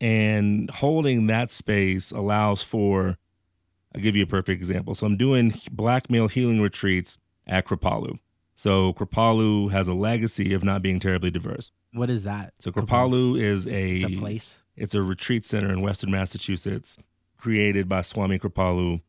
And 0.00 0.70
holding 0.70 1.28
that 1.28 1.50
space 1.50 2.10
allows 2.10 2.62
for, 2.62 3.16
I'll 3.96 4.02
give 4.02 4.14
you 4.14 4.22
a 4.24 4.26
perfect 4.26 4.60
example. 4.60 4.94
So, 4.94 5.06
I'm 5.06 5.16
doing 5.16 5.54
black 5.70 6.10
male 6.10 6.28
healing 6.28 6.60
retreats 6.60 7.18
at 7.46 7.64
Kripalu. 7.66 8.18
So, 8.54 8.92
Kripalu 8.92 9.70
has 9.72 9.88
a 9.88 9.94
legacy 9.94 10.52
of 10.54 10.62
not 10.62 10.82
being 10.82 11.00
terribly 11.00 11.30
diverse. 11.30 11.72
What 11.92 12.10
is 12.10 12.24
that? 12.24 12.52
So, 12.60 12.70
Kripalu 12.70 13.40
is 13.40 13.66
a, 13.66 13.96
It's 13.96 14.14
a 14.14 14.18
place. 14.18 14.58
it's 14.76 14.94
a 14.94 15.02
retreat 15.02 15.44
center 15.44 15.72
in 15.72 15.80
Western 15.82 16.10
Massachusetts 16.10 16.96
created 17.38 17.88
by 17.88 18.02
Swami 18.02 18.38
Kripalu 18.38 19.00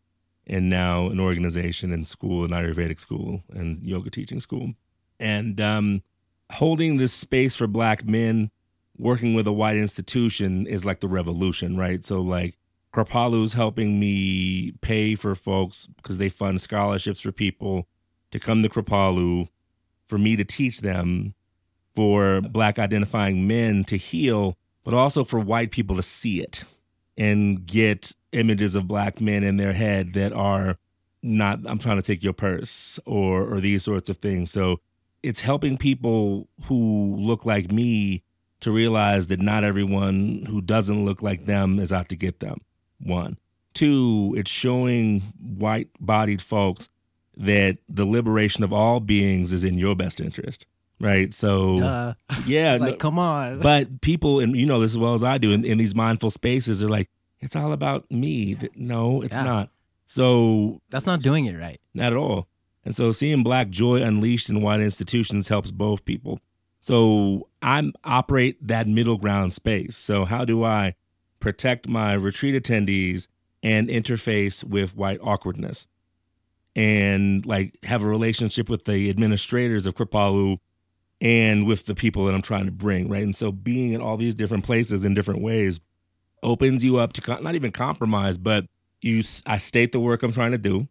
and 0.46 0.70
now 0.70 1.08
an 1.10 1.20
organization 1.20 1.92
and 1.92 2.08
school, 2.08 2.46
an 2.46 2.52
Ayurvedic 2.52 3.00
school 3.00 3.44
and 3.50 3.84
yoga 3.84 4.10
teaching 4.10 4.40
school. 4.40 4.74
And 5.20 5.60
um, 5.60 6.04
holding 6.52 6.98
this 6.98 7.14
space 7.14 7.56
for 7.56 7.68
black 7.68 8.06
men 8.06 8.52
working 8.98 9.34
with 9.34 9.48
a 9.48 9.52
white 9.54 9.78
institution 9.78 10.66
is 10.68 10.86
like 10.86 11.00
the 11.02 11.08
revolution, 11.08 11.78
right? 11.78 12.06
So, 12.06 12.22
like, 12.22 12.56
Kripalu's 12.98 13.54
helping 13.54 14.00
me 14.00 14.72
pay 14.82 15.14
for 15.14 15.36
folks 15.36 15.86
because 15.86 16.18
they 16.18 16.30
fund 16.30 16.60
scholarships 16.60 17.20
for 17.20 17.32
people 17.32 17.88
to 18.32 18.40
come 18.40 18.64
to 18.64 18.70
Kripalu 18.70 19.50
for 20.08 20.18
me 20.18 20.36
to 20.36 20.44
teach 20.44 20.82
them, 20.82 21.36
for 21.94 22.42
black 22.42 22.80
identifying 22.80 23.48
men 23.48 23.84
to 23.84 23.98
heal, 23.98 24.58
but 24.84 24.96
also 24.96 25.24
for 25.24 25.40
white 25.40 25.70
people 25.70 25.96
to 25.96 26.02
see 26.02 26.42
it 26.42 26.64
and 27.16 27.68
get 27.68 28.14
images 28.32 28.74
of 28.74 28.88
black 28.88 29.22
men 29.22 29.44
in 29.44 29.58
their 29.58 29.74
head 29.74 30.14
that 30.14 30.34
are 30.34 30.78
not 31.22 31.60
I'm 31.68 31.78
trying 31.78 31.98
to 31.98 32.02
take 32.02 32.24
your 32.24 32.34
purse 32.34 33.00
or 33.06 33.44
or 33.44 33.62
these 33.62 33.84
sorts 33.84 34.10
of 34.10 34.18
things. 34.18 34.50
So 34.50 34.78
it's 35.22 35.42
helping 35.42 35.78
people 35.78 36.48
who 36.64 37.16
look 37.20 37.46
like 37.46 37.72
me 37.72 38.24
to 38.62 38.72
realize 38.72 39.28
that 39.28 39.40
not 39.40 39.64
everyone 39.64 40.46
who 40.48 40.62
doesn't 40.62 41.06
look 41.06 41.22
like 41.22 41.46
them 41.46 41.78
is 41.78 41.94
out 41.94 42.10
to 42.10 42.16
get 42.16 42.40
them. 42.40 42.62
One. 43.00 43.38
Two, 43.74 44.34
it's 44.38 44.50
showing 44.52 45.22
white 45.40 45.90
bodied 46.00 46.42
folks 46.42 46.90
that 47.36 47.78
the 47.88 48.06
liberation 48.06 48.64
of 48.64 48.74
all 48.74 49.00
beings 49.00 49.54
is 49.54 49.64
in 49.64 49.78
your 49.78 49.96
best 49.96 50.20
interest. 50.20 50.66
Right. 51.00 51.32
So 51.32 51.78
Duh. 51.78 52.14
yeah, 52.48 52.78
like, 52.82 52.94
no- 52.94 52.98
come 52.98 53.20
on. 53.20 53.60
but 53.60 54.02
people, 54.02 54.40
and 54.40 54.56
you 54.56 54.66
know 54.66 54.80
this 54.80 54.94
as 54.94 54.98
well 54.98 55.14
as 55.14 55.24
I 55.24 55.38
do, 55.38 55.52
in, 55.52 55.64
in 55.64 55.78
these 55.78 55.94
mindful 55.94 56.32
spaces, 56.32 56.80
they're 56.80 56.90
like, 56.90 57.10
it's 57.40 57.56
all 57.56 57.72
about 57.72 58.10
me. 58.10 58.58
No, 58.76 59.22
it's 59.22 59.36
Yeah. 59.36 59.44
not. 59.44 59.70
So 60.06 60.82
That's 60.90 61.06
not 61.06 61.22
doing 61.22 61.46
it 61.46 61.56
right. 61.56 61.80
not 61.94 62.14
at 62.14 62.18
all. 62.18 62.48
And 62.84 62.96
so 62.96 63.12
seeing 63.12 63.44
black 63.44 63.70
joy 63.70 64.02
unleashed 64.02 64.50
in 64.50 64.62
white 64.62 64.80
institutions 64.80 65.50
helps 65.50 65.70
both 65.70 66.04
people. 66.06 66.40
So 66.80 67.50
I 67.62 67.92
operate 68.06 68.66
that 68.68 68.88
middle 68.88 69.18
ground 69.18 69.52
space. 69.54 69.96
So 69.98 70.24
how 70.26 70.46
do 70.46 70.64
I 70.64 70.96
protect 71.40 71.88
my 71.88 72.14
retreat 72.14 72.62
attendees 72.62 73.28
and 73.64 73.90
interface 73.90 74.64
with 74.64 74.96
white 74.96 75.20
awkwardness? 75.22 75.88
And 76.76 77.46
like 77.46 77.78
have 77.84 78.04
a 78.04 78.08
relationship 78.08 78.70
with 78.70 78.86
the 78.86 79.10
administrators 79.10 79.86
of 79.86 79.96
Kripalu 79.96 80.60
and 81.20 81.66
with 81.66 81.86
the 81.86 81.96
people 81.96 82.26
that 82.26 82.36
I'm 82.36 82.42
trying 82.42 82.66
to 82.66 82.72
bring, 82.72 83.10
right? 83.10 83.24
And 83.24 83.36
so 83.36 83.52
being 83.52 83.94
in 83.94 84.02
all 84.02 84.18
these 84.18 84.36
different 84.36 84.64
places 84.64 85.04
in 85.04 85.14
different 85.14 85.42
ways 85.42 85.80
opens 86.44 86.84
you 86.84 86.98
up 86.98 87.14
to 87.14 87.22
co- 87.22 87.40
not 87.40 87.56
even 87.56 87.72
compromise, 87.72 88.38
but 88.38 88.66
you 89.02 89.24
I 89.46 89.58
state 89.58 89.92
the 89.92 90.00
work 90.00 90.24
I'm 90.24 90.34
trying 90.34 90.52
to 90.52 90.58
do. 90.58 90.88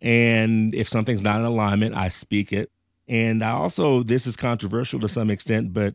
And 0.00 0.74
if 0.74 0.88
something's 0.88 1.22
not 1.22 1.36
in 1.40 1.44
alignment, 1.44 1.94
I 1.94 2.08
speak 2.08 2.52
it. 2.52 2.70
And 3.08 3.42
I 3.42 3.50
also, 3.50 4.02
this 4.02 4.26
is 4.26 4.36
controversial 4.36 5.00
to 5.00 5.08
some 5.08 5.30
extent, 5.30 5.72
but 5.72 5.94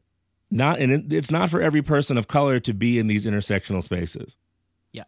not, 0.52 0.80
and 0.80 0.92
it, 0.92 1.14
it's 1.14 1.32
not 1.32 1.50
for 1.50 1.62
every 1.62 1.82
person 1.82 2.18
of 2.18 2.28
color 2.28 2.60
to 2.62 2.74
be 2.74 3.00
in 3.00 3.08
these 3.08 3.26
intersectional 3.26 3.84
spaces. 3.84 4.36
Yeah. 4.92 5.04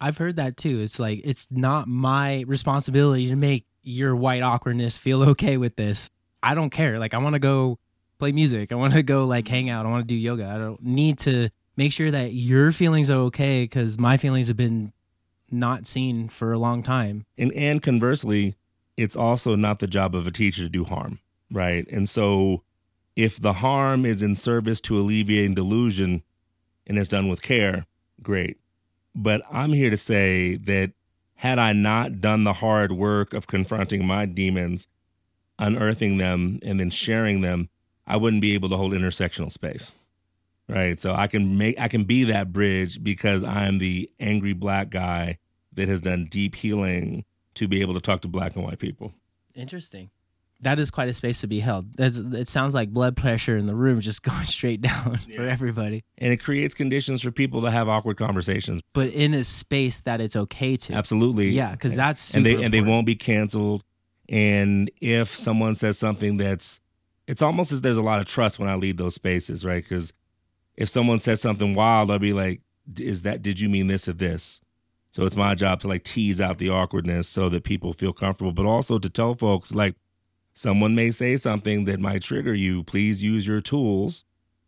I've 0.00 0.18
heard 0.18 0.36
that 0.36 0.56
too. 0.56 0.80
It's 0.80 0.98
like 0.98 1.20
it's 1.24 1.46
not 1.50 1.88
my 1.88 2.44
responsibility 2.46 3.28
to 3.28 3.36
make 3.36 3.66
your 3.82 4.14
white 4.14 4.42
awkwardness 4.42 4.96
feel 4.96 5.22
okay 5.30 5.56
with 5.56 5.76
this. 5.76 6.10
I 6.42 6.54
don't 6.54 6.70
care. 6.70 6.98
Like 6.98 7.14
I 7.14 7.18
want 7.18 7.34
to 7.34 7.40
go 7.40 7.78
play 8.18 8.32
music. 8.32 8.72
I 8.72 8.74
want 8.76 8.94
to 8.94 9.02
go 9.02 9.24
like 9.24 9.46
mm-hmm. 9.46 9.54
hang 9.54 9.70
out. 9.70 9.86
I 9.86 9.90
want 9.90 10.02
to 10.02 10.14
do 10.14 10.16
yoga. 10.16 10.46
I 10.46 10.58
don't 10.58 10.82
need 10.82 11.18
to 11.20 11.50
make 11.76 11.92
sure 11.92 12.10
that 12.10 12.32
your 12.32 12.72
feelings 12.72 13.10
are 13.10 13.20
okay 13.26 13.66
cuz 13.66 13.98
my 13.98 14.16
feelings 14.16 14.48
have 14.48 14.56
been 14.56 14.92
not 15.50 15.86
seen 15.86 16.28
for 16.28 16.52
a 16.52 16.58
long 16.58 16.82
time. 16.82 17.24
And, 17.36 17.52
and 17.52 17.82
conversely, 17.82 18.54
it's 18.96 19.16
also 19.16 19.56
not 19.56 19.78
the 19.78 19.86
job 19.86 20.14
of 20.14 20.26
a 20.26 20.30
teacher 20.30 20.62
to 20.62 20.68
do 20.68 20.84
harm, 20.84 21.20
right? 21.50 21.86
And 21.90 22.08
so 22.08 22.62
if 23.18 23.40
the 23.40 23.54
harm 23.54 24.06
is 24.06 24.22
in 24.22 24.36
service 24.36 24.80
to 24.80 24.96
alleviating 24.96 25.52
delusion 25.52 26.22
and 26.86 26.96
is 26.96 27.08
done 27.08 27.26
with 27.26 27.42
care, 27.42 27.84
great. 28.22 28.58
But 29.12 29.42
I'm 29.50 29.72
here 29.72 29.90
to 29.90 29.96
say 29.96 30.54
that 30.54 30.92
had 31.34 31.58
I 31.58 31.72
not 31.72 32.20
done 32.20 32.44
the 32.44 32.52
hard 32.52 32.92
work 32.92 33.34
of 33.34 33.48
confronting 33.48 34.06
my 34.06 34.24
demons, 34.24 34.86
unearthing 35.58 36.18
them, 36.18 36.60
and 36.62 36.78
then 36.78 36.90
sharing 36.90 37.40
them, 37.40 37.70
I 38.06 38.16
wouldn't 38.16 38.40
be 38.40 38.54
able 38.54 38.68
to 38.68 38.76
hold 38.76 38.92
intersectional 38.92 39.50
space. 39.50 39.90
Right. 40.68 41.00
So 41.00 41.12
I 41.12 41.26
can 41.26 41.58
make 41.58 41.80
I 41.80 41.88
can 41.88 42.04
be 42.04 42.22
that 42.24 42.52
bridge 42.52 43.02
because 43.02 43.42
I'm 43.42 43.78
the 43.78 44.08
angry 44.20 44.52
black 44.52 44.90
guy 44.90 45.38
that 45.72 45.88
has 45.88 46.00
done 46.00 46.28
deep 46.30 46.54
healing 46.54 47.24
to 47.54 47.66
be 47.66 47.80
able 47.80 47.94
to 47.94 48.00
talk 48.00 48.20
to 48.20 48.28
black 48.28 48.54
and 48.54 48.64
white 48.64 48.78
people. 48.78 49.12
Interesting. 49.54 50.10
That 50.60 50.80
is 50.80 50.90
quite 50.90 51.08
a 51.08 51.12
space 51.12 51.40
to 51.42 51.46
be 51.46 51.60
held. 51.60 51.96
That's, 51.96 52.16
it 52.16 52.48
sounds 52.48 52.74
like 52.74 52.90
blood 52.90 53.16
pressure 53.16 53.56
in 53.56 53.66
the 53.66 53.74
room 53.76 54.00
just 54.00 54.22
going 54.30 54.44
straight 54.44 54.80
down 54.80 55.16
for 55.34 55.42
everybody, 55.42 56.02
And 56.18 56.32
it 56.32 56.38
creates 56.38 56.74
conditions 56.74 57.22
for 57.22 57.30
people 57.30 57.62
to 57.62 57.70
have 57.70 57.88
awkward 57.88 58.16
conversations. 58.16 58.80
but 58.92 59.08
in 59.10 59.34
a 59.34 59.44
space 59.44 60.00
that 60.00 60.20
it's 60.20 60.34
okay 60.34 60.76
to. 60.76 60.94
Absolutely. 60.94 61.50
Yeah, 61.50 61.72
because 61.72 61.94
that's 61.94 62.34
and 62.34 62.44
they 62.44 62.62
and 62.62 62.74
they 62.74 62.80
won't 62.80 63.06
be 63.06 63.14
canceled. 63.14 63.84
And 64.28 64.90
if 65.00 65.34
someone 65.34 65.74
says 65.74 65.96
something 65.98 66.36
that's, 66.36 66.80
it's 67.26 67.40
almost 67.40 67.72
as 67.72 67.80
there's 67.82 67.96
a 67.96 68.02
lot 68.02 68.20
of 68.20 68.26
trust 68.26 68.58
when 68.58 68.68
I 68.68 68.74
lead 68.74 68.98
those 68.98 69.14
spaces, 69.14 69.64
right? 69.64 69.82
Because 69.82 70.12
if 70.76 70.88
someone 70.88 71.20
says 71.20 71.40
something 71.40 71.74
wild, 71.74 72.10
I'll 72.10 72.18
be 72.18 72.32
like, 72.32 72.60
"Is 72.98 73.22
that? 73.22 73.42
Did 73.42 73.60
you 73.60 73.68
mean 73.68 73.86
this 73.86 74.06
or 74.08 74.12
this?" 74.12 74.60
So 75.10 75.24
it's 75.24 75.36
my 75.36 75.54
job 75.54 75.80
to 75.80 75.88
like 75.88 76.04
tease 76.04 76.40
out 76.40 76.58
the 76.58 76.68
awkwardness 76.68 77.28
so 77.28 77.48
that 77.48 77.64
people 77.64 77.92
feel 77.92 78.12
comfortable, 78.12 78.52
but 78.52 78.66
also 78.66 78.98
to 78.98 79.08
tell 79.08 79.34
folks 79.34 79.74
like, 79.74 79.94
someone 80.58 80.92
may 80.94 81.10
say 81.10 81.36
something 81.36 81.84
that 81.84 82.00
might 82.00 82.20
trigger 82.22 82.52
you. 82.52 82.82
Please 82.82 83.22
use 83.22 83.46
your 83.46 83.60
tools. 83.60 84.24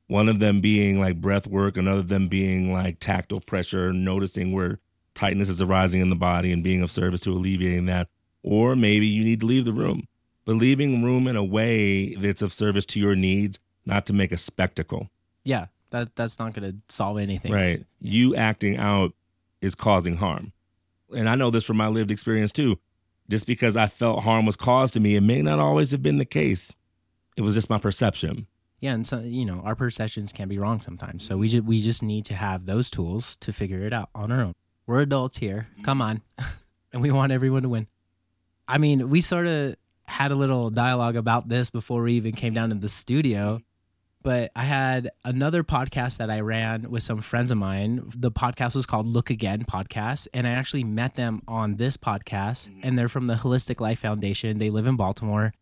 One 0.07 0.29
of 0.29 0.39
them 0.39 0.61
being 0.61 1.01
like 1.01 1.21
breath 1.21 1.47
work, 1.49 1.77
another 1.77 2.01
of 2.01 2.09
them 2.09 2.29
being 2.29 2.73
like 2.73 3.01
tactile 3.01 3.41
pressure, 3.41 3.93
noticing 3.93 4.53
where 4.53 4.79
tightness 5.15 5.49
is 5.49 5.61
arising 5.61 6.01
in 6.01 6.09
the 6.09 6.17
body 6.17 6.53
and 6.53 6.63
being 6.63 6.81
of 6.83 6.91
service 6.93 7.23
to 7.23 7.33
alleviating 7.33 7.87
that. 7.87 8.09
Or 8.43 8.77
maybe 8.77 9.07
you 9.07 9.25
need 9.25 9.41
to 9.41 9.47
leave 9.47 9.65
the 9.65 9.73
room, 9.73 10.07
but 10.45 10.55
leaving 10.57 11.03
room 11.03 11.27
in 11.27 11.37
a 11.37 11.45
way 11.45 12.15
that's 12.15 12.41
of 12.43 12.53
service 12.53 12.87
to 12.87 13.01
your 13.01 13.17
needs, 13.17 13.59
not 13.85 14.07
to 14.07 14.13
make 14.13 14.31
a 14.33 14.37
spectacle, 14.37 15.11
Yeah, 15.45 15.67
that 15.91 16.15
that's 16.15 16.39
not 16.39 16.55
going 16.55 16.71
to 16.71 16.77
solve 16.89 17.19
anything. 17.19 17.53
right? 17.53 17.85
You 18.01 18.37
acting 18.37 18.77
out 18.77 19.13
is 19.61 19.75
causing 19.75 20.17
harm. 20.17 20.53
And 21.15 21.29
I 21.29 21.35
know 21.35 21.51
this 21.51 21.65
from 21.65 21.77
my 21.79 21.89
lived 21.89 22.11
experience 22.13 22.53
too. 22.53 22.79
Just 23.31 23.47
because 23.47 23.77
I 23.77 23.87
felt 23.87 24.25
harm 24.25 24.45
was 24.45 24.57
caused 24.57 24.95
to 24.95 25.01
me, 25.01 25.15
it 25.15 25.21
may 25.21 25.41
not 25.41 25.61
always 25.61 25.93
have 25.93 26.03
been 26.03 26.19
the 26.19 26.25
case. 26.25 26.75
It 27.37 27.43
was 27.43 27.55
just 27.55 27.71
my 27.71 27.79
perception. 27.79 28.49
Yeah, 28.81 28.93
and 28.95 29.07
so 29.07 29.21
you 29.21 29.45
know 29.45 29.61
our 29.65 29.77
perceptions 29.77 30.33
can 30.33 30.49
be 30.49 30.59
wrong 30.59 30.81
sometimes. 30.81 31.25
So 31.25 31.37
we 31.37 31.49
just 31.49 31.65
we 31.65 31.81
just 31.81 32.03
need 32.03 32.25
to 32.27 32.35
have 32.35 32.67
those 32.67 32.91
tools 32.91 33.37
to 33.39 33.53
figure 33.53 33.83
it 33.83 33.93
out 33.93 34.11
on 34.15 34.33
our 34.33 34.43
own. 34.43 34.55
We're 34.87 35.03
adults 35.03 35.39
here. 35.39 35.69
Come 35.85 36.03
on, 36.03 36.23
and 36.93 37.01
we 37.01 37.13
want 37.13 37.31
everyone 37.31 37.63
to 37.63 37.69
win. 37.69 37.87
I 38.67 38.79
mean, 38.79 39.09
we 39.11 39.21
sort 39.21 39.47
of 39.47 39.77
had 40.05 40.33
a 40.33 40.35
little 40.35 40.71
dialogue 40.71 41.15
about 41.15 41.49
this 41.49 41.71
before 41.71 42.03
we 42.03 42.15
even 42.15 42.33
came 42.33 42.53
down 42.53 42.71
to 42.71 42.75
the 42.75 42.89
studio. 42.89 43.61
But 44.23 44.51
I 44.55 44.65
had 44.65 45.11
another 45.25 45.65
podcast 45.65 46.19
that 46.19 46.31
I 46.31 46.41
ran 46.41 46.91
with 46.91 47.03
some 47.03 47.21
friends 47.21 47.51
of 47.51 47.59
mine. 47.59 48.03
The 48.15 48.31
podcast 48.31 48.75
was 48.75 48.85
called 48.85 49.07
Look 49.07 49.31
Again 49.31 49.65
Podcast. 49.65 50.29
And 50.35 50.47
I 50.47 50.51
actually 50.51 50.85
met 50.85 51.15
them 51.15 51.43
on 51.49 51.77
this 51.77 51.97
podcast. 51.97 52.69
Mm-hmm. 52.69 52.81
And 52.83 52.99
they're 52.99 53.09
from 53.09 53.27
the 53.27 53.35
Holistic 53.37 53.81
Life 53.81 54.01
Foundation. 54.01 54.59
They 54.59 54.71
live 54.71 54.87
in 54.87 54.97
Baltimore. 54.97 55.53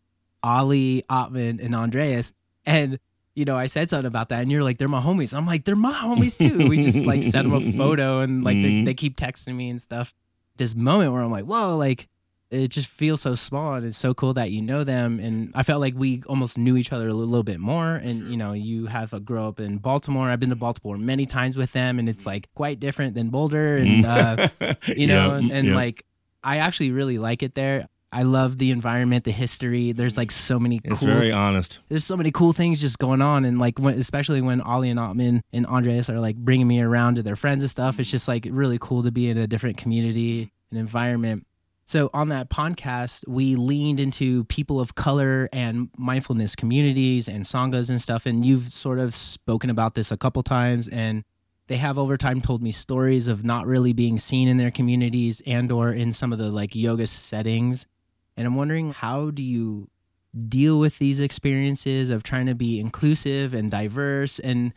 Ali, 0.43 1.03
Atman, 1.09 1.59
and 1.61 1.75
Andreas. 1.75 2.33
And 2.65 2.99
you 3.35 3.45
know, 3.45 3.55
I 3.55 3.67
said 3.67 3.89
something 3.89 4.05
about 4.05 4.29
that, 4.29 4.41
and 4.41 4.51
you're 4.51 4.63
like, 4.63 4.79
they're 4.79 4.89
my 4.89 5.01
homies. 5.01 5.33
I'm 5.33 5.45
like, 5.45 5.63
they're 5.63 5.75
my 5.75 5.93
homies 5.93 6.37
too. 6.37 6.67
We 6.67 6.81
just 6.81 7.05
like 7.05 7.23
sent 7.23 7.49
them 7.49 7.53
a 7.53 7.71
photo, 7.77 8.19
and 8.19 8.43
like 8.43 8.55
they, 8.55 8.69
mm-hmm. 8.69 8.85
they 8.85 8.93
keep 8.93 9.15
texting 9.15 9.55
me 9.55 9.69
and 9.69 9.81
stuff. 9.81 10.13
This 10.57 10.75
moment 10.75 11.13
where 11.13 11.21
I'm 11.21 11.31
like, 11.31 11.45
whoa, 11.45 11.77
like 11.77 12.09
it 12.51 12.69
just 12.69 12.87
feels 12.87 13.21
so 13.21 13.35
small, 13.35 13.75
and 13.75 13.85
it's 13.85 13.97
so 13.97 14.13
cool 14.13 14.33
that 14.33 14.51
you 14.51 14.61
know 14.61 14.83
them. 14.83 15.19
And 15.19 15.51
I 15.53 15.63
felt 15.63 15.81
like 15.81 15.93
we 15.95 16.23
almost 16.27 16.57
knew 16.57 16.77
each 16.77 16.91
other 16.91 17.07
a 17.07 17.13
little 17.13 17.43
bit 17.43 17.59
more. 17.59 17.95
And 17.95 18.29
you 18.29 18.37
know, 18.37 18.53
you 18.53 18.87
have 18.87 19.13
a 19.13 19.19
grow 19.19 19.47
up 19.47 19.59
in 19.59 19.77
Baltimore. 19.77 20.29
I've 20.29 20.39
been 20.39 20.49
to 20.49 20.55
Baltimore 20.55 20.97
many 20.97 21.25
times 21.25 21.57
with 21.57 21.71
them, 21.73 21.99
and 21.99 22.09
it's 22.09 22.23
mm. 22.23 22.27
like 22.27 22.49
quite 22.55 22.79
different 22.79 23.13
than 23.13 23.29
Boulder, 23.29 23.77
and 23.77 24.03
mm. 24.03 24.49
uh, 24.61 24.75
you 24.95 25.07
know, 25.07 25.29
Yeah, 25.29 25.35
and, 25.35 25.51
mm, 25.51 25.53
and 25.53 25.67
yeah. 25.67 25.75
like 25.75 26.05
I 26.43 26.57
actually 26.57 26.91
really 26.91 27.19
like 27.19 27.43
it 27.43 27.53
there. 27.55 27.87
I 28.11 28.23
love 28.23 28.57
the 28.57 28.71
environment, 28.71 29.23
the 29.23 29.31
history. 29.31 29.91
There's 29.91 30.17
like 30.17 30.31
so 30.31 30.57
many 30.57 30.81
It's 30.83 31.01
cool 31.01 31.07
very 31.07 31.31
honest. 31.31 31.77
there's 31.89 32.05
so 32.05 32.17
many 32.17 32.31
cool 32.31 32.53
things 32.53 32.81
just 32.81 32.97
going 32.97 33.21
on 33.21 33.45
and 33.45 33.59
like 33.59 33.77
when, 33.77 33.99
especially 33.99 34.41
when 34.41 34.61
Ali 34.61 34.89
and 34.89 34.99
Atman 34.99 35.43
and 35.53 35.65
andreas 35.67 36.09
are 36.09 36.19
like 36.19 36.35
bringing 36.35 36.67
me 36.67 36.81
around 36.81 37.15
to 37.15 37.23
their 37.23 37.35
friends 37.35 37.63
and 37.63 37.69
stuff 37.69 37.99
it's 37.99 38.09
just 38.09 38.27
like 38.27 38.47
really 38.49 38.79
cool 38.79 39.03
to 39.03 39.11
be 39.11 39.29
in 39.29 39.37
a 39.37 39.45
different 39.45 39.77
community 39.77 40.51
and 40.71 40.79
environment 40.79 41.45
so 41.89 42.11
on 42.13 42.29
that 42.29 42.51
podcast 42.51 43.27
we 43.27 43.55
leaned 43.55 43.99
into 43.99 44.43
people 44.43 44.79
of 44.79 44.93
color 44.93 45.49
and 45.51 45.89
mindfulness 45.97 46.55
communities 46.55 47.27
and 47.27 47.45
sanghas 47.45 47.89
and 47.89 47.99
stuff. 47.99 48.27
And 48.27 48.45
you've 48.45 48.69
sort 48.69 48.99
of 48.99 49.15
spoken 49.15 49.71
about 49.71 49.95
this 49.95 50.11
a 50.11 50.17
couple 50.17 50.43
times. 50.43 50.87
And 50.87 51.23
they 51.65 51.77
have 51.77 51.97
over 51.97 52.15
time 52.15 52.41
told 52.41 52.61
me 52.61 52.71
stories 52.71 53.27
of 53.27 53.43
not 53.43 53.65
really 53.65 53.93
being 53.93 54.19
seen 54.19 54.47
in 54.47 54.57
their 54.57 54.69
communities 54.69 55.41
and 55.47 55.71
or 55.71 55.91
in 55.91 56.13
some 56.13 56.31
of 56.31 56.37
the 56.37 56.51
like 56.51 56.75
yoga 56.75 57.07
settings. 57.07 57.87
And 58.37 58.45
i'm 58.45 58.55
wondering 58.55 58.91
how 58.91 59.31
do 59.31 59.41
you 59.41 59.89
deal 60.47 60.77
with 60.77 60.99
these 60.99 61.19
experiences 61.19 62.11
of 62.11 62.21
trying 62.21 62.45
to 62.45 62.55
be 62.55 62.79
inclusive 62.79 63.55
and 63.55 63.71
diverse? 63.71 64.37
And 64.37 64.73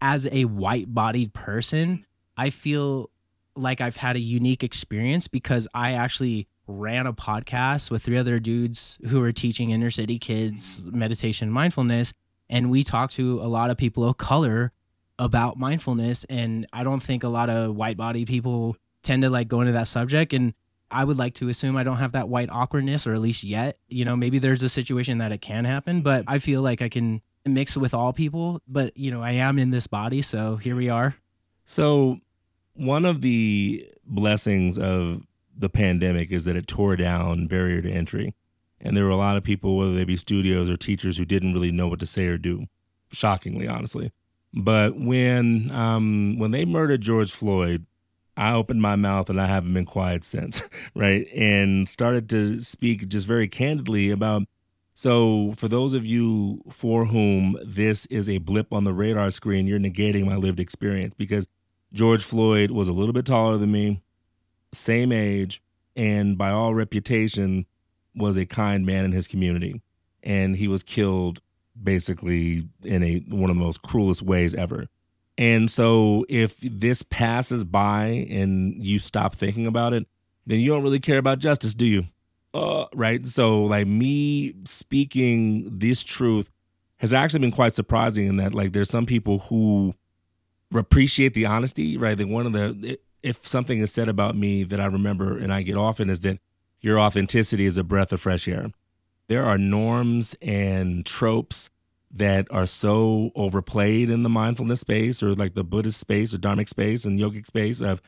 as 0.00 0.28
a 0.30 0.44
white 0.44 0.94
bodied 0.94 1.34
person 1.34 2.06
i 2.36 2.50
feel 2.50 3.10
like 3.56 3.80
i've 3.80 3.96
had 3.96 4.16
a 4.16 4.20
unique 4.20 4.62
experience 4.62 5.28
because 5.28 5.66
i 5.74 5.92
actually 5.92 6.46
ran 6.66 7.06
a 7.06 7.12
podcast 7.12 7.90
with 7.90 8.02
three 8.02 8.16
other 8.16 8.38
dudes 8.38 8.98
who 9.08 9.20
were 9.20 9.32
teaching 9.32 9.70
inner 9.70 9.90
city 9.90 10.18
kids 10.18 10.88
meditation 10.92 11.50
mindfulness 11.50 12.12
and 12.48 12.70
we 12.70 12.82
talked 12.82 13.14
to 13.14 13.40
a 13.40 13.48
lot 13.48 13.70
of 13.70 13.76
people 13.76 14.04
of 14.04 14.16
color 14.16 14.72
about 15.18 15.56
mindfulness 15.56 16.24
and 16.24 16.66
i 16.72 16.82
don't 16.82 17.02
think 17.02 17.22
a 17.24 17.28
lot 17.28 17.48
of 17.48 17.74
white 17.74 17.96
body 17.96 18.24
people 18.24 18.76
tend 19.02 19.22
to 19.22 19.30
like 19.30 19.48
go 19.48 19.60
into 19.60 19.72
that 19.72 19.88
subject 19.88 20.32
and 20.32 20.52
I 20.90 21.04
would 21.04 21.18
like 21.18 21.34
to 21.34 21.48
assume 21.48 21.76
I 21.76 21.82
don't 21.82 21.96
have 21.96 22.12
that 22.12 22.28
white 22.28 22.48
awkwardness, 22.50 23.06
or 23.06 23.14
at 23.14 23.20
least 23.20 23.42
yet. 23.42 23.78
You 23.88 24.04
know, 24.04 24.16
maybe 24.16 24.38
there's 24.38 24.62
a 24.62 24.68
situation 24.68 25.18
that 25.18 25.32
it 25.32 25.40
can 25.40 25.64
happen, 25.64 26.02
but 26.02 26.24
I 26.26 26.38
feel 26.38 26.62
like 26.62 26.80
I 26.80 26.88
can 26.88 27.22
mix 27.44 27.76
with 27.76 27.92
all 27.92 28.12
people. 28.12 28.62
But, 28.68 28.96
you 28.96 29.10
know, 29.10 29.22
I 29.22 29.32
am 29.32 29.58
in 29.58 29.70
this 29.70 29.86
body, 29.86 30.22
so 30.22 30.56
here 30.56 30.76
we 30.76 30.88
are. 30.88 31.16
So, 31.64 32.20
one 32.76 33.04
of 33.04 33.22
the 33.22 33.88
blessings 34.04 34.78
of 34.78 35.22
the 35.56 35.68
pandemic 35.68 36.30
is 36.30 36.44
that 36.44 36.56
it 36.56 36.66
tore 36.66 36.96
down 36.96 37.46
barrier 37.46 37.82
to 37.82 37.90
entry. 37.90 38.34
And 38.80 38.96
there 38.96 39.04
were 39.04 39.10
a 39.10 39.16
lot 39.16 39.36
of 39.36 39.42
people, 39.42 39.76
whether 39.76 39.94
they 39.94 40.04
be 40.04 40.16
studios 40.16 40.68
or 40.68 40.76
teachers, 40.76 41.16
who 41.16 41.24
didn't 41.24 41.54
really 41.54 41.72
know 41.72 41.88
what 41.88 42.00
to 42.00 42.06
say 42.06 42.26
or 42.26 42.36
do. 42.36 42.66
Shockingly, 43.10 43.66
honestly. 43.66 44.12
But 44.52 44.96
when 44.96 45.70
um, 45.70 46.38
when 46.38 46.50
they 46.50 46.64
murdered 46.64 47.00
George 47.00 47.32
Floyd, 47.32 47.86
I 48.36 48.52
opened 48.52 48.82
my 48.82 48.96
mouth 48.96 49.30
and 49.30 49.40
I 49.40 49.46
haven't 49.46 49.72
been 49.72 49.86
quiet 49.86 50.24
since, 50.24 50.62
right? 50.94 51.26
And 51.34 51.88
started 51.88 52.28
to 52.30 52.60
speak 52.60 53.08
just 53.08 53.26
very 53.26 53.48
candidly 53.48 54.10
about. 54.10 54.42
So, 54.94 55.52
for 55.56 55.68
those 55.68 55.92
of 55.92 56.06
you 56.06 56.62
for 56.70 57.04
whom 57.04 57.58
this 57.64 58.06
is 58.06 58.30
a 58.30 58.38
blip 58.38 58.72
on 58.72 58.84
the 58.84 58.94
radar 58.94 59.30
screen, 59.30 59.66
you're 59.66 59.78
negating 59.78 60.24
my 60.24 60.36
lived 60.36 60.58
experience 60.58 61.14
because 61.16 61.46
George 61.96 62.22
Floyd 62.22 62.70
was 62.70 62.88
a 62.88 62.92
little 62.92 63.14
bit 63.14 63.24
taller 63.24 63.56
than 63.56 63.72
me, 63.72 64.02
same 64.74 65.12
age, 65.12 65.62
and 65.96 66.36
by 66.36 66.50
all 66.50 66.74
reputation, 66.74 67.64
was 68.14 68.36
a 68.36 68.44
kind 68.44 68.84
man 68.84 69.06
in 69.06 69.12
his 69.12 69.26
community. 69.26 69.80
And 70.22 70.56
he 70.56 70.68
was 70.68 70.82
killed 70.82 71.40
basically 71.82 72.68
in 72.82 73.02
a 73.02 73.20
one 73.28 73.48
of 73.48 73.56
the 73.56 73.62
most 73.62 73.80
cruelest 73.80 74.20
ways 74.20 74.52
ever. 74.54 74.88
And 75.38 75.70
so 75.70 76.26
if 76.28 76.58
this 76.60 77.02
passes 77.02 77.64
by 77.64 78.26
and 78.30 78.82
you 78.84 78.98
stop 78.98 79.34
thinking 79.34 79.66
about 79.66 79.94
it, 79.94 80.06
then 80.46 80.60
you 80.60 80.72
don't 80.72 80.82
really 80.82 81.00
care 81.00 81.18
about 81.18 81.38
justice, 81.38 81.74
do 81.74 81.86
you? 81.86 82.04
Uh, 82.52 82.86
right? 82.94 83.24
So 83.26 83.64
like 83.64 83.86
me 83.86 84.54
speaking 84.64 85.78
this 85.78 86.02
truth 86.02 86.50
has 86.98 87.14
actually 87.14 87.40
been 87.40 87.52
quite 87.52 87.74
surprising 87.74 88.26
in 88.26 88.36
that 88.36 88.54
like 88.54 88.72
there's 88.72 88.90
some 88.90 89.06
people 89.06 89.38
who 89.38 89.94
appreciate 90.74 91.34
the 91.34 91.46
honesty, 91.46 91.96
right? 91.96 92.16
That 92.16 92.28
one 92.28 92.46
of 92.46 92.52
the 92.52 92.98
if 93.22 93.46
something 93.46 93.80
is 93.80 93.92
said 93.92 94.08
about 94.08 94.36
me 94.36 94.62
that 94.64 94.80
I 94.80 94.86
remember 94.86 95.36
and 95.36 95.52
I 95.52 95.62
get 95.62 95.76
often 95.76 96.10
is 96.10 96.20
that 96.20 96.38
your 96.80 97.00
authenticity 97.00 97.66
is 97.66 97.76
a 97.76 97.84
breath 97.84 98.12
of 98.12 98.20
fresh 98.20 98.46
air. 98.46 98.70
There 99.28 99.44
are 99.44 99.58
norms 99.58 100.36
and 100.40 101.04
tropes 101.04 101.70
that 102.12 102.46
are 102.50 102.66
so 102.66 103.32
overplayed 103.34 104.08
in 104.08 104.22
the 104.22 104.28
mindfulness 104.28 104.80
space 104.80 105.22
or 105.22 105.34
like 105.34 105.54
the 105.54 105.64
Buddhist 105.64 105.98
space 105.98 106.32
or 106.32 106.38
Dharmic 106.38 106.68
space 106.68 107.04
and 107.04 107.18
yogic 107.18 107.46
space 107.46 107.80
of 107.80 108.00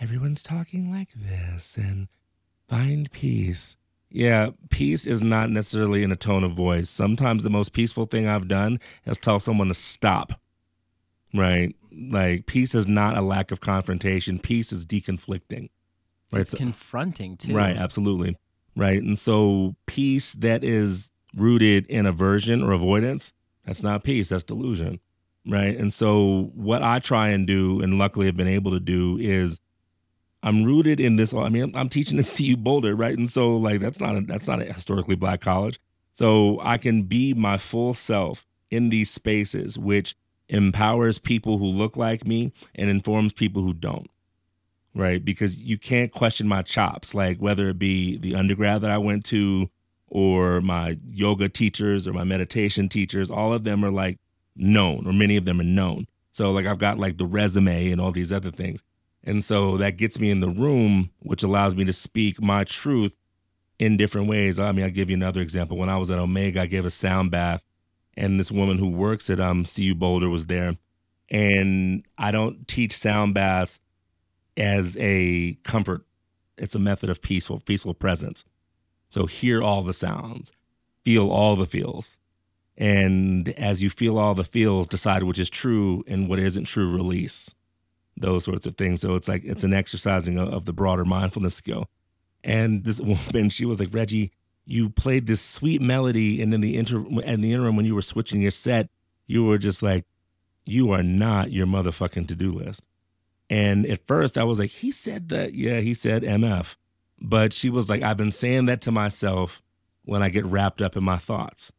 everyone's 0.00 0.42
talking 0.42 0.90
like 0.90 1.10
this 1.14 1.76
and 1.76 2.08
find 2.68 3.10
peace. 3.12 3.76
Yeah, 4.10 4.50
peace 4.70 5.06
is 5.06 5.22
not 5.22 5.50
necessarily 5.50 6.02
in 6.02 6.10
a 6.10 6.16
tone 6.16 6.42
of 6.42 6.52
voice. 6.52 6.88
Sometimes 6.88 7.42
the 7.42 7.50
most 7.50 7.72
peaceful 7.72 8.06
thing 8.06 8.26
I've 8.26 8.48
done 8.48 8.80
is 9.06 9.18
tell 9.18 9.38
someone 9.38 9.68
to 9.68 9.74
stop. 9.74 10.40
Right? 11.34 11.76
Like 11.98 12.46
peace 12.46 12.74
is 12.74 12.86
not 12.86 13.16
a 13.16 13.22
lack 13.22 13.50
of 13.50 13.60
confrontation. 13.60 14.38
Peace 14.38 14.72
is 14.72 14.86
deconflicting. 14.86 15.70
Right? 16.30 16.40
It's 16.40 16.54
confronting 16.54 17.36
too. 17.36 17.54
Right, 17.54 17.76
absolutely. 17.76 18.36
Right. 18.76 19.02
And 19.02 19.18
so 19.18 19.74
peace 19.86 20.32
that 20.34 20.62
is 20.62 21.10
rooted 21.34 21.86
in 21.86 22.06
aversion 22.06 22.62
or 22.62 22.72
avoidance, 22.72 23.32
that's 23.64 23.82
not 23.82 24.04
peace, 24.04 24.28
that's 24.28 24.44
delusion. 24.44 25.00
Right. 25.46 25.76
And 25.76 25.92
so 25.92 26.50
what 26.54 26.82
I 26.82 26.98
try 26.98 27.28
and 27.28 27.46
do, 27.46 27.80
and 27.80 27.98
luckily 27.98 28.26
have 28.26 28.36
been 28.36 28.48
able 28.48 28.72
to 28.72 28.80
do, 28.80 29.18
is 29.18 29.60
I'm 30.42 30.64
rooted 30.64 31.00
in 31.00 31.16
this. 31.16 31.34
I 31.34 31.48
mean, 31.48 31.64
I'm, 31.64 31.76
I'm 31.76 31.88
teaching 31.88 32.18
at 32.20 32.26
CU 32.26 32.56
Boulder, 32.56 32.94
right? 32.94 33.16
And 33.16 33.28
so 33.28 33.56
like 33.56 33.80
that's 33.80 34.00
not 34.00 34.16
a, 34.16 34.20
that's 34.20 34.46
not 34.46 34.60
a 34.60 34.72
historically 34.72 35.16
black 35.16 35.40
college. 35.40 35.80
So 36.12 36.60
I 36.62 36.78
can 36.78 37.04
be 37.04 37.32
my 37.34 37.58
full 37.58 37.94
self 37.94 38.44
in 38.70 38.90
these 38.90 39.10
spaces, 39.10 39.78
which 39.78 40.14
empowers 40.48 41.18
people 41.18 41.58
who 41.58 41.66
look 41.66 41.96
like 41.96 42.26
me 42.26 42.52
and 42.74 42.88
informs 42.88 43.32
people 43.32 43.62
who 43.62 43.74
don't 43.74 44.08
right? 44.94 45.24
Because 45.24 45.56
you 45.58 45.78
can't 45.78 46.12
question 46.12 46.48
my 46.48 46.62
chops, 46.62 47.14
like 47.14 47.38
whether 47.38 47.68
it 47.68 47.78
be 47.78 48.16
the 48.18 48.34
undergrad 48.34 48.82
that 48.82 48.90
I 48.90 48.98
went 48.98 49.24
to 49.26 49.70
or 50.08 50.60
my 50.60 50.98
yoga 51.08 51.48
teachers 51.48 52.06
or 52.06 52.12
my 52.12 52.24
meditation 52.24 52.88
teachers, 52.88 53.30
all 53.30 53.52
of 53.52 53.64
them 53.64 53.84
are 53.84 53.90
like 53.90 54.18
known, 54.56 55.06
or 55.06 55.12
many 55.12 55.36
of 55.36 55.44
them 55.44 55.60
are 55.60 55.64
known. 55.64 56.06
So, 56.32 56.50
like, 56.50 56.66
I've 56.66 56.78
got 56.78 56.98
like 56.98 57.16
the 57.16 57.26
resume 57.26 57.90
and 57.90 58.00
all 58.00 58.12
these 58.12 58.32
other 58.32 58.50
things. 58.50 58.82
And 59.24 59.42
so 59.42 59.76
that 59.78 59.96
gets 59.96 60.18
me 60.18 60.30
in 60.30 60.40
the 60.40 60.48
room, 60.48 61.10
which 61.20 61.42
allows 61.42 61.76
me 61.76 61.84
to 61.84 61.92
speak 61.92 62.40
my 62.40 62.64
truth 62.64 63.16
in 63.78 63.96
different 63.96 64.28
ways. 64.28 64.58
I 64.58 64.72
mean, 64.72 64.84
I'll 64.84 64.90
give 64.90 65.10
you 65.10 65.16
another 65.16 65.40
example. 65.40 65.76
When 65.76 65.88
I 65.88 65.96
was 65.96 66.10
at 66.10 66.18
Omega, 66.18 66.62
I 66.62 66.66
gave 66.66 66.84
a 66.84 66.90
sound 66.90 67.30
bath, 67.30 67.62
and 68.18 68.38
this 68.38 68.50
woman 68.50 68.78
who 68.78 68.88
works 68.88 69.30
at 69.30 69.38
um, 69.38 69.64
CU 69.64 69.94
Boulder 69.94 70.28
was 70.28 70.46
there. 70.46 70.76
And 71.30 72.04
I 72.18 72.32
don't 72.32 72.66
teach 72.66 72.92
sound 72.92 73.32
baths 73.32 73.78
as 74.56 74.96
a 74.98 75.54
comfort. 75.62 76.04
It's 76.56 76.74
a 76.74 76.80
method 76.80 77.10
of 77.10 77.22
peaceful, 77.22 77.60
peaceful 77.60 77.94
presence. 77.94 78.44
So 79.08 79.26
hear 79.26 79.62
all 79.62 79.82
the 79.82 79.92
sounds, 79.92 80.52
feel 81.04 81.30
all 81.30 81.54
the 81.54 81.66
feels. 81.66 82.18
And 82.76 83.48
as 83.50 83.82
you 83.82 83.88
feel 83.88 84.18
all 84.18 84.34
the 84.34 84.44
feels, 84.44 84.88
decide 84.88 85.22
which 85.22 85.38
is 85.38 85.48
true 85.48 86.02
and 86.08 86.28
what 86.28 86.40
isn't 86.40 86.64
true, 86.64 86.90
release 86.90 87.54
those 88.16 88.44
sorts 88.44 88.66
of 88.66 88.76
things. 88.76 89.00
So 89.00 89.14
it's 89.14 89.28
like 89.28 89.44
it's 89.44 89.64
an 89.64 89.72
exercising 89.72 90.38
of, 90.38 90.48
of 90.48 90.64
the 90.64 90.72
broader 90.72 91.04
mindfulness 91.04 91.54
skill. 91.54 91.88
And 92.42 92.82
this 92.82 93.00
woman, 93.32 93.48
she 93.50 93.64
was 93.64 93.78
like, 93.78 93.92
Reggie, 93.94 94.32
you 94.70 94.90
played 94.90 95.26
this 95.26 95.40
sweet 95.40 95.80
melody, 95.80 96.42
and 96.42 96.52
then 96.52 96.60
the 96.60 96.76
inter 96.76 96.98
and 97.24 97.42
the 97.42 97.54
interim 97.54 97.74
when 97.74 97.86
you 97.86 97.94
were 97.94 98.02
switching 98.02 98.42
your 98.42 98.50
set, 98.50 98.90
you 99.26 99.44
were 99.44 99.56
just 99.56 99.82
like, 99.82 100.04
you 100.66 100.92
are 100.92 101.02
not 101.02 101.50
your 101.50 101.66
motherfucking 101.66 102.28
to 102.28 102.34
do 102.34 102.52
list. 102.52 102.82
And 103.48 103.86
at 103.86 104.06
first 104.06 104.36
I 104.36 104.44
was 104.44 104.58
like, 104.58 104.68
he 104.68 104.90
said 104.90 105.30
that. 105.30 105.54
Yeah, 105.54 105.80
he 105.80 105.94
said 105.94 106.22
MF. 106.22 106.76
But 107.18 107.54
she 107.54 107.70
was 107.70 107.88
like, 107.88 108.02
I've 108.02 108.18
been 108.18 108.30
saying 108.30 108.66
that 108.66 108.82
to 108.82 108.90
myself 108.90 109.62
when 110.04 110.22
I 110.22 110.28
get 110.28 110.44
wrapped 110.44 110.82
up 110.82 110.96
in 110.96 111.02
my 111.02 111.16
thoughts. 111.16 111.72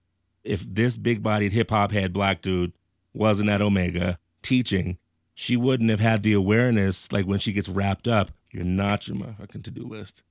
If 0.43 0.65
this 0.67 0.97
big 0.97 1.21
bodied 1.21 1.51
hip 1.51 1.69
hop 1.69 1.91
head 1.91 2.11
black 2.11 2.41
dude 2.41 2.73
wasn't 3.13 3.49
at 3.49 3.61
Omega 3.61 4.17
teaching, 4.41 4.97
she 5.35 5.55
wouldn't 5.55 5.91
have 5.91 5.99
had 5.99 6.23
the 6.23 6.33
awareness 6.33 7.11
like 7.11 7.25
when 7.25 7.39
she 7.39 7.51
gets 7.51 7.69
wrapped 7.69 8.07
up. 8.07 8.31
You're 8.51 8.63
not 8.63 9.07
your 9.07 9.17
motherfucking 9.17 9.63
to 9.65 9.71
do 9.71 9.83
list. 9.83 10.23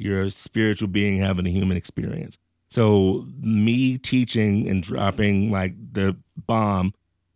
You're 0.00 0.22
a 0.22 0.30
spiritual 0.30 0.88
being 0.88 1.18
having 1.18 1.46
a 1.46 1.50
human 1.50 1.76
experience. 1.76 2.38
So 2.70 3.26
me 3.40 3.98
teaching 3.98 4.68
and 4.68 4.82
dropping 4.82 5.50
like 5.50 5.74
the 5.92 6.16
bomb 6.36 6.94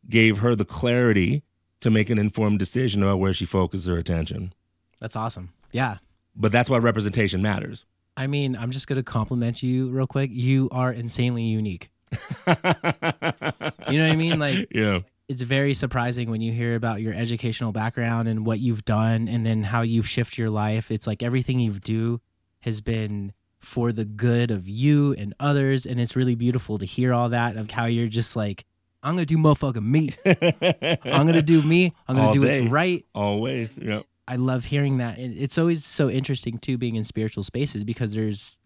gave 0.09 0.39
her 0.39 0.55
the 0.55 0.65
clarity 0.65 1.43
to 1.81 1.91
make 1.91 2.09
an 2.09 2.19
informed 2.19 2.59
decision 2.59 3.03
about 3.03 3.19
where 3.19 3.33
she 3.33 3.45
focuses 3.45 3.87
her 3.87 3.99
attention. 3.99 4.55
That's 5.01 5.17
awesome. 5.17 5.53
Yeah. 5.73 5.99
But 6.37 6.53
that's 6.53 6.71
why 6.71 6.79
representation 6.79 7.43
matters. 7.43 7.85
I 8.17 8.29
mean, 8.29 8.57
I'm 8.57 8.71
just 8.71 8.87
going 8.87 8.97
to 8.97 9.03
compliment 9.03 9.63
you 9.63 9.89
real 9.91 10.07
quick. 10.07 10.31
You 10.33 10.69
are 10.71 10.93
insanely 10.93 11.43
unique. 11.43 11.91
you 12.47 12.55
know 12.55 12.63
what 12.63 14.13
I 14.13 14.17
mean? 14.17 14.39
Like, 14.39 14.69
yeah. 14.75 15.01
It's 15.27 15.43
very 15.43 15.75
surprising 15.75 16.31
when 16.31 16.43
you 16.43 16.53
hear 16.53 16.77
about 16.77 17.01
your 17.01 17.15
educational 17.15 17.73
background 17.73 18.29
and 18.29 18.47
what 18.47 18.61
you've 18.61 18.85
done 18.85 19.27
and 19.27 19.45
then 19.45 19.63
how 19.63 19.81
you've 19.81 20.09
shifted 20.09 20.39
your 20.39 20.51
life. 20.51 20.91
It's 20.91 21.07
like 21.07 21.23
everything 21.23 21.61
you've 21.61 21.81
do 21.81 22.21
has 22.65 22.81
been 22.81 23.33
for 23.59 23.93
the 23.93 24.05
good 24.05 24.51
of 24.51 24.69
you 24.69 25.15
and 25.15 25.33
others 25.41 25.87
and 25.87 25.99
it's 25.99 26.15
really 26.17 26.35
beautiful 26.35 26.79
to 26.79 26.85
hear 26.85 27.15
all 27.15 27.31
that 27.31 27.57
of 27.57 27.71
how 27.71 27.87
you're 27.87 28.09
just 28.09 28.37
like 28.37 28.65
I'm 29.03 29.15
gonna 29.15 29.27
do 29.27 29.37
motherfucking 29.37 29.85
me. 29.85 30.11
I'm 31.13 31.27
gonna 31.27 31.43
do 31.43 31.61
me. 31.63 31.93
I'm 32.09 32.17
gonna 32.17 32.29
All 32.29 32.33
do 32.35 32.41
day. 32.41 32.63
what's 32.63 32.73
right. 32.73 33.05
Always. 33.15 33.77
Yeah. 33.81 34.01
I 34.27 34.37
love 34.37 34.65
hearing 34.65 34.97
that. 34.99 35.19
And 35.19 35.37
it's 35.37 35.59
always 35.59 35.85
so 35.85 36.09
interesting 36.09 36.57
too 36.59 36.79
being 36.79 36.95
in 36.97 37.05
spiritual 37.05 37.43
spaces 37.43 37.85
because 37.85 38.15
there's 38.15 38.59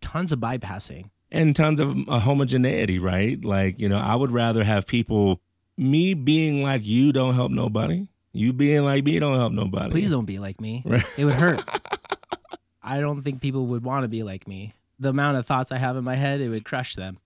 tons 0.00 0.32
of 0.32 0.40
bypassing. 0.40 1.10
and 1.30 1.54
tons 1.54 1.78
of 1.78 1.96
uh, 2.08 2.18
homogeneity, 2.18 2.98
right? 2.98 3.44
Like, 3.44 3.78
you 3.78 3.88
know, 3.88 3.98
I 3.98 4.16
would 4.16 4.32
rather 4.32 4.64
have 4.64 4.84
people, 4.88 5.40
me 5.78 6.14
being 6.14 6.62
like 6.64 6.84
you 6.84 7.12
don't 7.12 7.34
help 7.34 7.52
nobody. 7.52 8.08
You 8.32 8.52
being 8.52 8.82
like 8.84 9.04
me 9.04 9.20
don't 9.20 9.38
help 9.38 9.52
nobody. 9.52 9.90
Please 9.92 10.10
don't 10.10 10.24
be 10.26 10.40
like 10.40 10.60
me. 10.60 10.82
Right. 10.84 11.04
It 11.16 11.24
would 11.24 11.34
hurt. 11.34 11.62
I 12.84 13.00
don't 13.00 13.22
think 13.22 13.40
people 13.40 13.66
would 13.66 13.82
want 13.82 14.04
to 14.04 14.08
be 14.08 14.22
like 14.22 14.46
me. 14.46 14.74
The 15.00 15.08
amount 15.08 15.38
of 15.38 15.46
thoughts 15.46 15.72
I 15.72 15.78
have 15.78 15.96
in 15.96 16.04
my 16.04 16.14
head, 16.14 16.40
it 16.40 16.50
would 16.50 16.64
crush 16.64 16.94
them. 16.94 17.18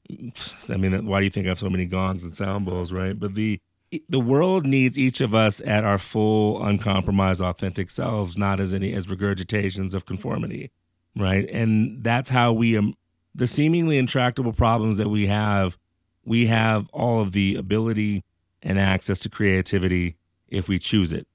I 0.69 0.77
mean, 0.77 1.05
why 1.07 1.19
do 1.19 1.25
you 1.25 1.31
think 1.31 1.47
I 1.47 1.51
have 1.51 1.59
so 1.59 1.69
many 1.69 1.85
gongs 1.85 2.25
and 2.25 2.37
sound 2.37 2.65
bowls, 2.65 2.93
right? 2.93 3.19
But 3.19 3.35
the 3.35 3.61
the 4.09 4.21
world 4.21 4.67
needs 4.67 4.99
each 4.99 5.21
of 5.23 5.35
us 5.35 5.63
at 5.65 5.83
our 5.85 5.97
full, 5.99 6.63
uncompromised, 6.63 7.41
authentic 7.41 7.89
selves, 7.91 8.37
not 8.37 8.61
as 8.61 8.73
any 8.73 8.93
as 8.93 9.07
regurgitations 9.07 9.95
of 9.95 10.07
conformity, 10.07 10.71
right? 11.17 11.49
And 11.51 12.05
that's 12.05 12.31
how 12.31 12.53
we 12.53 12.77
um, 12.77 12.95
the 13.35 13.47
seemingly 13.47 13.99
intractable 13.99 14.53
problems 14.53 14.99
that 14.99 15.09
we 15.09 15.27
have. 15.27 15.77
We 16.25 16.47
have 16.47 16.89
all 16.93 17.23
of 17.23 17.33
the 17.33 17.57
ability 17.57 18.23
and 18.63 18.79
access 18.79 19.19
to 19.21 19.31
creativity 19.31 20.17
if 20.49 20.69
we 20.69 20.79
choose 20.79 21.13
it. 21.13 21.27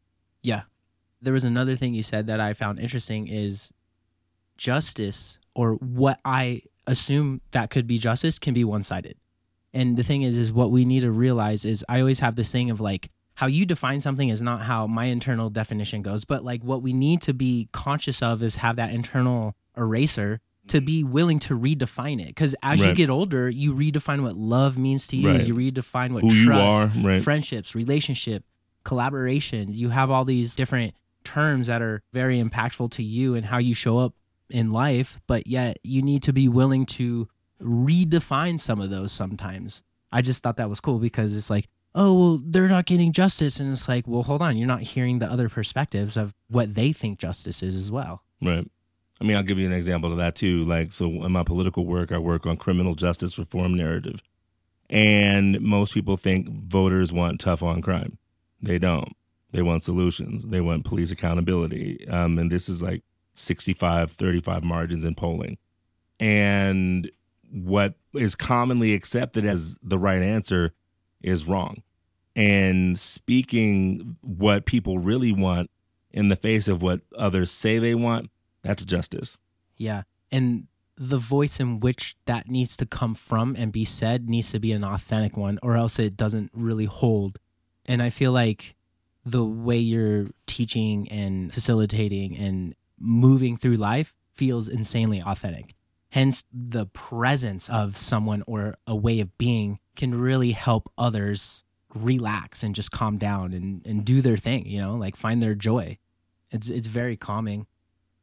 Yeah. 0.44 0.64
There 1.22 1.34
was 1.34 1.46
another 1.46 1.76
thing 1.76 1.94
you 1.96 2.04
said 2.04 2.28
that 2.28 2.40
I 2.40 2.54
found 2.54 2.80
interesting 2.80 3.28
is 3.28 3.72
justice 4.58 5.40
or 5.56 5.74
what 5.76 6.20
I 6.26 6.64
assume 6.88 7.42
that 7.52 7.70
could 7.70 7.88
be 7.88 7.98
justice 7.98 8.40
can 8.40 8.54
be 8.54 8.64
one-sided. 8.64 9.18
And 9.74 9.98
the 9.98 10.04
thing 10.04 10.22
is 10.22 10.38
is 10.38 10.54
what 10.54 10.72
we 10.72 10.86
need 10.86 11.02
to 11.02 11.12
realize 11.12 11.66
is 11.66 11.84
I 11.90 12.00
always 12.00 12.20
have 12.20 12.36
this 12.36 12.52
thing 12.52 12.70
of 12.70 12.80
like 12.80 13.10
how 13.36 13.48
you 13.48 13.66
define 13.66 14.02
something 14.02 14.30
is 14.30 14.42
not 14.42 14.62
how 14.62 14.86
my 14.86 15.06
internal 15.06 15.50
definition 15.50 16.02
goes, 16.02 16.26
but 16.26 16.44
like 16.44 16.64
what 16.64 16.84
we 16.84 16.94
need 16.94 17.22
to 17.24 17.34
be 17.34 17.68
conscious 17.72 18.22
of 18.22 18.44
is 18.44 18.58
have 18.58 18.76
that 18.76 18.92
internal 18.92 19.56
eraser 19.76 20.40
to 20.68 20.78
mm-hmm. 20.78 20.86
be 20.86 21.04
willing 21.04 21.40
to 21.40 21.58
redefine 21.58 22.22
it. 22.22 22.28
Because 22.28 22.56
as 22.62 22.80
you 22.80 22.94
get 22.94 23.10
older, 23.10 23.50
you 23.50 23.74
redefine 23.74 24.22
what 24.22 24.38
love 24.38 24.78
means 24.78 25.08
to 25.08 25.18
you. 25.18 25.30
Right. 25.30 25.48
You 25.48 25.56
redefine 25.56 26.12
what 26.12 26.24
Who 26.24 26.46
trust, 26.46 26.96
right. 27.02 27.24
friendships, 27.24 27.74
relationship, 27.74 28.44
collaboration. 28.84 29.74
You 29.74 29.90
have 29.90 30.12
all 30.12 30.26
these 30.26 30.56
different 30.56 30.94
terms 31.24 31.68
that 31.68 31.82
are 31.82 32.04
very 32.14 32.42
impactful 32.42 32.92
to 32.92 33.04
you 33.04 33.34
and 33.34 33.46
how 33.46 33.58
you 33.58 33.74
show 33.74 33.98
up 33.98 34.14
in 34.54 34.72
life, 34.72 35.20
but 35.28 35.48
yet 35.48 35.80
you 35.84 36.02
need 36.02 36.24
to 36.24 36.32
be 36.34 36.48
willing 36.48 36.86
to 36.86 37.28
redefine 37.62 38.60
some 38.60 38.80
of 38.80 38.90
those 38.90 39.12
sometimes. 39.12 39.82
I 40.12 40.22
just 40.22 40.44
thought 40.44 40.58
that 40.58 40.70
was 40.70 40.80
cool 40.80 41.00
because 41.00 41.36
it's 41.36 41.50
like, 41.50 41.68
oh, 41.96 42.14
well, 42.14 42.42
they're 42.44 42.68
not 42.68 42.86
getting 42.86 43.12
justice. 43.12 43.60
And 43.60 43.72
it's 43.72 43.88
like, 43.88 44.08
well, 44.08 44.24
hold 44.24 44.42
on. 44.42 44.58
You're 44.58 44.68
not 44.68 44.82
hearing 44.82 45.20
the 45.20 45.32
other 45.32 45.50
perspectives 45.50 46.16
of 46.16 46.34
what 46.50 46.76
they 46.76 46.94
think 46.94 47.20
justice 47.20 47.64
is 47.64 47.76
as 47.76 47.92
well. 47.92 48.24
Right. 48.42 48.70
I 49.20 49.24
mean, 49.24 49.38
I'll 49.38 49.44
give 49.44 49.60
you 49.60 49.66
an 49.66 49.74
example 49.74 50.12
of 50.12 50.18
that 50.18 50.36
too. 50.36 50.64
Like, 50.64 50.92
so 50.92 51.06
in 51.06 51.32
my 51.32 51.44
political 51.44 51.86
work, 51.86 52.12
I 52.12 52.18
work 52.18 52.46
on 52.46 52.58
criminal 52.58 52.96
justice 52.96 53.38
reform 53.38 53.76
narrative. 53.76 54.22
And 54.90 55.62
most 55.62 55.94
people 55.94 56.18
think 56.18 56.50
voters 56.50 57.12
want 57.12 57.40
tough 57.40 57.64
on 57.64 57.82
crime. 57.82 58.18
They 58.62 58.80
don't. 58.80 59.16
They 59.52 59.62
want 59.62 59.84
solutions. 59.84 60.46
They 60.48 60.62
want 60.62 60.84
police 60.84 61.12
accountability. 61.12 62.08
Um, 62.08 62.38
and 62.38 62.52
this 62.52 62.68
is 62.68 62.82
like 62.82 63.04
65 63.36 64.12
35 64.12 64.64
margins 64.64 65.06
in 65.06 65.16
polling. 65.16 65.58
And 66.20 67.12
what 67.52 67.96
is 68.14 68.36
commonly 68.36 68.94
accepted 68.94 69.46
as 69.46 69.78
the 69.82 70.00
right 70.00 70.22
answer 70.22 70.74
is 71.22 71.48
wrong. 71.48 71.84
And 72.36 72.98
speaking 72.98 74.18
what 74.22 74.66
people 74.66 74.98
really 74.98 75.32
want 75.32 75.70
in 76.12 76.30
the 76.30 76.36
face 76.36 76.68
of 76.68 76.82
what 76.82 77.02
others 77.18 77.52
say 77.52 77.80
they 77.80 77.96
want, 77.96 78.30
that's 78.64 78.84
justice. 78.86 79.38
Yeah. 79.78 80.04
And 80.32 80.68
the 80.96 81.18
voice 81.18 81.60
in 81.60 81.80
which 81.80 82.16
that 82.26 82.50
needs 82.50 82.78
to 82.78 82.86
come 82.86 83.16
from 83.16 83.56
and 83.58 83.72
be 83.72 83.86
said 83.86 84.30
needs 84.30 84.52
to 84.52 84.60
be 84.60 84.72
an 84.72 84.84
authentic 84.84 85.36
one, 85.36 85.60
or 85.62 85.76
else 85.76 86.00
it 86.00 86.16
doesn't 86.16 86.52
really 86.54 86.86
hold. 86.86 87.40
And 87.86 88.02
I 88.02 88.10
feel 88.10 88.32
like 88.32 88.76
the 89.26 89.44
way 89.44 89.78
you're 89.78 90.28
teaching 90.46 91.08
and 91.10 91.54
facilitating 91.54 92.38
and 92.38 92.76
moving 93.04 93.58
through 93.58 93.76
life 93.76 94.14
feels 94.32 94.68
insanely 94.68 95.22
authentic. 95.22 95.76
Hence, 96.10 96.46
the 96.52 96.86
presence 96.88 97.70
of 97.70 97.98
someone 97.98 98.44
or 98.48 98.78
a 98.88 98.96
way 98.96 99.20
of 99.20 99.38
being 99.38 99.80
can 99.96 100.14
really 100.16 100.52
help 100.52 100.92
others 100.98 101.64
relax 101.94 102.64
and 102.64 102.74
just 102.74 102.92
calm 102.92 103.18
down 103.18 103.54
and, 103.54 103.86
and 103.86 104.06
do 104.06 104.22
their 104.22 104.38
thing, 104.38 104.66
you 104.68 104.80
know, 104.80 104.96
like 104.96 105.16
find 105.16 105.42
their 105.42 105.56
joy. 105.56 105.98
It's, 106.52 106.70
it's 106.70 106.88
very 106.88 107.18
calming. 107.18 107.68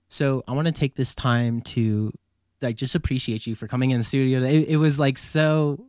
So 0.09 0.43
I 0.49 0.53
want 0.53 0.66
to 0.66 0.72
take 0.72 0.95
this 0.95 1.14
time 1.14 1.61
to 1.62 2.12
like 2.61 2.76
just 2.76 2.95
appreciate 2.95 3.47
you 3.47 3.55
for 3.55 3.68
coming 3.68 3.91
in 3.91 3.99
the 3.99 4.05
studio. 4.05 4.43
It, 4.43 4.68
it 4.68 4.76
was 4.76 4.99
like 4.99 5.18
so. 5.18 5.87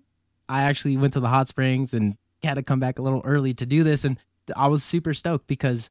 I 0.48 0.64
actually 0.64 0.98
went 0.98 1.14
to 1.14 1.20
the 1.20 1.28
hot 1.28 1.48
springs 1.48 1.94
and 1.94 2.18
had 2.44 2.56
to 2.56 2.64
come 2.64 2.80
back 2.80 3.00
a 3.00 3.02
little 3.02 3.22
early 3.24 3.54
to 3.56 3.66
do 3.66 3.84
this, 3.84 4.04
and 4.04 4.18
I 4.56 4.68
was 4.68 4.84
super 4.84 5.14
stoked 5.14 5.48
because 5.48 5.89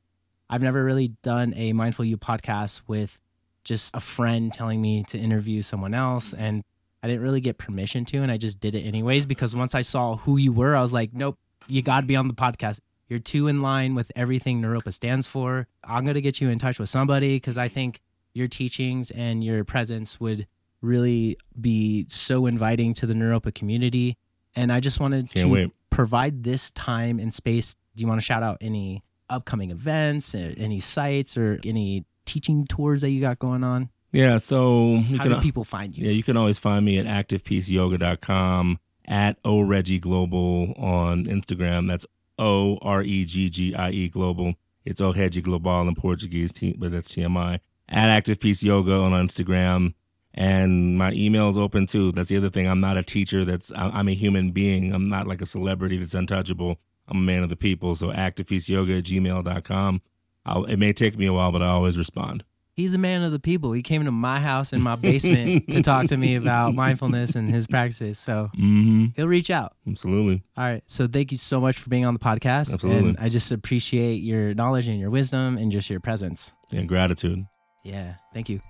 I've 0.50 0.62
never 0.62 0.84
really 0.84 1.08
done 1.22 1.54
a 1.56 1.72
Mindful 1.72 2.04
U 2.04 2.16
podcast 2.16 2.80
with 2.88 3.20
just 3.62 3.94
a 3.94 4.00
friend 4.00 4.52
telling 4.52 4.82
me 4.82 5.04
to 5.04 5.16
interview 5.18 5.62
someone 5.62 5.94
else, 5.94 6.34
and 6.34 6.64
I 7.04 7.06
didn't 7.06 7.22
really 7.22 7.40
get 7.40 7.56
permission 7.56 8.04
to, 8.06 8.18
and 8.18 8.32
I 8.32 8.36
just 8.36 8.58
did 8.58 8.74
it 8.74 8.80
anyways 8.80 9.26
because 9.26 9.54
once 9.54 9.76
I 9.76 9.82
saw 9.82 10.16
who 10.16 10.36
you 10.36 10.52
were, 10.52 10.74
I 10.74 10.82
was 10.82 10.92
like, 10.92 11.14
nope, 11.14 11.38
you 11.68 11.82
got 11.82 12.00
to 12.00 12.06
be 12.06 12.16
on 12.16 12.26
the 12.26 12.34
podcast. 12.34 12.80
You're 13.08 13.20
too 13.20 13.46
in 13.46 13.62
line 13.62 13.94
with 13.94 14.10
everything 14.16 14.60
Naropa 14.60 14.92
stands 14.92 15.26
for. 15.26 15.68
I'm 15.84 16.04
gonna 16.04 16.20
get 16.20 16.40
you 16.40 16.48
in 16.48 16.58
touch 16.58 16.78
with 16.80 16.88
somebody 16.88 17.36
because 17.36 17.56
I 17.56 17.68
think 17.68 18.00
your 18.34 18.48
teachings 18.48 19.10
and 19.12 19.42
your 19.44 19.64
presence 19.64 20.18
would 20.20 20.46
really 20.80 21.36
be 21.60 22.06
so 22.08 22.46
inviting 22.46 22.94
to 22.94 23.06
the 23.06 23.14
Naropa 23.14 23.54
community. 23.54 24.16
And 24.56 24.72
I 24.72 24.80
just 24.80 24.98
wanted 24.98 25.30
Can't 25.32 25.46
to 25.46 25.52
wait. 25.52 25.70
provide 25.90 26.42
this 26.42 26.70
time 26.72 27.18
and 27.18 27.32
space. 27.32 27.74
Do 27.94 28.00
you 28.02 28.08
want 28.08 28.20
to 28.20 28.24
shout 28.24 28.42
out 28.42 28.58
any 28.60 29.02
upcoming 29.30 29.70
events, 29.70 30.34
any 30.34 30.80
sites, 30.80 31.36
or 31.36 31.58
any 31.64 32.04
teaching 32.26 32.66
tours 32.66 33.00
that 33.00 33.10
you 33.10 33.20
got 33.20 33.38
going 33.38 33.64
on? 33.64 33.88
Yeah. 34.12 34.38
So 34.38 34.94
you 34.94 35.16
How 35.18 35.24
can 35.24 35.32
do 35.34 35.40
people 35.40 35.64
find 35.64 35.96
you? 35.96 36.06
yeah 36.06 36.12
you 36.12 36.22
can 36.22 36.36
always 36.36 36.58
find 36.58 36.84
me 36.84 36.98
at 36.98 37.06
activepeaceyoga.com 37.06 38.78
at 39.06 39.38
o 39.44 39.60
reggie 39.60 39.98
global 39.98 40.72
on 40.76 41.24
Instagram. 41.24 41.88
That's 41.88 42.06
O 42.38 42.78
R 42.82 43.02
E 43.02 43.24
G 43.24 43.50
G 43.50 43.74
I 43.74 43.90
E 43.90 44.08
global. 44.08 44.54
It's 44.84 45.00
O 45.00 45.12
Reggie 45.12 45.42
Global 45.42 45.86
in 45.86 45.94
Portuguese, 45.94 46.52
but 46.78 46.90
that's 46.90 47.10
TMI. 47.14 47.60
At 47.88 48.08
Active 48.08 48.40
Peace 48.40 48.62
Yoga 48.62 48.94
on 48.94 49.12
Instagram. 49.12 49.94
And 50.32 50.96
my 50.96 51.12
email 51.12 51.48
is 51.48 51.58
open 51.58 51.86
too. 51.86 52.12
That's 52.12 52.28
the 52.28 52.36
other 52.36 52.50
thing. 52.50 52.66
I'm 52.66 52.80
not 52.80 52.96
a 52.96 53.02
teacher. 53.02 53.44
That's 53.44 53.72
I'm 53.74 54.08
a 54.08 54.14
human 54.14 54.52
being. 54.52 54.92
I'm 54.94 55.08
not 55.08 55.26
like 55.26 55.42
a 55.42 55.46
celebrity 55.46 55.98
that's 55.98 56.14
untouchable. 56.14 56.78
I'm 57.10 57.18
a 57.18 57.20
man 57.20 57.42
of 57.42 57.48
the 57.48 57.56
people. 57.56 57.94
So 57.94 58.08
activepeaceyoga 58.08 58.98
at 58.98 59.04
gmail.com. 59.04 60.02
I'll, 60.46 60.64
it 60.64 60.76
may 60.76 60.92
take 60.92 61.18
me 61.18 61.26
a 61.26 61.32
while, 61.32 61.52
but 61.52 61.62
I 61.62 61.66
always 61.68 61.98
respond. 61.98 62.44
He's 62.72 62.94
a 62.94 62.98
man 62.98 63.22
of 63.22 63.32
the 63.32 63.40
people. 63.40 63.72
He 63.72 63.82
came 63.82 64.04
to 64.06 64.10
my 64.12 64.40
house 64.40 64.72
in 64.72 64.80
my 64.80 64.96
basement 64.96 65.68
to 65.70 65.82
talk 65.90 66.06
to 66.06 66.16
me 66.16 66.36
about 66.36 66.74
mindfulness 66.74 67.34
and 67.34 67.50
his 67.50 67.66
practices. 67.66 68.18
So 68.18 68.48
Mm-hmm. 68.56 69.06
he'll 69.16 69.28
reach 69.28 69.50
out. 69.50 69.74
Absolutely. 69.86 70.42
All 70.56 70.64
right. 70.64 70.82
So 70.86 71.06
thank 71.06 71.30
you 71.30 71.36
so 71.36 71.60
much 71.60 71.76
for 71.76 71.90
being 71.90 72.06
on 72.06 72.14
the 72.14 72.20
podcast. 72.20 72.72
Absolutely. 72.72 73.10
And 73.10 73.18
I 73.18 73.28
just 73.28 73.50
appreciate 73.52 74.22
your 74.22 74.54
knowledge 74.54 74.88
and 74.88 74.98
your 74.98 75.10
wisdom 75.10 75.58
and 75.58 75.70
just 75.70 75.90
your 75.90 76.00
presence. 76.00 76.54
And 76.72 76.88
gratitude. 76.88 77.44
Yeah. 77.84 78.14
Thank 78.32 78.48
you. 78.48 78.62